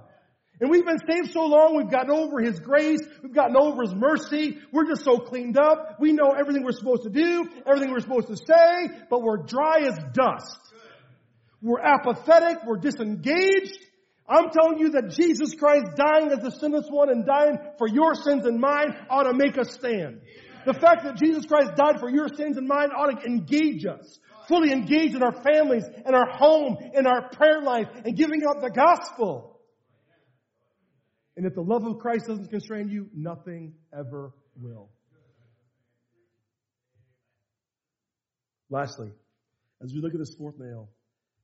And 0.60 0.70
we've 0.70 0.86
been 0.86 1.00
saved 1.10 1.32
so 1.32 1.46
long, 1.46 1.76
we've 1.76 1.90
gotten 1.90 2.12
over 2.12 2.40
His 2.40 2.60
grace, 2.60 3.02
we've 3.22 3.34
gotten 3.34 3.58
over 3.58 3.82
His 3.82 3.94
mercy, 3.94 4.60
we're 4.72 4.86
just 4.86 5.04
so 5.04 5.18
cleaned 5.18 5.58
up, 5.58 5.98
we 6.00 6.14
know 6.14 6.32
everything 6.38 6.64
we're 6.64 6.72
supposed 6.72 7.04
to 7.04 7.10
do, 7.10 7.50
everything 7.68 7.92
we're 7.92 8.00
supposed 8.00 8.28
to 8.28 8.38
say, 8.38 8.90
but 9.10 9.22
we're 9.22 9.38
dry 9.38 9.80
as 9.82 9.98
dust. 10.14 10.60
We're 11.62 11.82
apathetic, 11.82 12.60
we're 12.66 12.78
disengaged. 12.78 13.78
I'm 14.28 14.52
telling 14.52 14.80
you 14.80 14.92
that 14.92 15.10
Jesus 15.10 15.54
Christ 15.56 15.98
dying 15.98 16.32
as 16.32 16.40
the 16.40 16.52
sinless 16.52 16.88
one 16.90 17.10
and 17.10 17.26
dying 17.26 17.58
for 17.78 17.88
your 17.88 18.16
sins 18.16 18.46
and 18.46 18.60
mine 18.60 18.96
ought 19.10 19.24
to 19.24 19.34
make 19.34 19.58
us 19.58 19.74
stand. 19.74 20.22
The 20.66 20.74
fact 20.74 21.04
that 21.04 21.16
Jesus 21.16 21.46
Christ 21.46 21.76
died 21.76 22.00
for 22.00 22.10
your 22.10 22.28
sins 22.30 22.58
and 22.58 22.68
mine 22.68 22.90
ought 22.90 23.20
to 23.20 23.26
engage 23.26 23.86
us. 23.86 24.20
Fully 24.48 24.72
engaged 24.72 25.16
in 25.16 25.24
our 25.24 25.42
families, 25.44 25.86
in 26.06 26.14
our 26.14 26.30
home, 26.30 26.78
in 26.94 27.08
our 27.08 27.30
prayer 27.30 27.62
life, 27.62 27.88
and 28.04 28.16
giving 28.16 28.42
up 28.46 28.62
the 28.62 28.70
gospel. 28.70 29.60
And 31.36 31.46
if 31.46 31.56
the 31.56 31.62
love 31.62 31.86
of 31.86 31.98
Christ 32.00 32.28
doesn't 32.28 32.50
constrain 32.50 32.90
you, 32.90 33.10
nothing 33.14 33.74
ever 33.98 34.34
will. 34.56 34.90
Lastly, 38.70 39.12
as 39.84 39.94
we 39.94 40.02
look 40.02 40.14
at 40.14 40.20
this 40.20 40.36
fourth 40.36 40.56
nail, 40.60 40.90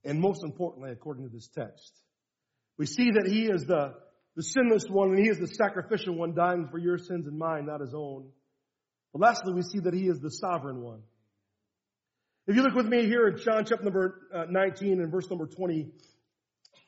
and 0.03 0.19
most 0.19 0.43
importantly, 0.43 0.91
according 0.91 1.23
to 1.23 1.29
this 1.29 1.47
text, 1.47 1.93
we 2.77 2.85
see 2.85 3.11
that 3.11 3.27
he 3.27 3.45
is 3.45 3.65
the, 3.65 3.93
the 4.35 4.43
sinless 4.43 4.85
one 4.89 5.09
and 5.09 5.19
he 5.19 5.29
is 5.29 5.37
the 5.37 5.47
sacrificial 5.47 6.15
one 6.15 6.33
dying 6.33 6.67
for 6.71 6.77
your 6.77 6.97
sins 6.97 7.27
and 7.27 7.37
mine, 7.37 7.65
not 7.65 7.81
his 7.81 7.93
own. 7.93 8.29
But 9.13 9.21
lastly, 9.21 9.53
we 9.53 9.63
see 9.63 9.79
that 9.79 9.93
he 9.93 10.07
is 10.07 10.19
the 10.19 10.31
sovereign 10.31 10.81
one. 10.81 11.01
If 12.47 12.55
you 12.55 12.63
look 12.63 12.75
with 12.75 12.87
me 12.87 13.05
here 13.05 13.27
at 13.27 13.43
John 13.43 13.65
chapter 13.65 13.83
number 13.83 14.21
uh, 14.33 14.45
19 14.49 15.01
and 15.01 15.11
verse 15.11 15.29
number 15.29 15.45
20, 15.45 15.87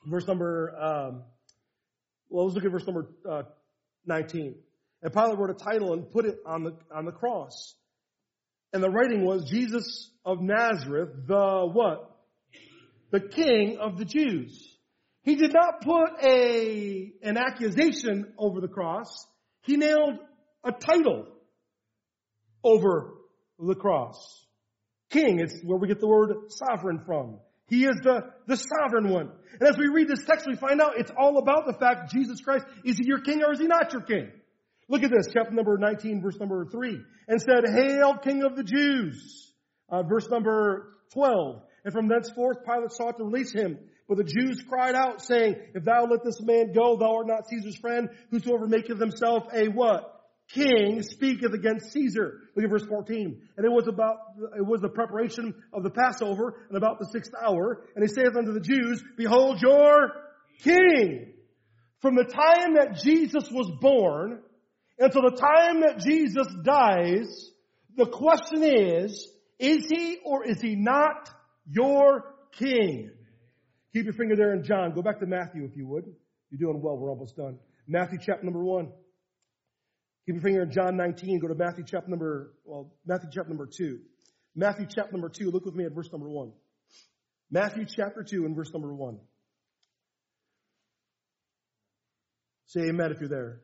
verse 0.07 0.27
number 0.27 0.75
um, 0.79 1.23
well, 2.31 2.45
let's 2.45 2.55
look 2.55 2.63
at 2.63 2.71
verse 2.71 2.87
number 2.87 3.09
uh, 3.29 3.43
19. 4.05 4.55
And 5.03 5.13
Pilate 5.13 5.37
wrote 5.37 5.49
a 5.49 5.53
title 5.53 5.93
and 5.93 6.09
put 6.09 6.25
it 6.25 6.37
on 6.45 6.63
the, 6.63 6.77
on 6.95 7.05
the 7.05 7.11
cross. 7.11 7.75
And 8.71 8.81
the 8.81 8.89
writing 8.89 9.25
was 9.25 9.49
Jesus 9.49 10.09
of 10.23 10.39
Nazareth, 10.41 11.09
the 11.27 11.69
what? 11.71 12.09
The 13.11 13.19
King 13.19 13.79
of 13.81 13.97
the 13.97 14.05
Jews. 14.05 14.77
He 15.23 15.35
did 15.35 15.53
not 15.53 15.81
put 15.81 16.23
a, 16.23 17.11
an 17.21 17.37
accusation 17.37 18.33
over 18.37 18.61
the 18.61 18.69
cross. 18.69 19.27
He 19.63 19.75
nailed 19.75 20.19
a 20.63 20.71
title 20.71 21.27
over 22.63 23.13
the 23.59 23.75
cross. 23.75 24.45
King, 25.09 25.39
it's 25.39 25.61
where 25.63 25.77
we 25.77 25.87
get 25.87 25.99
the 25.99 26.07
word 26.07 26.33
sovereign 26.49 27.01
from. 27.05 27.39
He 27.67 27.85
is 27.85 27.97
the, 28.03 28.23
the 28.47 28.55
sovereign 28.55 29.09
one. 29.09 29.31
And 29.59 29.69
as 29.69 29.77
we 29.77 29.87
read 29.87 30.07
this 30.07 30.25
text, 30.25 30.45
we 30.47 30.55
find 30.55 30.81
out 30.81 30.93
it's 30.97 31.11
all 31.17 31.37
about 31.37 31.65
the 31.65 31.73
fact 31.73 32.11
Jesus 32.11 32.41
Christ, 32.41 32.65
is 32.83 32.97
he 32.97 33.05
your 33.05 33.21
king 33.21 33.43
or 33.43 33.53
is 33.53 33.59
he 33.59 33.67
not 33.67 33.93
your 33.93 34.01
king? 34.01 34.31
Look 34.89 35.03
at 35.03 35.11
this, 35.11 35.27
chapter 35.33 35.51
number 35.53 35.77
19, 35.77 36.21
verse 36.21 36.37
number 36.37 36.65
3. 36.65 36.99
And 37.29 37.41
said, 37.41 37.63
Hail, 37.73 38.17
King 38.17 38.43
of 38.43 38.57
the 38.57 38.63
Jews. 38.63 39.53
Uh, 39.89 40.03
verse 40.03 40.27
number 40.29 40.97
12. 41.13 41.61
And 41.85 41.93
from 41.93 42.09
thenceforth 42.09 42.57
Pilate 42.65 42.91
sought 42.91 43.17
to 43.17 43.23
release 43.23 43.53
him. 43.53 43.77
But 44.09 44.17
the 44.17 44.25
Jews 44.25 44.61
cried 44.67 44.93
out, 44.93 45.23
saying, 45.23 45.55
If 45.73 45.85
thou 45.85 46.05
let 46.09 46.25
this 46.25 46.41
man 46.41 46.73
go, 46.73 46.97
thou 46.97 47.15
art 47.15 47.27
not 47.27 47.47
Caesar's 47.47 47.77
friend. 47.77 48.09
Whosoever 48.31 48.67
maketh 48.67 48.99
himself 48.99 49.43
a 49.53 49.69
what? 49.69 50.20
King 50.53 51.01
speaketh 51.03 51.53
against 51.53 51.91
Caesar. 51.91 52.39
Look 52.55 52.65
at 52.65 52.69
verse 52.69 52.85
14. 52.85 53.41
And 53.57 53.65
it 53.65 53.71
was 53.71 53.87
about, 53.87 54.17
it 54.57 54.65
was 54.65 54.81
the 54.81 54.89
preparation 54.89 55.53
of 55.73 55.83
the 55.83 55.89
Passover 55.89 56.65
and 56.67 56.77
about 56.77 56.99
the 56.99 57.07
sixth 57.11 57.31
hour. 57.41 57.83
And 57.95 58.07
he 58.07 58.13
saith 58.13 58.35
unto 58.37 58.53
the 58.53 58.59
Jews, 58.59 59.03
Behold 59.17 59.61
your 59.61 60.11
king. 60.63 61.33
From 62.01 62.15
the 62.15 62.23
time 62.23 62.75
that 62.75 62.99
Jesus 63.03 63.49
was 63.51 63.71
born 63.79 64.39
until 64.97 65.21
the 65.21 65.37
time 65.37 65.81
that 65.81 65.99
Jesus 65.99 66.47
dies, 66.63 67.51
the 67.95 68.07
question 68.07 68.63
is, 68.63 69.27
is 69.59 69.85
he 69.87 70.17
or 70.25 70.45
is 70.45 70.59
he 70.59 70.75
not 70.75 71.29
your 71.69 72.35
king? 72.57 73.11
Keep 73.93 74.05
your 74.05 74.13
finger 74.13 74.35
there 74.35 74.53
in 74.53 74.63
John. 74.63 74.93
Go 74.93 75.01
back 75.01 75.19
to 75.19 75.25
Matthew 75.25 75.65
if 75.65 75.75
you 75.75 75.87
would. 75.87 76.05
You're 76.49 76.71
doing 76.71 76.81
well. 76.81 76.97
We're 76.97 77.09
almost 77.09 77.35
done. 77.35 77.59
Matthew 77.87 78.19
chapter 78.19 78.43
number 78.43 78.63
one. 78.63 78.91
Keep 80.25 80.35
your 80.35 80.41
finger 80.43 80.61
in 80.61 80.71
John 80.71 80.97
19. 80.97 81.39
Go 81.39 81.47
to 81.47 81.55
Matthew 81.55 81.83
chapter 81.85 82.09
number, 82.09 82.53
well, 82.63 82.93
Matthew 83.05 83.29
chapter 83.31 83.49
number 83.49 83.67
2. 83.67 83.99
Matthew 84.55 84.85
chapter 84.87 85.11
number 85.13 85.29
2. 85.29 85.49
Look 85.49 85.65
with 85.65 85.75
me 85.75 85.85
at 85.85 85.93
verse 85.93 86.11
number 86.11 86.29
1. 86.29 86.51
Matthew 87.49 87.85
chapter 87.85 88.23
2 88.23 88.45
and 88.45 88.55
verse 88.55 88.71
number 88.71 88.93
1. 88.93 89.17
Say 92.67 92.81
amen 92.81 93.11
if 93.11 93.19
you're 93.19 93.29
there. 93.29 93.61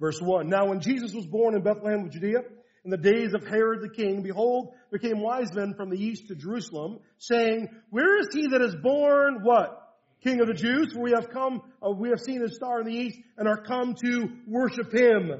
Verse 0.00 0.20
1. 0.20 0.48
Now 0.48 0.66
when 0.66 0.80
Jesus 0.80 1.12
was 1.12 1.26
born 1.26 1.54
in 1.54 1.62
Bethlehem 1.62 2.06
of 2.06 2.10
Judea, 2.10 2.38
in 2.84 2.90
the 2.90 2.96
days 2.96 3.32
of 3.34 3.46
Herod 3.46 3.80
the 3.82 3.88
king, 3.88 4.22
behold, 4.22 4.74
there 4.90 4.98
came 4.98 5.20
wise 5.20 5.52
men 5.54 5.74
from 5.74 5.90
the 5.90 5.96
east 5.96 6.28
to 6.28 6.34
Jerusalem, 6.34 6.98
saying, 7.18 7.68
Where 7.90 8.18
is 8.20 8.28
he 8.32 8.48
that 8.48 8.60
is 8.60 8.74
born, 8.82 9.40
what? 9.42 9.83
King 10.22 10.40
of 10.40 10.46
the 10.46 10.54
Jews, 10.54 10.92
for 10.92 11.00
we 11.00 11.12
have 11.12 11.30
come, 11.30 11.60
uh, 11.84 11.90
we 11.90 12.08
have 12.10 12.20
seen 12.20 12.40
his 12.40 12.56
star 12.56 12.80
in 12.80 12.86
the 12.86 12.94
east 12.94 13.18
and 13.36 13.46
are 13.48 13.62
come 13.62 13.94
to 14.02 14.28
worship 14.46 14.92
him. 14.92 15.30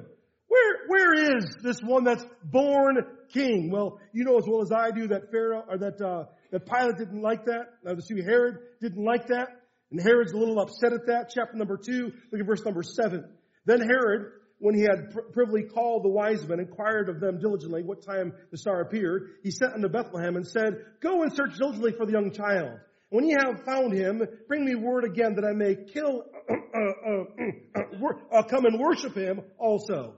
Where, 0.47 0.77
where 0.89 1.37
is 1.37 1.57
this 1.62 1.81
one 1.81 2.05
that's 2.05 2.25
born 2.45 2.99
king? 3.33 3.70
Well, 3.70 3.99
you 4.12 4.25
know 4.25 4.39
as 4.39 4.45
well 4.47 4.62
as 4.62 4.70
I 4.70 4.91
do 4.91 5.09
that 5.09 5.31
Pharaoh, 5.31 5.64
or 5.68 5.79
that, 5.79 6.01
uh, 6.01 6.25
that 6.53 6.66
Pilate 6.66 6.99
didn't 6.99 7.22
like 7.22 7.47
that. 7.47 7.70
Now, 7.83 7.95
the 7.95 8.22
Herod 8.22 8.59
didn't 8.81 9.05
like 9.05 9.29
that. 9.29 9.49
And 9.91 10.01
Herod's 10.01 10.33
a 10.33 10.37
little 10.37 10.61
upset 10.61 10.93
at 10.93 11.07
that. 11.07 11.31
Chapter 11.35 11.57
number 11.57 11.77
two, 11.77 12.12
look 12.33 12.41
at 12.41 12.47
verse 12.47 12.64
number 12.64 12.83
seven. 12.83 13.25
Then 13.64 13.81
Herod, 13.81 14.33
when 14.59 14.75
he 14.75 14.83
had 14.83 15.14
privily 15.33 15.62
called 15.62 16.05
the 16.05 16.09
wise 16.09 16.47
men, 16.47 16.61
inquired 16.61 17.09
of 17.09 17.20
them 17.20 17.39
diligently 17.39 17.83
what 17.83 18.05
time 18.05 18.33
the 18.51 18.59
star 18.59 18.81
appeared, 18.81 19.31
he 19.43 19.51
sent 19.51 19.75
unto 19.75 19.89
Bethlehem 19.89 20.37
and 20.37 20.47
said, 20.47 20.75
Go 21.01 21.22
and 21.22 21.33
search 21.33 21.57
diligently 21.59 21.93
for 21.93 22.07
the 22.07 22.12
young 22.12 22.33
child. 22.33 22.79
When 23.15 23.29
ye 23.29 23.37
have 23.39 23.62
found 23.62 23.93
him, 23.93 24.27
bring 24.49 24.65
me 24.65 24.75
word 24.75 25.05
again 25.05 25.37
that 25.37 25.45
I 25.45 25.53
may 25.53 25.77
kill, 25.77 26.25
uh, 26.51 26.79
uh, 27.09 28.37
uh, 28.37 28.43
come 28.43 28.65
and 28.65 28.81
worship 28.81 29.15
him 29.15 29.41
also. 29.57 30.17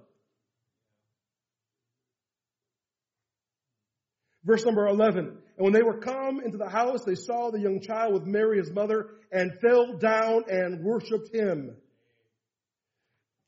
Verse 4.45 4.65
number 4.65 4.87
11. 4.87 5.19
And 5.19 5.37
when 5.59 5.75
they 5.75 5.83
were 5.83 5.99
come 5.99 6.41
into 6.43 6.57
the 6.57 6.71
house, 6.71 7.05
they 7.05 7.17
saw 7.17 7.51
the 7.51 7.61
young 7.61 7.83
child 7.83 8.15
with 8.15 8.25
Mary 8.25 8.57
his 8.57 8.71
mother 8.71 9.11
and 9.31 9.61
fell 9.61 9.99
down 9.99 10.45
and 10.49 10.83
worshiped 10.83 11.35
him. 11.35 11.77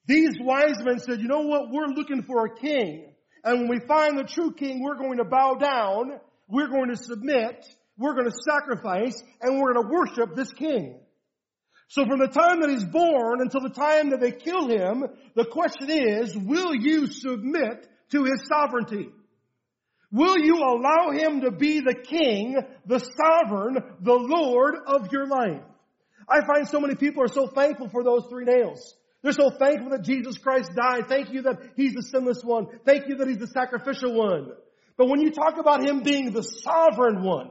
These 0.05 0.37
wise 0.43 0.77
men 0.85 0.99
said, 0.99 1.23
you 1.23 1.29
know 1.29 1.47
what? 1.47 1.71
We're 1.71 1.87
looking 1.87 2.23
for 2.25 2.45
a 2.45 2.55
king. 2.55 3.15
And 3.45 3.61
when 3.61 3.69
we 3.71 3.81
find 3.87 4.19
the 4.19 4.25
true 4.25 4.53
king, 4.53 4.83
we're 4.83 4.99
going 4.99 5.17
to 5.17 5.25
bow 5.25 5.55
down. 5.55 6.21
We're 6.49 6.69
going 6.69 6.91
to 6.91 6.97
submit 6.97 7.65
we're 7.99 8.15
going 8.15 8.31
to 8.31 8.37
sacrifice 8.49 9.23
and 9.41 9.59
we're 9.59 9.75
going 9.75 9.87
to 9.87 9.93
worship 9.93 10.37
this 10.37 10.53
king. 10.53 11.01
So 11.89 12.05
from 12.05 12.19
the 12.19 12.29
time 12.29 12.61
that 12.61 12.71
he's 12.71 12.85
born 12.85 13.41
until 13.41 13.63
the 13.63 13.71
time 13.71 14.11
that 14.11 14.21
they 14.21 14.31
kill 14.31 14.69
him, 14.69 15.05
the 15.35 15.47
question 15.47 15.91
is, 15.91 16.37
will 16.37 16.75
you 16.75 17.07
submit 17.07 17.89
to 18.11 18.25
his 18.25 18.47
sovereignty? 18.47 19.09
Will 20.13 20.39
you 20.39 20.57
allow 20.57 21.11
him 21.11 21.43
to 21.43 21.51
be 21.51 21.81
the 21.81 21.95
king, 21.95 22.57
the 22.87 22.99
sovereign, 22.99 23.77
the 24.01 24.15
Lord 24.15 24.75
of 24.87 25.13
your 25.13 25.27
life? 25.27 25.63
I 26.29 26.45
find 26.47 26.69
so 26.69 26.81
many 26.81 26.95
people 26.95 27.23
are 27.23 27.29
so 27.29 27.47
thankful 27.47 27.89
for 27.89 28.05
those 28.05 28.27
three 28.29 28.45
nails. 28.45 28.95
They're 29.23 29.33
so 29.33 29.51
thankful 29.51 29.91
that 29.91 30.03
Jesus 30.03 30.39
Christ 30.39 30.71
died. 30.75 31.09
Thank 31.09 31.33
you 31.33 31.43
that 31.43 31.59
He's 31.75 31.95
the 31.95 32.03
sinless 32.03 32.43
one. 32.45 32.67
Thank 32.85 33.09
you 33.09 33.17
that 33.17 33.29
He's 33.29 33.39
the 33.39 33.49
sacrificial 33.49 34.15
one. 34.15 34.53
But 34.97 35.09
when 35.09 35.21
you 35.21 35.31
talk 35.31 35.59
about 35.59 35.87
Him 35.87 36.03
being 36.03 36.33
the 36.33 36.43
sovereign 36.43 37.23
one, 37.23 37.51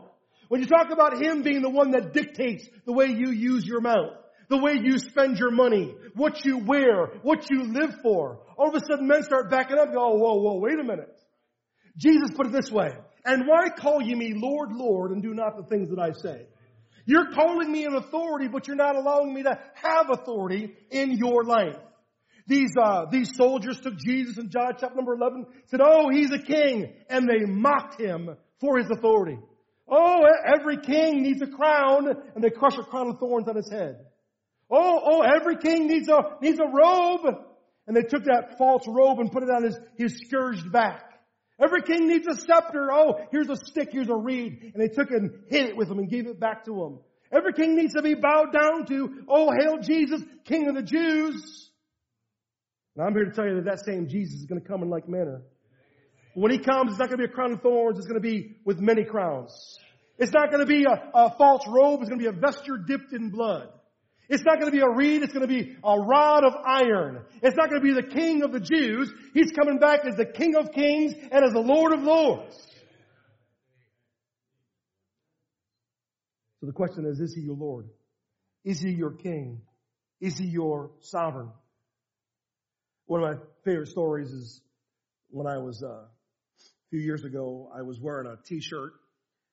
when 0.49 0.61
you 0.61 0.67
talk 0.67 0.91
about 0.91 1.21
Him 1.21 1.41
being 1.41 1.61
the 1.61 1.69
one 1.69 1.91
that 1.91 2.13
dictates 2.13 2.67
the 2.85 2.93
way 2.93 3.07
you 3.07 3.31
use 3.31 3.65
your 3.65 3.81
mouth, 3.81 4.13
the 4.49 4.57
way 4.57 4.73
you 4.81 4.97
spend 4.97 5.37
your 5.37 5.51
money, 5.51 5.93
what 6.15 6.45
you 6.45 6.59
wear, 6.59 7.07
what 7.21 7.49
you 7.49 7.63
live 7.73 7.95
for, 8.01 8.39
all 8.57 8.69
of 8.69 8.75
a 8.75 8.85
sudden 8.89 9.07
men 9.07 9.23
start 9.23 9.49
backing 9.49 9.77
up 9.77 9.85
and 9.85 9.93
go, 9.93 10.01
oh, 10.01 10.17
whoa, 10.17 10.35
whoa, 10.35 10.59
wait 10.59 10.79
a 10.79 10.83
minute. 10.83 11.13
Jesus 11.97 12.31
put 12.35 12.47
it 12.47 12.53
this 12.53 12.71
way, 12.71 12.89
and 13.25 13.43
why 13.47 13.69
call 13.69 14.01
ye 14.01 14.15
me 14.15 14.33
Lord, 14.35 14.71
Lord, 14.71 15.11
and 15.11 15.21
do 15.21 15.33
not 15.33 15.57
the 15.57 15.63
things 15.63 15.89
that 15.89 15.99
I 15.99 16.11
say? 16.13 16.45
You're 17.05 17.31
calling 17.31 17.71
me 17.71 17.85
an 17.85 17.95
authority, 17.95 18.47
but 18.49 18.67
you're 18.67 18.75
not 18.75 18.95
allowing 18.95 19.33
me 19.33 19.43
to 19.43 19.57
have 19.75 20.09
authority 20.09 20.73
in 20.91 21.13
your 21.13 21.43
life. 21.43 21.77
These, 22.47 22.71
uh, 22.81 23.05
these 23.09 23.35
soldiers 23.35 23.79
took 23.79 23.97
Jesus 23.97 24.37
in 24.37 24.49
John 24.49 24.73
chapter 24.79 24.95
number 24.95 25.13
11, 25.13 25.45
said, 25.65 25.79
oh, 25.81 26.09
he's 26.09 26.31
a 26.31 26.39
king, 26.39 26.93
and 27.09 27.27
they 27.27 27.45
mocked 27.45 27.99
him 27.99 28.29
for 28.59 28.77
his 28.77 28.89
authority. 28.89 29.37
Oh, 29.89 30.25
every 30.45 30.77
king 30.77 31.23
needs 31.23 31.41
a 31.41 31.47
crown, 31.47 32.07
and 32.35 32.43
they 32.43 32.49
crush 32.49 32.77
a 32.77 32.83
crown 32.83 33.09
of 33.09 33.19
thorns 33.19 33.47
on 33.47 33.55
his 33.55 33.69
head. 33.69 34.05
Oh, 34.69 35.01
oh, 35.03 35.21
every 35.21 35.57
king 35.57 35.87
needs 35.87 36.09
a, 36.09 36.19
needs 36.41 36.59
a 36.59 36.67
robe, 36.67 37.35
and 37.87 37.95
they 37.95 38.01
took 38.01 38.25
that 38.25 38.57
false 38.57 38.83
robe 38.87 39.19
and 39.19 39.31
put 39.31 39.43
it 39.43 39.49
on 39.49 39.63
his, 39.63 39.79
his 39.95 40.19
scourged 40.25 40.71
back. 40.71 41.03
Every 41.59 41.81
king 41.81 42.07
needs 42.07 42.27
a 42.27 42.35
scepter. 42.35 42.91
Oh, 42.91 43.19
here's 43.31 43.49
a 43.49 43.55
stick, 43.55 43.89
here's 43.91 44.09
a 44.09 44.15
reed. 44.15 44.71
And 44.73 44.83
they 44.83 44.93
took 44.93 45.09
it 45.09 45.17
and 45.17 45.31
hit 45.47 45.69
it 45.69 45.77
with 45.77 45.89
him 45.89 45.97
and 45.97 46.09
gave 46.09 46.27
it 46.27 46.39
back 46.39 46.65
to 46.65 46.83
him. 46.83 46.99
Every 47.31 47.53
king 47.53 47.75
needs 47.75 47.93
to 47.93 48.01
be 48.01 48.13
bowed 48.13 48.53
down 48.53 48.85
to. 48.87 49.23
Oh, 49.27 49.51
hail 49.57 49.79
Jesus, 49.79 50.21
King 50.45 50.69
of 50.69 50.75
the 50.75 50.83
Jews. 50.83 51.71
And 52.95 53.05
I'm 53.05 53.13
here 53.13 53.25
to 53.25 53.31
tell 53.31 53.47
you 53.47 53.55
that 53.55 53.65
that 53.65 53.85
same 53.85 54.07
Jesus 54.07 54.41
is 54.41 54.45
going 54.45 54.61
to 54.61 54.67
come 54.67 54.83
in 54.83 54.89
like 54.89 55.09
manner. 55.09 55.41
When 56.37 56.51
he 56.51 56.59
comes, 56.59 56.91
it's 56.91 56.99
not 56.99 57.09
going 57.09 57.19
to 57.19 57.27
be 57.27 57.31
a 57.31 57.33
crown 57.33 57.53
of 57.53 57.61
thorns. 57.63 57.97
It's 57.97 58.05
going 58.05 58.21
to 58.21 58.29
be 58.29 58.57
with 58.63 58.79
many 58.79 59.03
crowns. 59.03 59.79
It's 60.19 60.31
not 60.31 60.51
going 60.51 60.59
to 60.59 60.67
be 60.67 60.83
a, 60.83 61.09
a 61.15 61.35
false 61.35 61.63
robe. 61.67 62.01
It's 62.01 62.09
going 62.09 62.19
to 62.19 62.31
be 62.31 62.37
a 62.37 62.39
vesture 62.39 62.77
dipped 62.77 63.11
in 63.11 63.31
blood. 63.31 63.69
It's 64.29 64.43
not 64.43 64.59
going 64.59 64.71
to 64.71 64.77
be 64.77 64.83
a 64.83 64.87
reed. 64.87 65.23
It's 65.23 65.33
going 65.33 65.47
to 65.47 65.51
be 65.51 65.75
a 65.83 65.99
rod 65.99 66.43
of 66.43 66.53
iron. 66.63 67.23
It's 67.41 67.57
not 67.57 67.71
going 67.71 67.81
to 67.81 67.87
be 67.87 67.93
the 67.99 68.07
king 68.07 68.43
of 68.43 68.51
the 68.51 68.59
Jews. 68.59 69.11
He's 69.33 69.51
coming 69.51 69.79
back 69.79 70.01
as 70.05 70.15
the 70.15 70.27
king 70.27 70.55
of 70.55 70.71
kings 70.73 71.15
and 71.15 71.43
as 71.43 71.53
the 71.53 71.59
lord 71.59 71.91
of 71.91 72.03
lords. 72.03 72.55
So 76.59 76.67
the 76.67 76.73
question 76.73 77.07
is, 77.07 77.19
is 77.19 77.33
he 77.33 77.41
your 77.41 77.57
lord? 77.57 77.87
Is 78.63 78.79
he 78.79 78.91
your 78.91 79.13
king? 79.13 79.61
Is 80.21 80.37
he 80.37 80.45
your 80.45 80.91
sovereign? 81.01 81.49
One 83.07 83.23
of 83.23 83.27
my 83.27 83.43
favorite 83.65 83.87
stories 83.87 84.29
is 84.29 84.61
when 85.31 85.47
I 85.47 85.57
was 85.57 85.81
uh, 85.81 86.03
few 86.89 86.99
years 86.99 87.23
ago, 87.23 87.69
I 87.75 87.81
was 87.81 87.99
wearing 87.99 88.27
a 88.27 88.37
t-shirt 88.47 88.93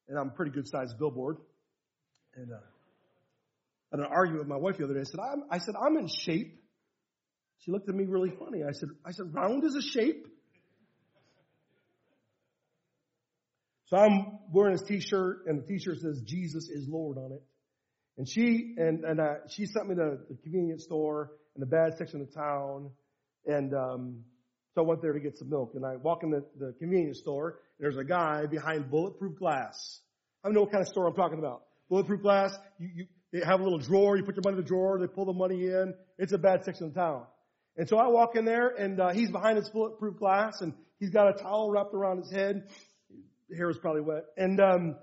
and 0.09 0.19
I'm 0.19 0.29
a 0.29 0.33
pretty 0.33 0.53
good 0.53 0.69
sized 0.69 0.99
billboard. 0.99 1.39
And, 2.37 2.53
uh, 2.53 2.57
I 3.93 3.97
had 3.97 4.01
an 4.01 4.13
argument 4.13 4.41
with 4.41 4.49
my 4.49 4.57
wife 4.57 4.77
the 4.79 4.85
other 4.85 4.95
day. 4.95 5.01
I 5.01 5.05
said, 5.05 5.21
I'm, 5.21 5.45
I 5.51 5.59
said, 5.59 5.75
I'm 5.81 5.97
in 5.97 6.09
shape. 6.09 6.61
She 7.61 7.71
looked 7.71 7.89
at 7.89 7.95
me 7.95 8.05
really 8.05 8.31
funny. 8.31 8.63
I 8.63 8.73
said, 8.73 8.89
I 9.05 9.13
said, 9.13 9.33
round 9.33 9.65
is 9.65 9.75
a 9.77 9.83
shape. 9.83 10.27
So 13.87 13.97
I'm 13.97 14.39
wearing 14.53 14.73
this 14.73 14.83
t-shirt 14.83 15.45
and 15.47 15.63
the 15.63 15.67
t-shirt 15.67 16.01
says 16.01 16.23
Jesus 16.27 16.69
is 16.69 16.89
Lord 16.89 17.19
on 17.19 17.33
it. 17.33 17.43
And 18.17 18.29
she, 18.29 18.75
and, 18.77 19.05
and, 19.05 19.21
uh, 19.21 19.35
she 19.49 19.67
sent 19.67 19.89
me 19.89 19.97
to 19.97 20.19
the 20.29 20.37
convenience 20.43 20.85
store 20.85 21.33
in 21.57 21.61
the 21.61 21.67
bad 21.67 21.97
section 21.97 22.21
of 22.21 22.33
town. 22.33 22.91
And, 23.47 23.75
um, 23.75 24.25
so 24.75 24.83
I 24.83 24.85
went 24.85 25.03
there 25.03 25.13
to 25.13 25.21
get 25.21 25.39
some 25.39 25.51
milk 25.51 25.73
and 25.75 25.87
I 25.87 25.97
walk 25.97 26.23
in 26.23 26.31
the, 26.31 26.45
the 26.59 26.75
convenience 26.79 27.19
store. 27.19 27.61
there's 27.79 27.97
a 27.97 28.05
guy 28.05 28.47
behind 28.47 28.91
bulletproof 28.91 29.39
glass. 29.39 30.01
I 30.43 30.49
don't 30.49 30.55
know 30.55 30.63
what 30.63 30.73
kind 30.73 30.83
of 30.83 30.89
store 30.89 31.07
I'm 31.07 31.15
talking 31.15 31.39
about. 31.39 31.63
Bulletproof 31.89 32.23
glass, 32.23 32.57
you, 32.79 32.89
you 32.95 33.07
they 33.33 33.41
have 33.45 33.61
a 33.61 33.65
little 33.65 33.79
drawer, 33.79 34.17
you 34.17 34.23
put 34.23 34.37
your 34.37 34.43
money 34.45 34.59
in 34.59 34.63
the 34.63 34.69
drawer, 34.69 34.99
they 34.99 35.09
pull 35.09 35.25
the 35.25 35.33
money 35.33 35.67
in. 35.67 35.95
It's 36.19 36.33
a 36.33 36.39
bad 36.39 36.65
section 36.65 36.87
of 36.87 36.95
town. 36.95 37.25
And 37.77 37.89
so 37.89 37.99
I 37.99 38.07
walk 38.07 38.37
in 38.37 38.45
there 38.45 38.69
and 38.69 39.01
uh, 39.01 39.11
he's 39.11 39.31
behind 39.31 39.59
his 39.59 39.69
bulletproof 39.71 40.19
glass 40.19 40.61
and 40.61 40.73
he's 41.01 41.11
got 41.11 41.29
a 41.29 41.43
towel 41.43 41.71
wrapped 41.71 41.95
around 41.95 42.19
his 42.19 42.31
head. 42.31 42.69
His 43.49 43.59
hair 43.59 43.71
is 43.71 43.79
probably 43.79 44.03
wet. 44.03 44.25
And 44.37 44.61
um, 44.61 44.97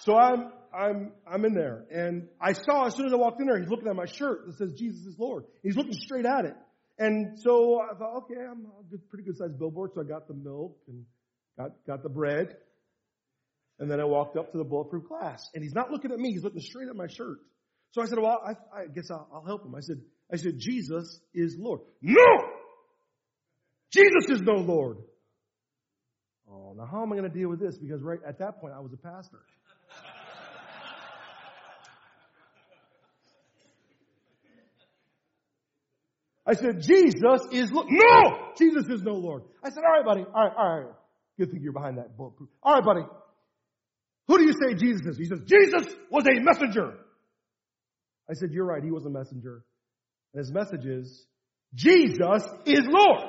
so 0.00 0.16
I'm 0.16 0.52
I'm, 0.74 1.12
I'm 1.26 1.44
in 1.44 1.54
there 1.54 1.84
and 1.90 2.28
I 2.40 2.54
saw 2.54 2.86
as 2.86 2.94
soon 2.94 3.06
as 3.06 3.12
I 3.12 3.16
walked 3.16 3.40
in 3.40 3.46
there, 3.46 3.58
he's 3.58 3.68
looking 3.68 3.88
at 3.88 3.96
my 3.96 4.06
shirt 4.06 4.46
that 4.46 4.56
says 4.56 4.72
Jesus 4.72 5.04
is 5.04 5.18
Lord. 5.18 5.44
He's 5.62 5.76
looking 5.76 5.92
straight 5.92 6.24
at 6.24 6.46
it. 6.46 6.54
And 6.98 7.38
so 7.40 7.80
I 7.80 7.94
thought, 7.96 8.24
okay, 8.24 8.40
I'm 8.40 8.66
a 8.66 8.90
good, 8.90 9.08
pretty 9.08 9.24
good 9.24 9.36
sized 9.36 9.58
billboard. 9.58 9.90
So 9.94 10.02
I 10.02 10.04
got 10.04 10.28
the 10.28 10.34
milk 10.34 10.76
and 10.88 11.04
got, 11.58 11.70
got 11.86 12.02
the 12.02 12.08
bread. 12.08 12.56
And 13.78 13.90
then 13.90 14.00
I 14.00 14.04
walked 14.04 14.36
up 14.36 14.52
to 14.52 14.58
the 14.58 14.64
bulletproof 14.64 15.08
glass 15.08 15.48
and 15.54 15.62
he's 15.64 15.74
not 15.74 15.90
looking 15.90 16.12
at 16.12 16.18
me. 16.18 16.32
He's 16.32 16.44
looking 16.44 16.60
straight 16.60 16.88
at 16.88 16.96
my 16.96 17.08
shirt. 17.08 17.38
So 17.92 18.02
I 18.02 18.06
said, 18.06 18.18
well, 18.18 18.40
I, 18.46 18.52
I 18.78 18.86
guess 18.86 19.10
I'll, 19.10 19.28
I'll 19.32 19.44
help 19.44 19.64
him. 19.64 19.74
I 19.74 19.80
said, 19.80 20.00
I 20.32 20.36
said, 20.36 20.54
Jesus 20.58 21.20
is 21.34 21.56
Lord. 21.58 21.80
No! 22.00 22.22
Jesus 23.92 24.30
is 24.30 24.40
no 24.40 24.54
Lord. 24.54 24.98
Oh, 26.50 26.74
now 26.76 26.86
how 26.86 27.02
am 27.02 27.12
I 27.12 27.16
going 27.16 27.30
to 27.30 27.36
deal 27.38 27.48
with 27.48 27.60
this? 27.60 27.76
Because 27.78 28.02
right 28.02 28.18
at 28.26 28.38
that 28.38 28.60
point, 28.60 28.74
I 28.74 28.80
was 28.80 28.92
a 28.92 28.96
pastor. 28.96 29.40
I 36.46 36.54
said, 36.54 36.82
Jesus 36.82 37.40
is 37.52 37.70
Lord. 37.70 37.86
No! 37.90 38.52
Jesus 38.58 38.88
is 38.88 39.02
no 39.02 39.12
Lord. 39.12 39.44
I 39.62 39.70
said, 39.70 39.82
all 39.84 39.92
right, 39.92 40.04
buddy. 40.04 40.24
All 40.34 40.44
right, 40.44 40.52
all 40.56 40.80
right. 40.80 40.94
Good 41.38 41.50
thing 41.50 41.60
you're 41.62 41.72
behind 41.72 41.98
that 41.98 42.16
bulletproof. 42.16 42.50
All 42.62 42.74
right, 42.74 42.84
buddy. 42.84 43.06
Who 44.28 44.38
do 44.38 44.44
you 44.44 44.52
say 44.52 44.74
Jesus 44.74 45.06
is? 45.06 45.18
He 45.18 45.24
says, 45.24 45.40
Jesus 45.46 45.94
was 46.10 46.24
a 46.26 46.40
messenger. 46.40 46.94
I 48.28 48.34
said, 48.34 48.50
you're 48.52 48.64
right. 48.64 48.82
He 48.82 48.90
was 48.90 49.04
a 49.04 49.10
messenger. 49.10 49.64
And 50.34 50.44
his 50.44 50.52
message 50.52 50.84
is, 50.84 51.26
Jesus 51.74 52.42
is 52.66 52.80
Lord. 52.88 53.20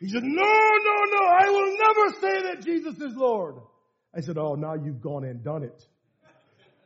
He 0.00 0.08
said, 0.08 0.22
no, 0.22 0.42
no, 0.42 0.96
no, 1.12 1.26
I 1.26 1.50
will 1.50 1.76
never 1.78 2.20
say 2.20 2.42
that 2.52 2.64
Jesus 2.64 2.94
is 3.00 3.16
Lord. 3.16 3.56
I 4.14 4.20
said, 4.20 4.36
oh, 4.38 4.54
now 4.54 4.74
you've 4.74 5.00
gone 5.00 5.24
and 5.24 5.42
done 5.42 5.62
it. 5.62 5.82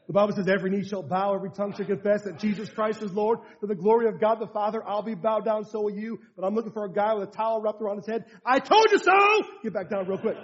The 0.08 0.14
Bible 0.14 0.34
says 0.34 0.48
every 0.48 0.70
knee 0.70 0.88
shall 0.88 1.02
bow, 1.02 1.34
every 1.34 1.50
tongue 1.50 1.74
shall 1.76 1.84
confess 1.84 2.22
that 2.22 2.38
Jesus 2.38 2.70
Christ 2.70 3.02
is 3.02 3.12
Lord. 3.12 3.40
To 3.60 3.66
the 3.66 3.74
glory 3.74 4.08
of 4.08 4.18
God 4.18 4.40
the 4.40 4.46
Father, 4.46 4.82
I'll 4.86 5.02
be 5.02 5.14
bowed 5.14 5.44
down, 5.44 5.66
so 5.66 5.82
will 5.82 5.94
you. 5.94 6.18
But 6.34 6.46
I'm 6.46 6.54
looking 6.54 6.72
for 6.72 6.86
a 6.86 6.90
guy 6.90 7.12
with 7.12 7.28
a 7.28 7.30
towel 7.32 7.60
wrapped 7.60 7.82
around 7.82 7.98
his 7.98 8.06
head. 8.06 8.24
I 8.44 8.58
told 8.58 8.86
you 8.90 8.98
so! 8.98 9.12
Get 9.62 9.74
back 9.74 9.90
down 9.90 10.08
real 10.08 10.16
quick. 10.16 10.38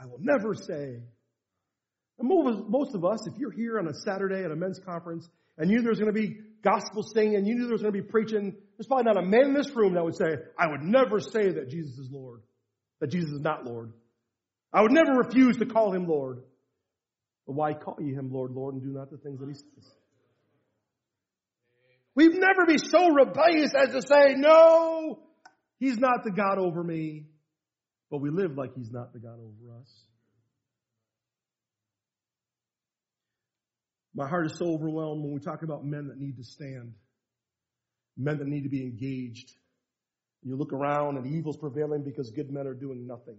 I 0.00 0.06
will 0.06 0.20
never 0.20 0.54
say. 0.54 1.02
And 2.18 2.66
most 2.70 2.94
of 2.94 3.04
us, 3.04 3.26
if 3.26 3.38
you're 3.38 3.50
here 3.50 3.78
on 3.78 3.86
a 3.86 3.94
Saturday 3.94 4.42
at 4.42 4.50
a 4.50 4.56
men's 4.56 4.80
conference 4.86 5.28
and 5.58 5.70
you 5.70 5.76
knew 5.76 5.84
there's 5.84 6.00
going 6.00 6.14
to 6.14 6.18
be 6.18 6.38
gospel 6.62 7.02
singing 7.02 7.36
and 7.36 7.46
you 7.46 7.56
knew 7.56 7.64
there 7.64 7.72
was 7.72 7.82
going 7.82 7.92
to 7.92 8.02
be 8.02 8.08
preaching, 8.08 8.56
there's 8.78 8.86
probably 8.86 9.04
not 9.04 9.18
a 9.18 9.26
man 9.26 9.48
in 9.48 9.54
this 9.54 9.70
room 9.76 9.92
that 9.94 10.02
would 10.04 10.16
say, 10.16 10.36
I 10.58 10.68
would 10.68 10.80
never 10.80 11.20
say 11.20 11.52
that 11.52 11.68
Jesus 11.68 11.98
is 11.98 12.08
Lord, 12.10 12.40
that 13.00 13.10
Jesus 13.10 13.32
is 13.32 13.40
not 13.40 13.66
Lord. 13.66 13.92
I 14.76 14.82
would 14.82 14.92
never 14.92 15.12
refuse 15.12 15.56
to 15.56 15.64
call 15.64 15.90
him 15.94 16.06
Lord. 16.06 16.42
But 17.46 17.54
why 17.54 17.72
call 17.72 17.96
ye 17.98 18.12
him 18.12 18.30
Lord, 18.30 18.50
Lord, 18.52 18.74
and 18.74 18.82
do 18.82 18.90
not 18.90 19.10
the 19.10 19.16
things 19.16 19.40
that 19.40 19.48
he 19.48 19.54
says? 19.54 19.90
We'd 22.14 22.34
never 22.34 22.66
be 22.66 22.76
so 22.76 23.08
rebellious 23.08 23.72
as 23.74 23.94
to 23.94 24.02
say, 24.02 24.34
no, 24.36 25.20
he's 25.78 25.96
not 25.96 26.24
the 26.24 26.30
God 26.30 26.58
over 26.58 26.84
me. 26.84 27.24
But 28.10 28.20
we 28.20 28.28
live 28.28 28.58
like 28.58 28.74
he's 28.76 28.92
not 28.92 29.14
the 29.14 29.18
God 29.18 29.38
over 29.40 29.80
us. 29.80 30.04
My 34.14 34.28
heart 34.28 34.44
is 34.44 34.58
so 34.58 34.66
overwhelmed 34.66 35.22
when 35.22 35.32
we 35.32 35.40
talk 35.40 35.62
about 35.62 35.86
men 35.86 36.08
that 36.08 36.18
need 36.18 36.36
to 36.36 36.44
stand, 36.44 36.92
men 38.18 38.36
that 38.38 38.46
need 38.46 38.64
to 38.64 38.68
be 38.68 38.82
engaged. 38.82 39.52
You 40.42 40.56
look 40.56 40.74
around 40.74 41.16
and 41.16 41.26
evil's 41.26 41.56
prevailing 41.56 42.02
because 42.02 42.30
good 42.30 42.50
men 42.50 42.66
are 42.66 42.74
doing 42.74 43.06
nothing. 43.06 43.38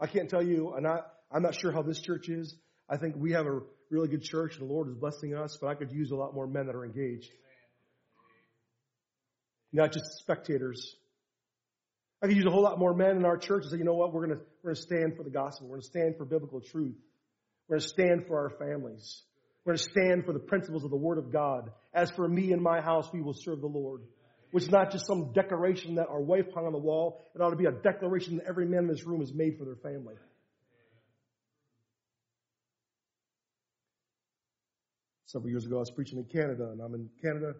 I 0.00 0.06
can't 0.06 0.28
tell 0.28 0.42
you, 0.42 0.74
and 0.74 0.86
I, 0.86 1.00
I'm 1.32 1.42
not 1.42 1.58
sure 1.60 1.72
how 1.72 1.82
this 1.82 2.00
church 2.00 2.28
is. 2.28 2.54
I 2.88 2.96
think 2.96 3.16
we 3.16 3.32
have 3.32 3.46
a 3.46 3.60
really 3.90 4.08
good 4.08 4.22
church 4.22 4.58
and 4.58 4.68
the 4.68 4.72
Lord 4.72 4.88
is 4.88 4.94
blessing 4.94 5.34
us, 5.34 5.58
but 5.60 5.68
I 5.68 5.74
could 5.74 5.92
use 5.92 6.10
a 6.10 6.16
lot 6.16 6.34
more 6.34 6.46
men 6.46 6.66
that 6.66 6.74
are 6.74 6.84
engaged. 6.84 7.30
Not 9.72 9.92
just 9.92 10.18
spectators. 10.18 10.94
I 12.22 12.26
could 12.26 12.36
use 12.36 12.46
a 12.46 12.50
whole 12.50 12.62
lot 12.62 12.78
more 12.78 12.94
men 12.94 13.16
in 13.16 13.24
our 13.24 13.36
church 13.36 13.62
and 13.64 13.72
say, 13.72 13.78
you 13.78 13.84
know 13.84 13.94
what, 13.94 14.12
we're 14.12 14.26
gonna, 14.26 14.40
we're 14.62 14.74
gonna 14.74 14.82
stand 14.82 15.16
for 15.16 15.22
the 15.22 15.30
gospel. 15.30 15.68
We're 15.68 15.76
gonna 15.76 15.82
stand 15.82 16.16
for 16.16 16.24
biblical 16.24 16.60
truth. 16.60 16.96
We're 17.68 17.76
going 17.76 17.82
to 17.82 17.88
stand 17.88 18.26
for 18.26 18.38
our 18.40 18.50
families. 18.50 19.22
We're 19.64 19.74
going 19.74 19.84
to 19.84 19.90
stand 19.90 20.24
for 20.24 20.32
the 20.32 20.38
principles 20.38 20.84
of 20.84 20.90
the 20.90 20.96
Word 20.96 21.18
of 21.18 21.30
God. 21.30 21.70
As 21.92 22.10
for 22.10 22.26
me 22.26 22.52
and 22.52 22.62
my 22.62 22.80
house, 22.80 23.08
we 23.12 23.20
will 23.20 23.34
serve 23.34 23.60
the 23.60 23.66
Lord. 23.66 24.00
Which 24.50 24.64
is 24.64 24.70
not 24.70 24.90
just 24.92 25.06
some 25.06 25.32
decoration 25.32 25.96
that 25.96 26.08
our 26.08 26.20
wife 26.20 26.46
hung 26.54 26.66
on 26.66 26.72
the 26.72 26.78
wall. 26.78 27.20
It 27.34 27.40
ought 27.40 27.50
to 27.50 27.56
be 27.56 27.66
a 27.66 27.72
declaration 27.72 28.38
that 28.38 28.46
every 28.46 28.66
man 28.66 28.84
in 28.84 28.88
this 28.88 29.04
room 29.04 29.20
has 29.20 29.32
made 29.32 29.58
for 29.58 29.64
their 29.64 29.76
family. 29.76 30.14
Several 35.26 35.50
years 35.50 35.66
ago, 35.66 35.76
I 35.76 35.80
was 35.80 35.90
preaching 35.90 36.18
in 36.18 36.24
Canada, 36.24 36.70
and 36.72 36.80
I'm 36.80 36.94
in 36.94 37.10
Canada, 37.22 37.52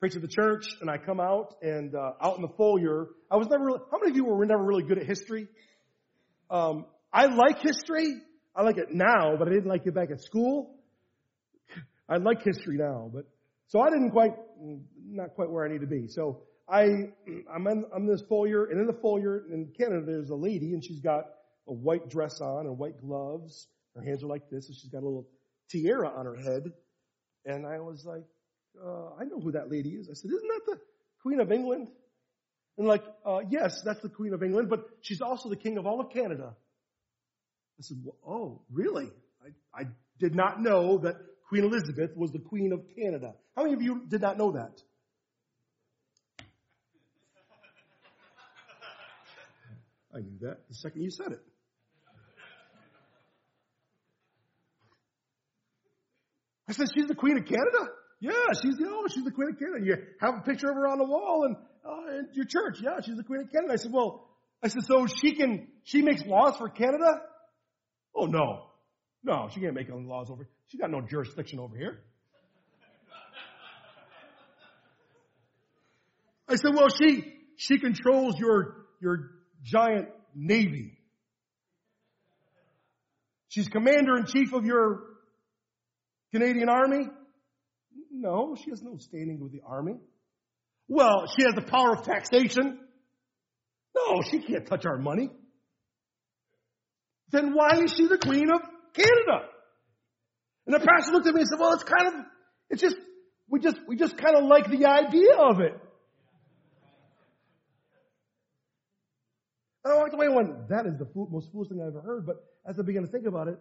preaching 0.00 0.22
at 0.22 0.28
the 0.28 0.34
church, 0.34 0.66
and 0.82 0.90
I 0.90 0.98
come 0.98 1.18
out, 1.18 1.54
and 1.62 1.94
uh, 1.94 2.12
out 2.20 2.36
in 2.36 2.42
the 2.42 2.52
foyer, 2.58 3.08
I 3.30 3.38
was 3.38 3.48
never 3.48 3.64
really, 3.64 3.80
how 3.90 3.98
many 3.98 4.10
of 4.10 4.16
you 4.16 4.26
were 4.26 4.44
never 4.44 4.62
really 4.62 4.82
good 4.82 4.98
at 4.98 5.06
history? 5.06 5.48
Um, 6.50 6.84
I 7.10 7.24
like 7.24 7.60
history, 7.60 8.20
I 8.54 8.64
like 8.64 8.76
it 8.76 8.88
now, 8.90 9.36
but 9.38 9.48
I 9.48 9.50
didn't 9.50 9.70
like 9.70 9.86
it 9.86 9.94
back 9.94 10.10
at 10.10 10.20
school. 10.20 10.74
I 12.06 12.18
like 12.18 12.42
history 12.42 12.76
now, 12.76 13.10
but 13.10 13.24
so 13.72 13.80
I 13.80 13.88
didn't 13.88 14.10
quite, 14.10 14.34
not 15.02 15.34
quite 15.34 15.48
where 15.48 15.64
I 15.64 15.68
need 15.68 15.80
to 15.80 15.86
be. 15.86 16.06
So 16.06 16.42
I, 16.68 16.82
I'm 17.54 17.66
in, 17.66 17.86
I'm 17.94 18.02
in 18.02 18.06
this 18.06 18.20
foyer, 18.28 18.66
and 18.66 18.78
in 18.78 18.86
the 18.86 18.92
foyer 18.92 19.44
in 19.50 19.72
Canada, 19.78 20.04
there's 20.04 20.28
a 20.28 20.34
lady, 20.34 20.74
and 20.74 20.84
she's 20.84 21.00
got 21.00 21.24
a 21.66 21.72
white 21.72 22.10
dress 22.10 22.42
on 22.42 22.66
and 22.66 22.76
white 22.76 23.00
gloves. 23.00 23.66
Her 23.96 24.02
hands 24.02 24.22
are 24.22 24.26
like 24.26 24.50
this, 24.50 24.68
and 24.68 24.76
she's 24.76 24.90
got 24.90 25.02
a 25.02 25.06
little 25.06 25.26
tiara 25.70 26.10
on 26.10 26.26
her 26.26 26.36
head. 26.36 26.64
And 27.46 27.66
I 27.66 27.80
was 27.80 28.04
like, 28.04 28.24
uh, 28.78 29.14
I 29.18 29.24
know 29.24 29.40
who 29.40 29.52
that 29.52 29.70
lady 29.70 29.90
is. 29.90 30.10
I 30.10 30.14
said, 30.14 30.30
isn't 30.30 30.48
that 30.48 30.60
the 30.66 30.78
Queen 31.22 31.40
of 31.40 31.50
England? 31.50 31.88
And 32.76 32.86
like, 32.86 33.04
uh, 33.24 33.40
yes, 33.48 33.80
that's 33.82 34.00
the 34.00 34.10
Queen 34.10 34.34
of 34.34 34.42
England, 34.42 34.68
but 34.68 34.84
she's 35.00 35.22
also 35.22 35.48
the 35.48 35.56
King 35.56 35.78
of 35.78 35.86
all 35.86 35.98
of 35.98 36.10
Canada. 36.10 36.54
I 37.78 37.82
said, 37.82 37.96
well, 38.04 38.18
oh, 38.26 38.62
really? 38.70 39.08
I, 39.42 39.80
I 39.80 39.84
did 40.18 40.34
not 40.34 40.60
know 40.60 40.98
that 40.98 41.16
Queen 41.52 41.64
Elizabeth 41.64 42.16
was 42.16 42.32
the 42.32 42.38
Queen 42.38 42.72
of 42.72 42.80
Canada. 42.96 43.34
How 43.54 43.64
many 43.64 43.74
of 43.74 43.82
you 43.82 44.06
did 44.08 44.22
not 44.22 44.38
know 44.38 44.52
that? 44.52 44.80
I 50.14 50.20
knew 50.20 50.38
that 50.40 50.66
the 50.70 50.74
second 50.74 51.02
you 51.02 51.10
said 51.10 51.32
it. 51.32 51.40
I 56.70 56.72
said, 56.72 56.86
she's 56.94 57.06
the 57.06 57.14
Queen 57.14 57.36
of 57.36 57.44
Canada? 57.44 57.90
Yeah, 58.18 58.32
she's 58.62 58.78
the, 58.78 58.86
oh, 58.88 59.06
she's 59.12 59.24
the 59.24 59.30
Queen 59.30 59.50
of 59.50 59.58
Canada. 59.58 59.84
You 59.84 59.96
have 60.22 60.36
a 60.38 60.40
picture 60.40 60.70
of 60.70 60.76
her 60.76 60.88
on 60.88 60.96
the 60.96 61.04
wall 61.04 61.44
and, 61.44 61.56
uh, 61.84 62.18
in 62.18 62.28
your 62.32 62.46
church. 62.46 62.78
Yeah, 62.80 63.00
she's 63.04 63.16
the 63.18 63.24
Queen 63.24 63.42
of 63.42 63.52
Canada. 63.52 63.74
I 63.74 63.76
said, 63.76 63.92
well, 63.92 64.26
I 64.62 64.68
said, 64.68 64.84
so 64.84 65.06
she 65.06 65.34
can, 65.34 65.68
she 65.84 66.00
makes 66.00 66.24
laws 66.24 66.56
for 66.56 66.70
Canada? 66.70 67.20
Oh 68.16 68.24
no. 68.24 68.68
No, 69.22 69.50
she 69.52 69.60
can't 69.60 69.74
make 69.74 69.90
any 69.90 70.02
laws 70.06 70.30
over. 70.30 70.48
She 70.72 70.78
got 70.78 70.90
no 70.90 71.02
jurisdiction 71.02 71.60
over 71.60 71.76
here. 71.76 72.00
I 76.48 76.56
said, 76.56 76.74
well, 76.74 76.88
she, 76.88 77.34
she 77.56 77.78
controls 77.78 78.38
your, 78.38 78.86
your 78.98 79.32
giant 79.62 80.08
navy. 80.34 80.98
She's 83.48 83.68
commander 83.68 84.16
in 84.16 84.24
chief 84.24 84.54
of 84.54 84.64
your 84.64 85.02
Canadian 86.32 86.70
army? 86.70 87.06
No, 88.10 88.56
she 88.56 88.70
has 88.70 88.82
no 88.82 88.96
standing 88.96 89.40
with 89.40 89.52
the 89.52 89.60
army. 89.66 89.96
Well, 90.88 91.26
she 91.36 91.44
has 91.44 91.54
the 91.54 91.62
power 91.62 91.92
of 91.92 92.04
taxation. 92.04 92.78
No, 93.94 94.22
she 94.22 94.38
can't 94.38 94.66
touch 94.66 94.86
our 94.86 94.96
money 94.96 95.28
then 97.32 97.54
why 97.54 97.80
is 97.82 97.92
she 97.96 98.06
the 98.06 98.18
queen 98.18 98.48
of 98.54 98.60
Canada? 98.92 99.48
And 100.66 100.74
the 100.74 100.78
pastor 100.78 101.12
looked 101.12 101.26
at 101.26 101.34
me 101.34 101.40
and 101.40 101.48
said, 101.48 101.58
well, 101.58 101.72
it's 101.74 101.84
kind 101.84 102.08
of, 102.08 102.14
it's 102.70 102.80
just, 102.80 102.96
we 103.48 103.60
just, 103.60 103.76
we 103.86 103.96
just 103.96 104.16
kind 104.16 104.36
of 104.36 104.44
like 104.44 104.70
the 104.70 104.86
idea 104.86 105.34
of 105.38 105.60
it. 105.60 105.74
And 109.84 109.92
I 109.92 109.96
walked 109.96 110.14
away 110.14 110.26
and 110.26 110.36
went, 110.36 110.68
that 110.68 110.86
is 110.86 110.98
the 110.98 111.08
most 111.14 111.50
foolish 111.50 111.68
thing 111.68 111.80
I've 111.80 111.88
ever 111.88 112.00
heard. 112.00 112.26
But 112.26 112.36
as 112.68 112.78
I 112.78 112.82
began 112.82 113.02
to 113.02 113.08
think 113.08 113.26
about 113.26 113.48
it, 113.48 113.58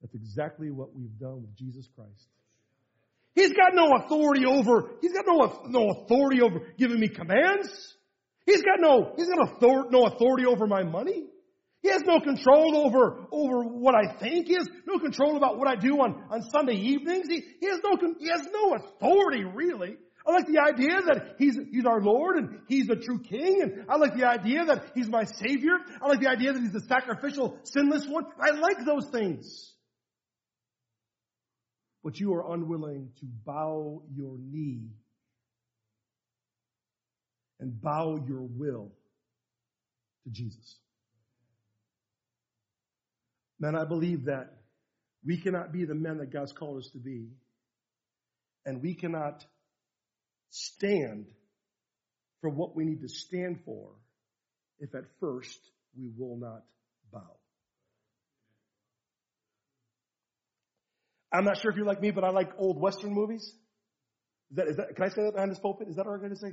that's 0.00 0.14
exactly 0.14 0.70
what 0.70 0.94
we've 0.94 1.18
done 1.18 1.42
with 1.42 1.54
Jesus 1.56 1.86
Christ. 1.94 2.28
He's 3.34 3.52
got 3.52 3.74
no 3.74 3.90
authority 3.96 4.46
over, 4.46 4.92
he's 5.02 5.12
got 5.12 5.24
no, 5.26 5.62
no 5.66 5.90
authority 5.90 6.40
over 6.40 6.60
giving 6.78 7.00
me 7.00 7.08
commands. 7.08 7.68
He's 8.46 8.62
got 8.62 8.78
no, 8.78 9.12
he's 9.16 9.28
got 9.28 9.60
no 9.90 10.06
authority 10.06 10.46
over 10.46 10.66
my 10.66 10.84
money. 10.84 11.24
He 11.84 11.90
has 11.90 12.00
no 12.06 12.18
control 12.18 12.78
over, 12.78 13.26
over 13.30 13.62
what 13.62 13.94
I 13.94 14.14
think. 14.18 14.46
He 14.46 14.54
has 14.54 14.66
no 14.86 14.98
control 14.98 15.36
about 15.36 15.58
what 15.58 15.68
I 15.68 15.76
do 15.76 16.00
on, 16.00 16.24
on 16.30 16.40
Sunday 16.50 16.76
evenings. 16.76 17.26
He, 17.28 17.42
he 17.60 17.66
has 17.66 17.78
no, 17.84 17.98
he 18.18 18.30
has 18.30 18.40
no 18.50 18.74
authority 18.74 19.44
really. 19.44 19.96
I 20.26 20.32
like 20.32 20.46
the 20.46 20.60
idea 20.60 21.02
that 21.08 21.34
he's, 21.38 21.58
he's 21.70 21.84
our 21.84 22.00
Lord 22.00 22.36
and 22.36 22.60
he's 22.68 22.86
the 22.86 22.96
true 22.96 23.18
king. 23.18 23.60
And 23.60 23.84
I 23.90 23.98
like 23.98 24.16
the 24.16 24.24
idea 24.24 24.64
that 24.64 24.92
he's 24.94 25.08
my 25.08 25.24
savior. 25.24 25.72
I 26.00 26.08
like 26.08 26.20
the 26.20 26.28
idea 26.28 26.54
that 26.54 26.62
he's 26.62 26.72
the 26.72 26.86
sacrificial, 26.88 27.58
sinless 27.64 28.06
one. 28.08 28.24
I 28.40 28.52
like 28.52 28.78
those 28.86 29.10
things. 29.12 29.74
But 32.02 32.18
you 32.18 32.32
are 32.32 32.50
unwilling 32.54 33.10
to 33.20 33.26
bow 33.44 34.04
your 34.10 34.38
knee 34.38 34.88
and 37.60 37.78
bow 37.78 38.16
your 38.26 38.40
will 38.40 38.90
to 40.24 40.30
Jesus. 40.30 40.78
Man, 43.60 43.76
I 43.76 43.84
believe 43.84 44.24
that 44.26 44.50
we 45.24 45.38
cannot 45.38 45.72
be 45.72 45.84
the 45.84 45.94
men 45.94 46.18
that 46.18 46.32
God's 46.32 46.52
called 46.52 46.78
us 46.78 46.90
to 46.92 46.98
be, 46.98 47.28
and 48.66 48.82
we 48.82 48.94
cannot 48.94 49.44
stand 50.50 51.26
for 52.40 52.50
what 52.50 52.76
we 52.76 52.84
need 52.84 53.00
to 53.00 53.08
stand 53.08 53.60
for 53.64 53.90
if 54.78 54.94
at 54.94 55.04
first 55.20 55.58
we 55.96 56.10
will 56.16 56.36
not 56.36 56.62
bow. 57.12 57.36
I'm 61.32 61.44
not 61.44 61.58
sure 61.58 61.70
if 61.70 61.76
you're 61.76 61.86
like 61.86 62.00
me, 62.00 62.10
but 62.10 62.22
I 62.22 62.30
like 62.30 62.50
old 62.58 62.80
Western 62.80 63.12
movies. 63.12 63.42
Is 64.50 64.56
that, 64.56 64.68
is 64.68 64.76
that, 64.76 64.94
can 64.94 65.04
I 65.04 65.08
say 65.08 65.22
that 65.24 65.32
behind 65.32 65.50
this 65.50 65.58
pulpit? 65.58 65.88
Is 65.88 65.96
that 65.96 66.06
all 66.06 66.16
right 66.16 66.30
to 66.30 66.36
say? 66.36 66.52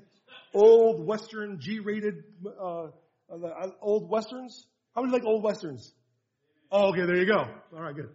Old 0.54 1.06
Western, 1.06 1.60
G-rated, 1.60 2.16
uh, 2.60 2.86
uh, 3.32 3.68
old 3.82 4.10
Westerns? 4.10 4.66
How 4.95 5.02
many 5.02 5.14
like 5.14 5.26
old 5.26 5.43
Westerns? 5.43 5.93
Oh, 6.72 6.90
okay, 6.92 7.06
there 7.06 7.18
you 7.18 7.26
go. 7.26 7.40
All 7.76 7.82
right, 7.82 7.94
good. 7.94 8.10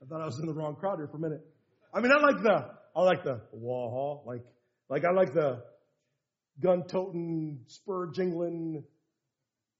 I 0.00 0.06
thought 0.06 0.20
I 0.20 0.26
was 0.26 0.38
in 0.38 0.46
the 0.46 0.52
wrong 0.52 0.76
crowd 0.76 0.98
here 0.98 1.08
for 1.08 1.16
a 1.16 1.20
minute. 1.20 1.44
I 1.92 2.00
mean, 2.00 2.12
I 2.12 2.20
like 2.20 2.42
the, 2.42 2.70
I 2.94 3.02
like 3.02 3.24
the 3.24 3.40
wah 3.50 4.20
like, 4.24 4.44
like 4.88 5.04
I 5.04 5.10
like 5.10 5.34
the 5.34 5.64
gun 6.62 6.84
toting, 6.86 7.60
spur 7.66 8.12
jingling, 8.12 8.84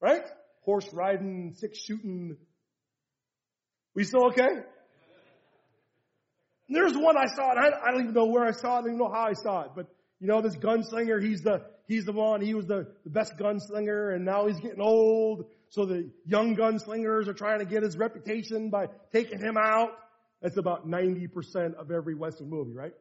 right? 0.00 0.22
Horse 0.62 0.88
riding, 0.92 1.54
six 1.58 1.78
shooting. 1.78 2.36
We 3.94 4.02
still 4.02 4.26
okay? 4.26 4.48
There's 6.68 6.94
one 6.94 7.16
I 7.16 7.26
saw, 7.36 7.50
and 7.52 7.60
I, 7.60 7.68
I 7.86 7.92
don't 7.92 8.02
even 8.02 8.14
know 8.14 8.26
where 8.26 8.44
I 8.44 8.50
saw 8.50 8.76
it, 8.76 8.78
I 8.78 8.80
don't 8.80 8.86
even 8.88 8.98
know 8.98 9.12
how 9.12 9.28
I 9.28 9.32
saw 9.32 9.62
it, 9.62 9.70
but 9.76 9.86
you 10.20 10.26
know, 10.26 10.42
this 10.42 10.56
gunslinger, 10.56 11.22
he's 11.22 11.42
the, 11.42 11.62
he's 11.86 12.04
the 12.04 12.12
one, 12.12 12.40
he 12.40 12.52
was 12.52 12.66
the, 12.66 12.92
the 13.04 13.10
best 13.10 13.34
gunslinger, 13.38 14.14
and 14.14 14.24
now 14.24 14.48
he's 14.48 14.58
getting 14.58 14.80
old, 14.80 15.44
so 15.70 15.84
the 15.84 16.10
young 16.24 16.56
gunslingers 16.56 17.28
are 17.28 17.34
trying 17.34 17.58
to 17.58 17.64
get 17.64 17.82
his 17.82 17.96
reputation 17.96 18.70
by 18.70 18.86
taking 19.12 19.38
him 19.38 19.56
out. 19.58 19.90
That's 20.40 20.56
about 20.56 20.88
90% 20.88 21.74
of 21.74 21.90
every 21.90 22.14
Western 22.14 22.48
movie, 22.48 22.72
right? 22.72 22.92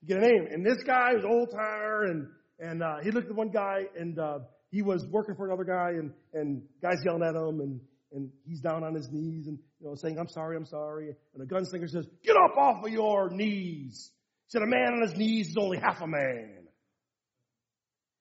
You 0.00 0.08
get 0.08 0.18
a 0.18 0.20
name. 0.20 0.46
And 0.50 0.64
this 0.64 0.78
guy 0.86 1.14
was 1.14 1.24
old 1.24 1.50
timer 1.50 2.04
and, 2.04 2.28
and, 2.58 2.82
uh, 2.82 2.96
he 3.02 3.10
looked 3.10 3.30
at 3.30 3.36
one 3.36 3.50
guy 3.50 3.82
and, 3.98 4.18
uh, 4.18 4.38
he 4.70 4.82
was 4.82 5.04
working 5.10 5.34
for 5.34 5.46
another 5.46 5.64
guy 5.64 5.90
and, 5.90 6.12
and 6.34 6.62
guys 6.82 6.96
yelling 7.04 7.22
at 7.22 7.34
him 7.34 7.60
and, 7.60 7.80
and 8.12 8.30
he's 8.46 8.60
down 8.60 8.84
on 8.84 8.94
his 8.94 9.08
knees 9.10 9.46
and, 9.46 9.58
you 9.80 9.86
know, 9.86 9.94
saying, 9.94 10.18
I'm 10.18 10.28
sorry, 10.28 10.56
I'm 10.56 10.66
sorry. 10.66 11.14
And 11.34 11.42
the 11.42 11.46
gunslinger 11.46 11.88
says, 11.88 12.06
get 12.24 12.36
up 12.36 12.56
off 12.56 12.84
of 12.84 12.90
your 12.90 13.30
knees. 13.30 14.10
He 14.46 14.50
said, 14.50 14.62
a 14.62 14.66
man 14.66 14.94
on 14.94 15.08
his 15.08 15.16
knees 15.16 15.48
is 15.48 15.56
only 15.60 15.78
half 15.78 16.00
a 16.00 16.06
man. 16.06 16.68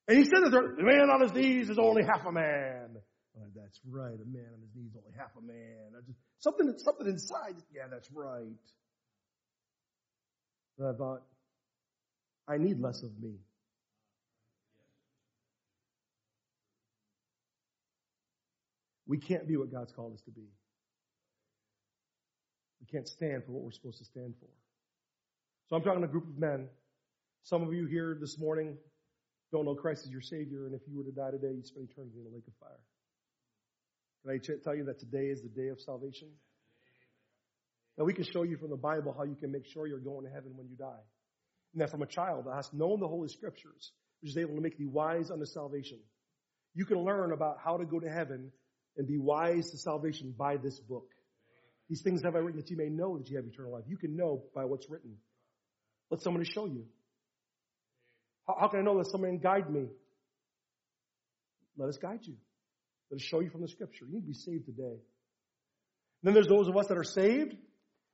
And 0.08 0.18
he 0.18 0.24
said 0.24 0.44
that 0.46 0.52
the 0.52 0.84
man 0.84 1.10
on 1.10 1.22
his 1.22 1.34
knees 1.34 1.70
is 1.70 1.78
only 1.78 2.04
half 2.04 2.26
a 2.26 2.32
man. 2.32 2.87
That's 3.68 3.82
right. 3.90 4.14
A 4.14 4.26
man 4.26 4.48
on 4.54 4.62
his 4.62 4.70
knees 4.76 4.92
only 4.96 5.12
half 5.18 5.32
a 5.38 5.42
man. 5.42 5.92
I 5.94 6.00
just, 6.08 6.18
something, 6.40 6.74
something 6.78 7.06
inside. 7.06 7.56
Yeah, 7.76 7.88
that's 7.92 8.10
right. 8.14 8.46
And 10.80 10.88
I 10.88 10.94
thought, 10.94 11.24
I 12.48 12.58
need 12.58 12.80
less 12.80 13.04
of 13.04 13.12
me. 13.20 13.34
We 19.06 19.18
can't 19.18 19.46
be 19.46 19.58
what 19.58 19.70
God's 19.70 19.92
called 19.92 20.14
us 20.14 20.22
to 20.22 20.32
be. 20.32 20.48
We 22.80 22.88
can't 22.90 23.08
stand 23.08 23.44
for 23.44 23.52
what 23.52 23.64
we're 23.64 23.72
supposed 23.72 23.98
to 23.98 24.06
stand 24.06 24.34
for. 24.40 24.48
So 25.68 25.76
I'm 25.76 25.82
talking 25.82 26.00
to 26.04 26.08
a 26.08 26.12
group 26.12 26.30
of 26.30 26.38
men. 26.38 26.70
Some 27.44 27.64
of 27.64 27.74
you 27.74 27.86
here 27.86 28.18
this 28.18 28.40
morning 28.40 28.78
don't 29.52 29.66
know 29.66 29.76
Christ 29.76 30.06
as 30.06 30.12
your 30.12 30.22
Savior, 30.22 30.68
and 30.68 30.74
if 30.74 30.88
you 30.88 30.98
were 30.98 31.04
to 31.04 31.12
die 31.12 31.32
today, 31.32 31.52
you'd 31.54 31.68
spend 31.68 31.90
eternity 31.92 32.20
in 32.22 32.32
a 32.32 32.34
lake 32.34 32.48
of 32.48 32.54
fire. 32.62 32.80
Can 34.24 34.32
I 34.32 34.38
tell 34.64 34.76
you 34.76 34.86
that 34.86 35.00
today 35.00 35.28
is 35.28 35.42
the 35.42 35.50
day 35.50 35.70
of 35.70 35.80
salvation? 35.80 36.30
Now 37.98 38.06
we 38.06 38.14
can 38.14 38.24
show 38.24 38.44
you 38.44 38.58
from 38.58 38.70
the 38.70 38.78
Bible 38.78 39.14
how 39.18 39.24
you 39.24 39.36
can 39.36 39.52
make 39.52 39.66
sure 39.66 39.88
you're 39.88 40.00
going 40.00 40.26
to 40.26 40.32
heaven 40.32 40.52
when 40.56 40.68
you 40.68 40.76
die. 40.76 41.04
And 41.74 41.82
that 41.82 41.90
from 41.90 42.02
a 42.02 42.08
child 42.08 42.46
that 42.46 42.56
has 42.56 42.70
known 42.74 43.00
the 43.00 43.08
Holy 43.08 43.28
Scriptures, 43.28 43.92
which 44.22 44.32
is 44.32 44.38
able 44.38 44.56
to 44.56 44.62
make 44.62 44.78
thee 44.78 44.86
wise 44.86 45.32
unto 45.32 45.46
salvation. 45.46 46.00
You 46.74 46.86
can 46.86 47.04
learn 47.04 47.32
about 47.32 47.58
how 47.64 47.78
to 47.78 47.86
go 47.86 48.00
to 48.00 48.10
heaven 48.10 48.52
and 48.98 49.08
be 49.08 49.18
wise 49.18 49.72
to 49.72 49.78
salvation 49.78 50.34
by 50.38 50.58
this 50.58 50.80
book. 50.80 51.08
These 51.90 52.02
things 52.02 52.22
have 52.24 52.36
I 52.36 52.40
written 52.40 52.60
that 52.60 52.70
you 52.70 52.78
may 52.78 52.90
know 52.90 53.18
that 53.18 53.30
you 53.30 53.38
have 53.38 53.46
eternal 53.46 53.72
life. 53.72 53.86
You 53.88 53.98
can 53.98 54.16
know 54.16 54.44
by 54.54 54.66
what's 54.66 54.90
written. 54.90 55.16
Let 56.12 56.22
somebody 56.22 56.46
show 56.46 56.66
you. 56.66 56.86
How, 58.48 58.68
can 58.68 58.80
I 58.80 58.84
know 58.84 58.98
that 58.98 59.10
somebody 59.10 59.34
can 59.34 59.42
guide 59.42 59.70
me? 59.70 59.88
Let 61.78 61.90
us 61.90 61.98
guide 61.98 62.20
you. 62.24 62.36
Us 63.14 63.22
show 63.22 63.40
you 63.40 63.50
from 63.50 63.62
the 63.62 63.68
scripture. 63.68 64.06
You 64.06 64.16
need 64.16 64.22
to 64.22 64.28
be 64.28 64.34
saved 64.34 64.66
today. 64.66 64.84
And 64.84 66.24
then 66.24 66.34
there's 66.34 66.48
those 66.48 66.68
of 66.68 66.76
us 66.76 66.88
that 66.88 66.98
are 66.98 67.04
saved. 67.04 67.56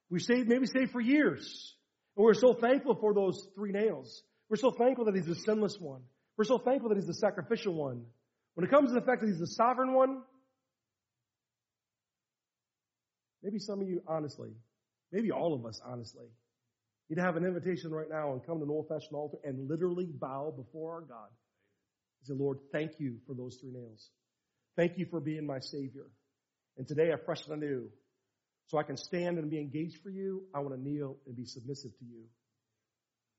We've 0.10 0.22
saved, 0.22 0.48
maybe 0.48 0.68
saved 0.68 0.92
for 0.92 1.02
years. 1.02 1.76
And 2.16 2.24
we're 2.24 2.34
so 2.36 2.54
thankful 2.54 2.96
for 2.96 3.14
those 3.14 3.48
three 3.56 3.72
nails. 3.72 4.22
We're 4.50 4.58
so 4.58 4.72
thankful 4.72 5.06
that 5.06 5.16
He's 5.16 5.26
the 5.26 5.36
sinless 5.36 5.78
one. 5.80 6.02
We're 6.38 6.44
so 6.44 6.60
thankful 6.60 6.90
that 6.90 6.96
He's 6.96 7.08
the 7.08 7.14
sacrificial 7.14 7.74
one. 7.74 8.04
When 8.54 8.66
it 8.66 8.70
comes 8.70 8.90
to 8.90 8.94
the 8.94 9.06
fact 9.06 9.22
that 9.22 9.28
He's 9.28 9.40
the 9.40 9.48
sovereign 9.48 9.94
one, 9.94 10.22
maybe 13.42 13.58
some 13.58 13.82
of 13.82 13.88
you 13.88 14.04
honestly, 14.08 14.52
maybe 15.12 15.32
all 15.32 15.56
of 15.56 15.66
us 15.66 15.82
honestly, 15.84 16.28
need 17.10 17.16
to 17.16 17.22
have 17.24 17.36
an 17.36 17.46
invitation 17.46 17.92
right 17.92 18.10
now 18.10 18.34
and 18.34 18.46
come 18.46 18.60
to 18.60 18.64
an 18.64 18.70
old-fashioned 18.70 19.14
altar 19.14 19.38
and 19.44 19.68
literally 19.70 20.06
bow 20.06 20.54
before 20.56 20.94
our 20.94 21.02
God. 21.02 21.30
Say, 22.24 22.34
Lord, 22.36 22.60
thank 22.72 23.00
you 23.00 23.18
for 23.28 23.34
those 23.34 23.58
three 23.60 23.72
nails. 23.72 24.10
Thank 24.76 24.98
you 24.98 25.06
for 25.06 25.20
being 25.20 25.46
my 25.46 25.60
Savior. 25.60 26.06
And 26.78 26.88
today 26.88 27.12
I 27.14 27.18
fresh 27.18 27.46
and 27.48 27.64
anew. 27.64 27.90
So 28.68 28.78
I 28.78 28.84
can 28.84 28.98
stand 28.98 29.38
and 29.38 29.52
be 29.52 29.60
engaged 29.60 30.02
for 30.02 30.10
you. 30.10 30.44
I 30.54 30.60
want 30.60 30.74
to 30.74 30.82
kneel 30.82 31.18
and 31.28 31.36
be 31.36 31.46
submissive 31.46 31.92
to 32.00 32.06
you. 32.06 32.24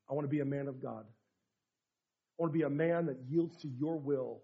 I 0.08 0.14
want 0.14 0.24
to 0.24 0.30
be 0.30 0.40
a 0.40 0.44
man 0.44 0.68
of 0.68 0.82
God. 0.82 1.04
I 1.06 2.42
want 2.42 2.52
to 2.52 2.58
be 2.58 2.64
a 2.64 2.70
man 2.70 3.06
that 3.06 3.16
yields 3.28 3.56
to 3.62 3.68
your 3.68 3.98
will. 3.98 4.42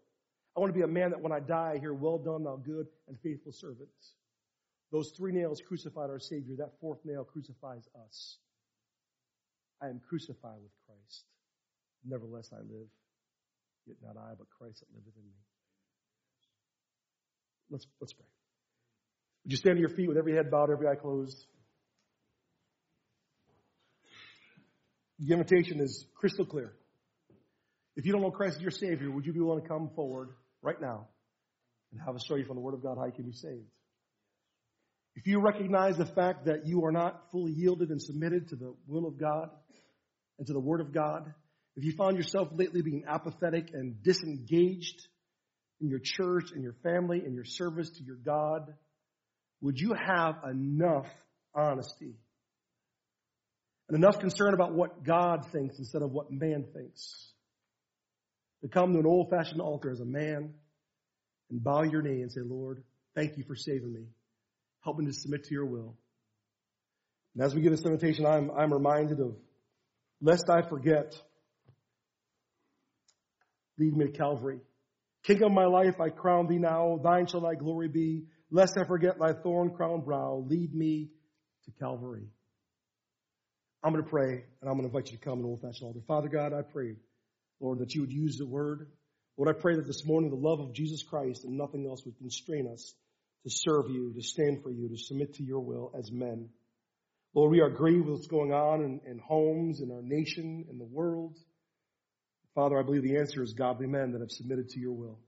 I 0.57 0.61
want 0.61 0.73
to 0.73 0.79
be 0.79 0.85
a 0.85 0.89
man 0.89 1.11
that 1.11 1.21
when 1.21 1.33
I 1.33 1.41
die, 1.41 1.75
I 1.75 1.79
hear, 1.79 1.95
well 1.95 2.19
done, 2.19 2.45
thou 2.45 2.57
good 2.57 2.87
and 3.09 3.17
faithful 3.21 3.53
servant. 3.53 3.89
Those 4.91 5.13
three 5.17 5.33
nails 5.33 5.63
crucified 5.67 6.11
our 6.11 6.19
Savior. 6.19 6.57
That 6.59 6.73
fourth 6.81 6.99
nail 7.05 7.25
crucifies 7.25 7.89
us. 8.07 8.39
I 9.81 9.89
am 9.89 10.01
crucified 10.09 10.59
with 10.61 10.73
Christ. 10.87 11.25
Nevertheless 12.05 12.51
I 12.53 12.59
live. 12.59 12.89
Yet 13.87 13.97
not 14.03 14.17
I, 14.17 14.35
but 14.37 14.49
Christ 14.51 14.81
that 14.81 14.95
liveth 14.95 15.17
in 15.17 15.25
me. 15.25 15.39
Let's, 17.71 17.87
let's 18.01 18.13
pray. 18.13 18.27
Would 19.45 19.53
you 19.53 19.57
stand 19.57 19.77
to 19.77 19.81
your 19.81 19.91
feet 19.91 20.09
with 20.09 20.19
every 20.19 20.35
head 20.35 20.51
bowed, 20.51 20.71
every 20.71 20.89
eye 20.89 20.97
closed? 20.97 21.47
The 25.19 25.33
invitation 25.33 25.81
is 25.81 26.07
crystal 26.15 26.45
clear. 26.45 26.73
If 27.97 28.07
you 28.07 28.13
don't 28.13 28.23
know 28.23 28.31
Christ 28.31 28.57
as 28.57 28.63
your 28.63 28.71
Savior, 28.71 29.11
would 29.11 29.27
you 29.27 29.33
be 29.33 29.41
willing 29.41 29.63
to 29.63 29.69
come 29.69 29.91
forward 29.95 30.31
right 30.63 30.81
now 30.81 31.09
and 31.93 32.01
have 32.01 32.15
a 32.15 32.21
show 32.21 32.37
you 32.37 32.45
from 32.45 32.57
the 32.57 32.63
Word 32.63 32.75
of 32.75 32.83
God 32.83 32.97
how 32.99 33.07
you 33.07 33.13
can 33.13 33.25
be 33.25 33.33
saved? 33.33 33.67
If 35.17 35.27
you 35.27 35.41
recognize 35.41 35.97
the 35.97 36.07
fact 36.07 36.47
that 36.47 36.67
you 36.67 36.85
are 36.85 36.93
not 36.93 37.31
fully 37.33 37.53
yielded 37.53 37.91
and 37.91 38.01
submitted 38.01 38.49
to 38.49 38.57
the 38.57 38.75
will 38.87 39.07
of 39.07 39.19
God 39.19 39.51
and 40.39 40.47
to 40.47 40.53
the 40.53 40.61
Word 40.61 40.81
of 40.81 40.95
God, 40.95 41.35
if 41.77 41.85
you 41.85 41.93
found 41.93 42.17
yourself 42.17 42.49
lately 42.53 42.81
being 42.81 43.05
apathetic 43.07 43.71
and 43.73 44.03
disengaged 44.03 45.01
in 45.81 45.89
your 45.89 46.01
church, 46.03 46.53
in 46.55 46.63
your 46.63 46.75
family, 46.83 47.23
in 47.25 47.35
your 47.35 47.45
service 47.45 47.91
to 47.91 48.05
your 48.05 48.17
God, 48.17 48.75
would 49.61 49.79
you 49.79 49.95
have 49.95 50.37
enough 50.51 51.07
honesty 51.55 52.15
and 53.89 53.97
enough 53.97 54.21
concern 54.21 54.55
about 54.55 54.73
what 54.73 55.03
God 55.05 55.47
thinks 55.53 55.79
instead 55.79 56.03
of 56.03 56.13
what 56.13 56.31
man 56.31 56.67
thinks? 56.75 57.33
To 58.63 58.69
come 58.69 58.93
to 58.93 58.99
an 58.99 59.07
old 59.07 59.31
fashioned 59.31 59.61
altar 59.61 59.91
as 59.91 60.01
a 60.01 60.05
man 60.05 60.55
and 61.51 61.65
bow 61.65 61.83
your 61.83 62.03
knee 62.03 62.23
and 62.23 62.31
say, 62.31 62.41
Lord, 62.45 62.83
thank 63.15 63.37
you 63.39 63.45
for 63.45 63.57
saving 63.57 63.93
me. 63.93 64.05
Help 64.83 64.99
me 64.99 65.07
to 65.07 65.13
submit 65.13 65.45
to 65.45 65.55
your 65.55 65.67
will. 65.67 65.97
And 67.35 67.45
as 67.45 67.55
we 67.55 67.63
give 67.63 67.73
this 67.73 67.85
invitation, 67.85 68.27
I'm, 68.27 68.51
I'm 68.51 68.73
reminded 68.73 69.21
of, 69.21 69.37
lest 70.21 70.51
I 70.51 70.63
forget, 70.63 71.15
lead 73.79 73.97
me 73.97 74.07
to 74.07 74.13
Calvary. 74.13 74.61
King 75.25 75.43
of 75.43 75.53
my 75.53 75.67
life, 75.67 76.01
I 76.01 76.09
crown 76.09 76.47
thee 76.47 76.59
now. 76.59 76.99
Thine 77.03 77.27
shall 77.27 77.43
thy 77.43 77.55
glory 77.55 77.89
be. 77.89 78.25
Lest 78.51 78.77
I 78.79 78.85
forget 78.85 79.19
thy 79.19 79.33
thorn 79.33 79.71
crowned 79.71 80.05
brow, 80.05 80.45
lead 80.49 80.75
me 80.75 81.11
to 81.65 81.71
Calvary. 81.79 82.27
I'm 83.83 83.93
going 83.93 84.05
to 84.05 84.11
pray, 84.11 84.45
and 84.61 84.69
I'm 84.69 84.77
going 84.77 84.89
to 84.89 84.95
invite 84.95 85.11
you 85.11 85.19
to 85.19 85.25
come 85.25 85.39
and 85.39 85.47
old 85.47 85.63
fashioned 85.63 85.87
altar. 85.87 86.01
Father 86.07 86.29
God, 86.29 86.53
I 86.53 86.63
pray, 86.63 86.97
Lord, 87.61 87.79
that 87.79 87.95
you 87.95 88.03
would 88.03 88.13
use 88.13 88.37
the 88.37 88.47
word. 88.47 88.89
Lord, 89.37 89.55
I 89.57 89.59
pray 89.59 89.77
that 89.77 89.87
this 89.87 90.05
morning 90.05 90.31
the 90.31 90.37
love 90.37 90.61
of 90.61 90.75
Jesus 90.75 91.03
Christ 91.03 91.45
and 91.45 91.57
nothing 91.57 91.87
else 91.87 92.05
would 92.05 92.19
constrain 92.19 92.69
us 92.71 92.95
to 93.45 93.51
serve 93.51 93.89
you, 93.89 94.13
to 94.13 94.23
stand 94.23 94.63
for 94.63 94.71
you, 94.71 94.89
to 94.89 94.99
submit 94.99 95.35
to 95.35 95.43
your 95.43 95.61
will 95.61 95.93
as 95.99 96.11
men. 96.13 96.51
Lord, 97.35 97.53
we 97.53 97.61
are 97.61 97.71
grieved 97.71 98.07
with 98.07 98.17
what's 98.17 98.27
going 98.27 98.53
on 98.53 98.83
in, 98.83 99.01
in 99.07 99.19
homes, 99.19 99.81
in 99.81 99.91
our 99.91 100.03
nation, 100.03 100.67
in 100.69 100.79
the 100.79 100.85
world. 100.85 101.39
Father, 102.61 102.79
I 102.79 102.83
believe 102.83 103.03
the 103.03 103.17
answer 103.17 103.43
is 103.43 103.55
godly 103.55 103.87
men 103.87 104.13
that 104.13 104.21
have 104.21 104.31
submitted 104.31 104.69
to 104.69 104.81
your 104.81 104.93
will. 104.93 105.19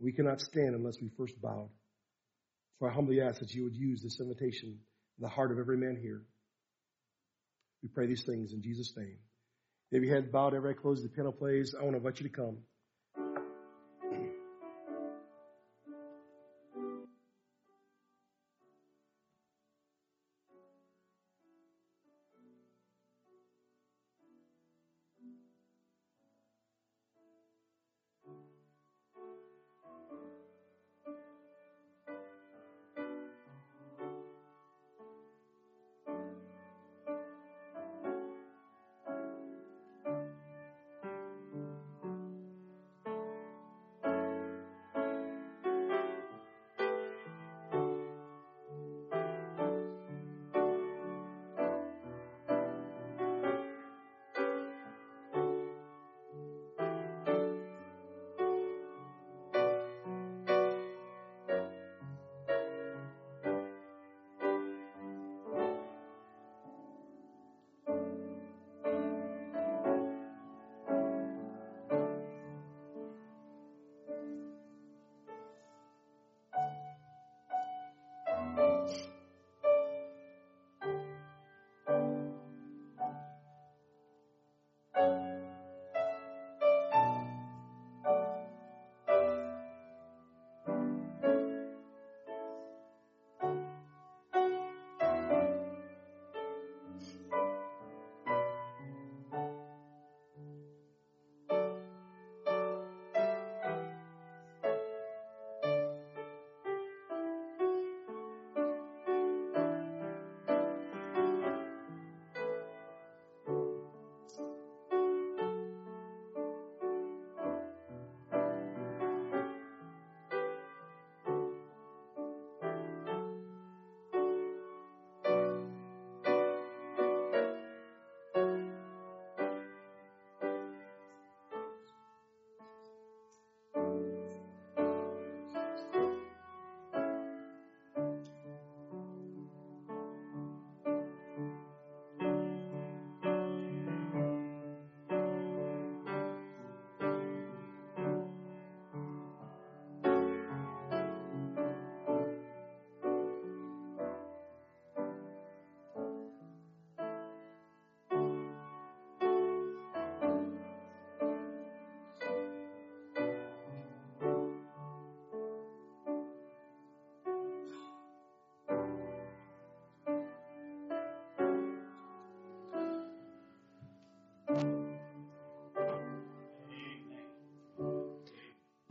We 0.00 0.12
cannot 0.12 0.40
stand 0.40 0.74
unless 0.74 0.96
we 1.02 1.10
first 1.18 1.38
bowed. 1.42 1.68
So 2.78 2.86
I 2.86 2.90
humbly 2.90 3.20
ask 3.20 3.40
that 3.40 3.52
you 3.52 3.64
would 3.64 3.76
use 3.76 4.00
this 4.02 4.18
invitation 4.18 4.70
in 4.70 5.22
the 5.22 5.28
heart 5.28 5.52
of 5.52 5.58
every 5.58 5.76
man 5.76 5.98
here. 6.00 6.22
We 7.82 7.90
pray 7.90 8.06
these 8.06 8.24
things 8.24 8.54
in 8.54 8.62
Jesus' 8.62 8.94
name. 8.96 9.18
If 9.90 10.02
your 10.02 10.14
head 10.14 10.32
bowed, 10.32 10.54
every 10.54 10.74
closed, 10.74 11.04
the 11.04 11.10
piano 11.10 11.30
plays. 11.30 11.74
I 11.78 11.82
want 11.82 11.92
to 11.92 11.98
invite 11.98 12.20
you 12.20 12.28
to 12.30 12.34
come. 12.34 12.56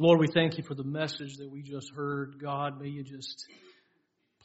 Lord, 0.02 0.20
we 0.20 0.26
thank 0.26 0.58
you 0.58 0.64
for 0.64 0.74
the 0.74 0.84
message 0.84 1.38
that 1.38 1.48
we 1.48 1.62
just 1.62 1.92
heard. 1.94 2.42
God, 2.42 2.82
may 2.82 2.88
you 2.88 3.04
just 3.04 3.46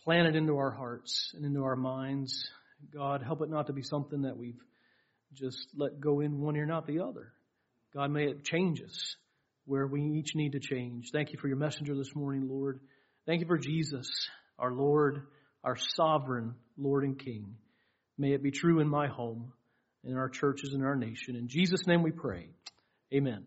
plant 0.05 0.29
it 0.29 0.37
into 0.37 0.59
our 0.59 0.71
hearts 0.71 1.33
and 1.35 1.47
into 1.47 1.65
our 1.65 1.77
minds. 1.77 2.47
God, 2.93 3.23
help 3.23 3.41
it 3.41 3.49
not 3.49 3.69
to 3.69 3.73
be 3.73 3.81
something 3.81 4.21
that 4.23 4.37
we've 4.37 4.61
just 5.33 5.69
let 5.75 5.99
go 5.99 6.21
in 6.21 6.43
one 6.43 6.57
ear, 6.57 6.67
not 6.67 6.87
the 6.87 7.01
other. 7.01 7.33
God, 7.95 8.11
may 8.11 8.25
it 8.25 8.45
change 8.45 8.83
us 8.83 9.17
where 9.65 9.87
we 9.87 10.03
each 10.03 10.35
need 10.35 10.53
to 10.53 10.61
change. 10.61 11.09
Thank 11.11 11.33
you 11.33 11.39
for 11.39 11.49
your 11.49 11.57
messenger 11.57 11.95
this 11.95 12.15
morning, 12.15 12.51
Lord. 12.51 12.79
Thank 13.25 13.41
you 13.41 13.47
for 13.47 13.57
Jesus, 13.57 14.29
our 14.59 14.73
Lord, 14.73 15.23
our 15.65 15.79
sovereign 15.79 16.55
Lord 16.77 17.03
and 17.03 17.19
King. 17.19 17.57
May 18.19 18.35
it 18.35 18.43
be 18.43 18.51
true 18.51 18.81
in 18.81 18.89
my 18.91 19.07
home, 19.07 19.55
in 20.05 20.19
our 20.19 20.29
churches, 20.29 20.75
in 20.75 20.83
our 20.85 20.97
nation. 20.97 21.35
In 21.35 21.49
Jesus' 21.49 21.87
name 21.87 22.03
we 22.03 22.11
pray. 22.11 22.51
Amen. 23.15 23.47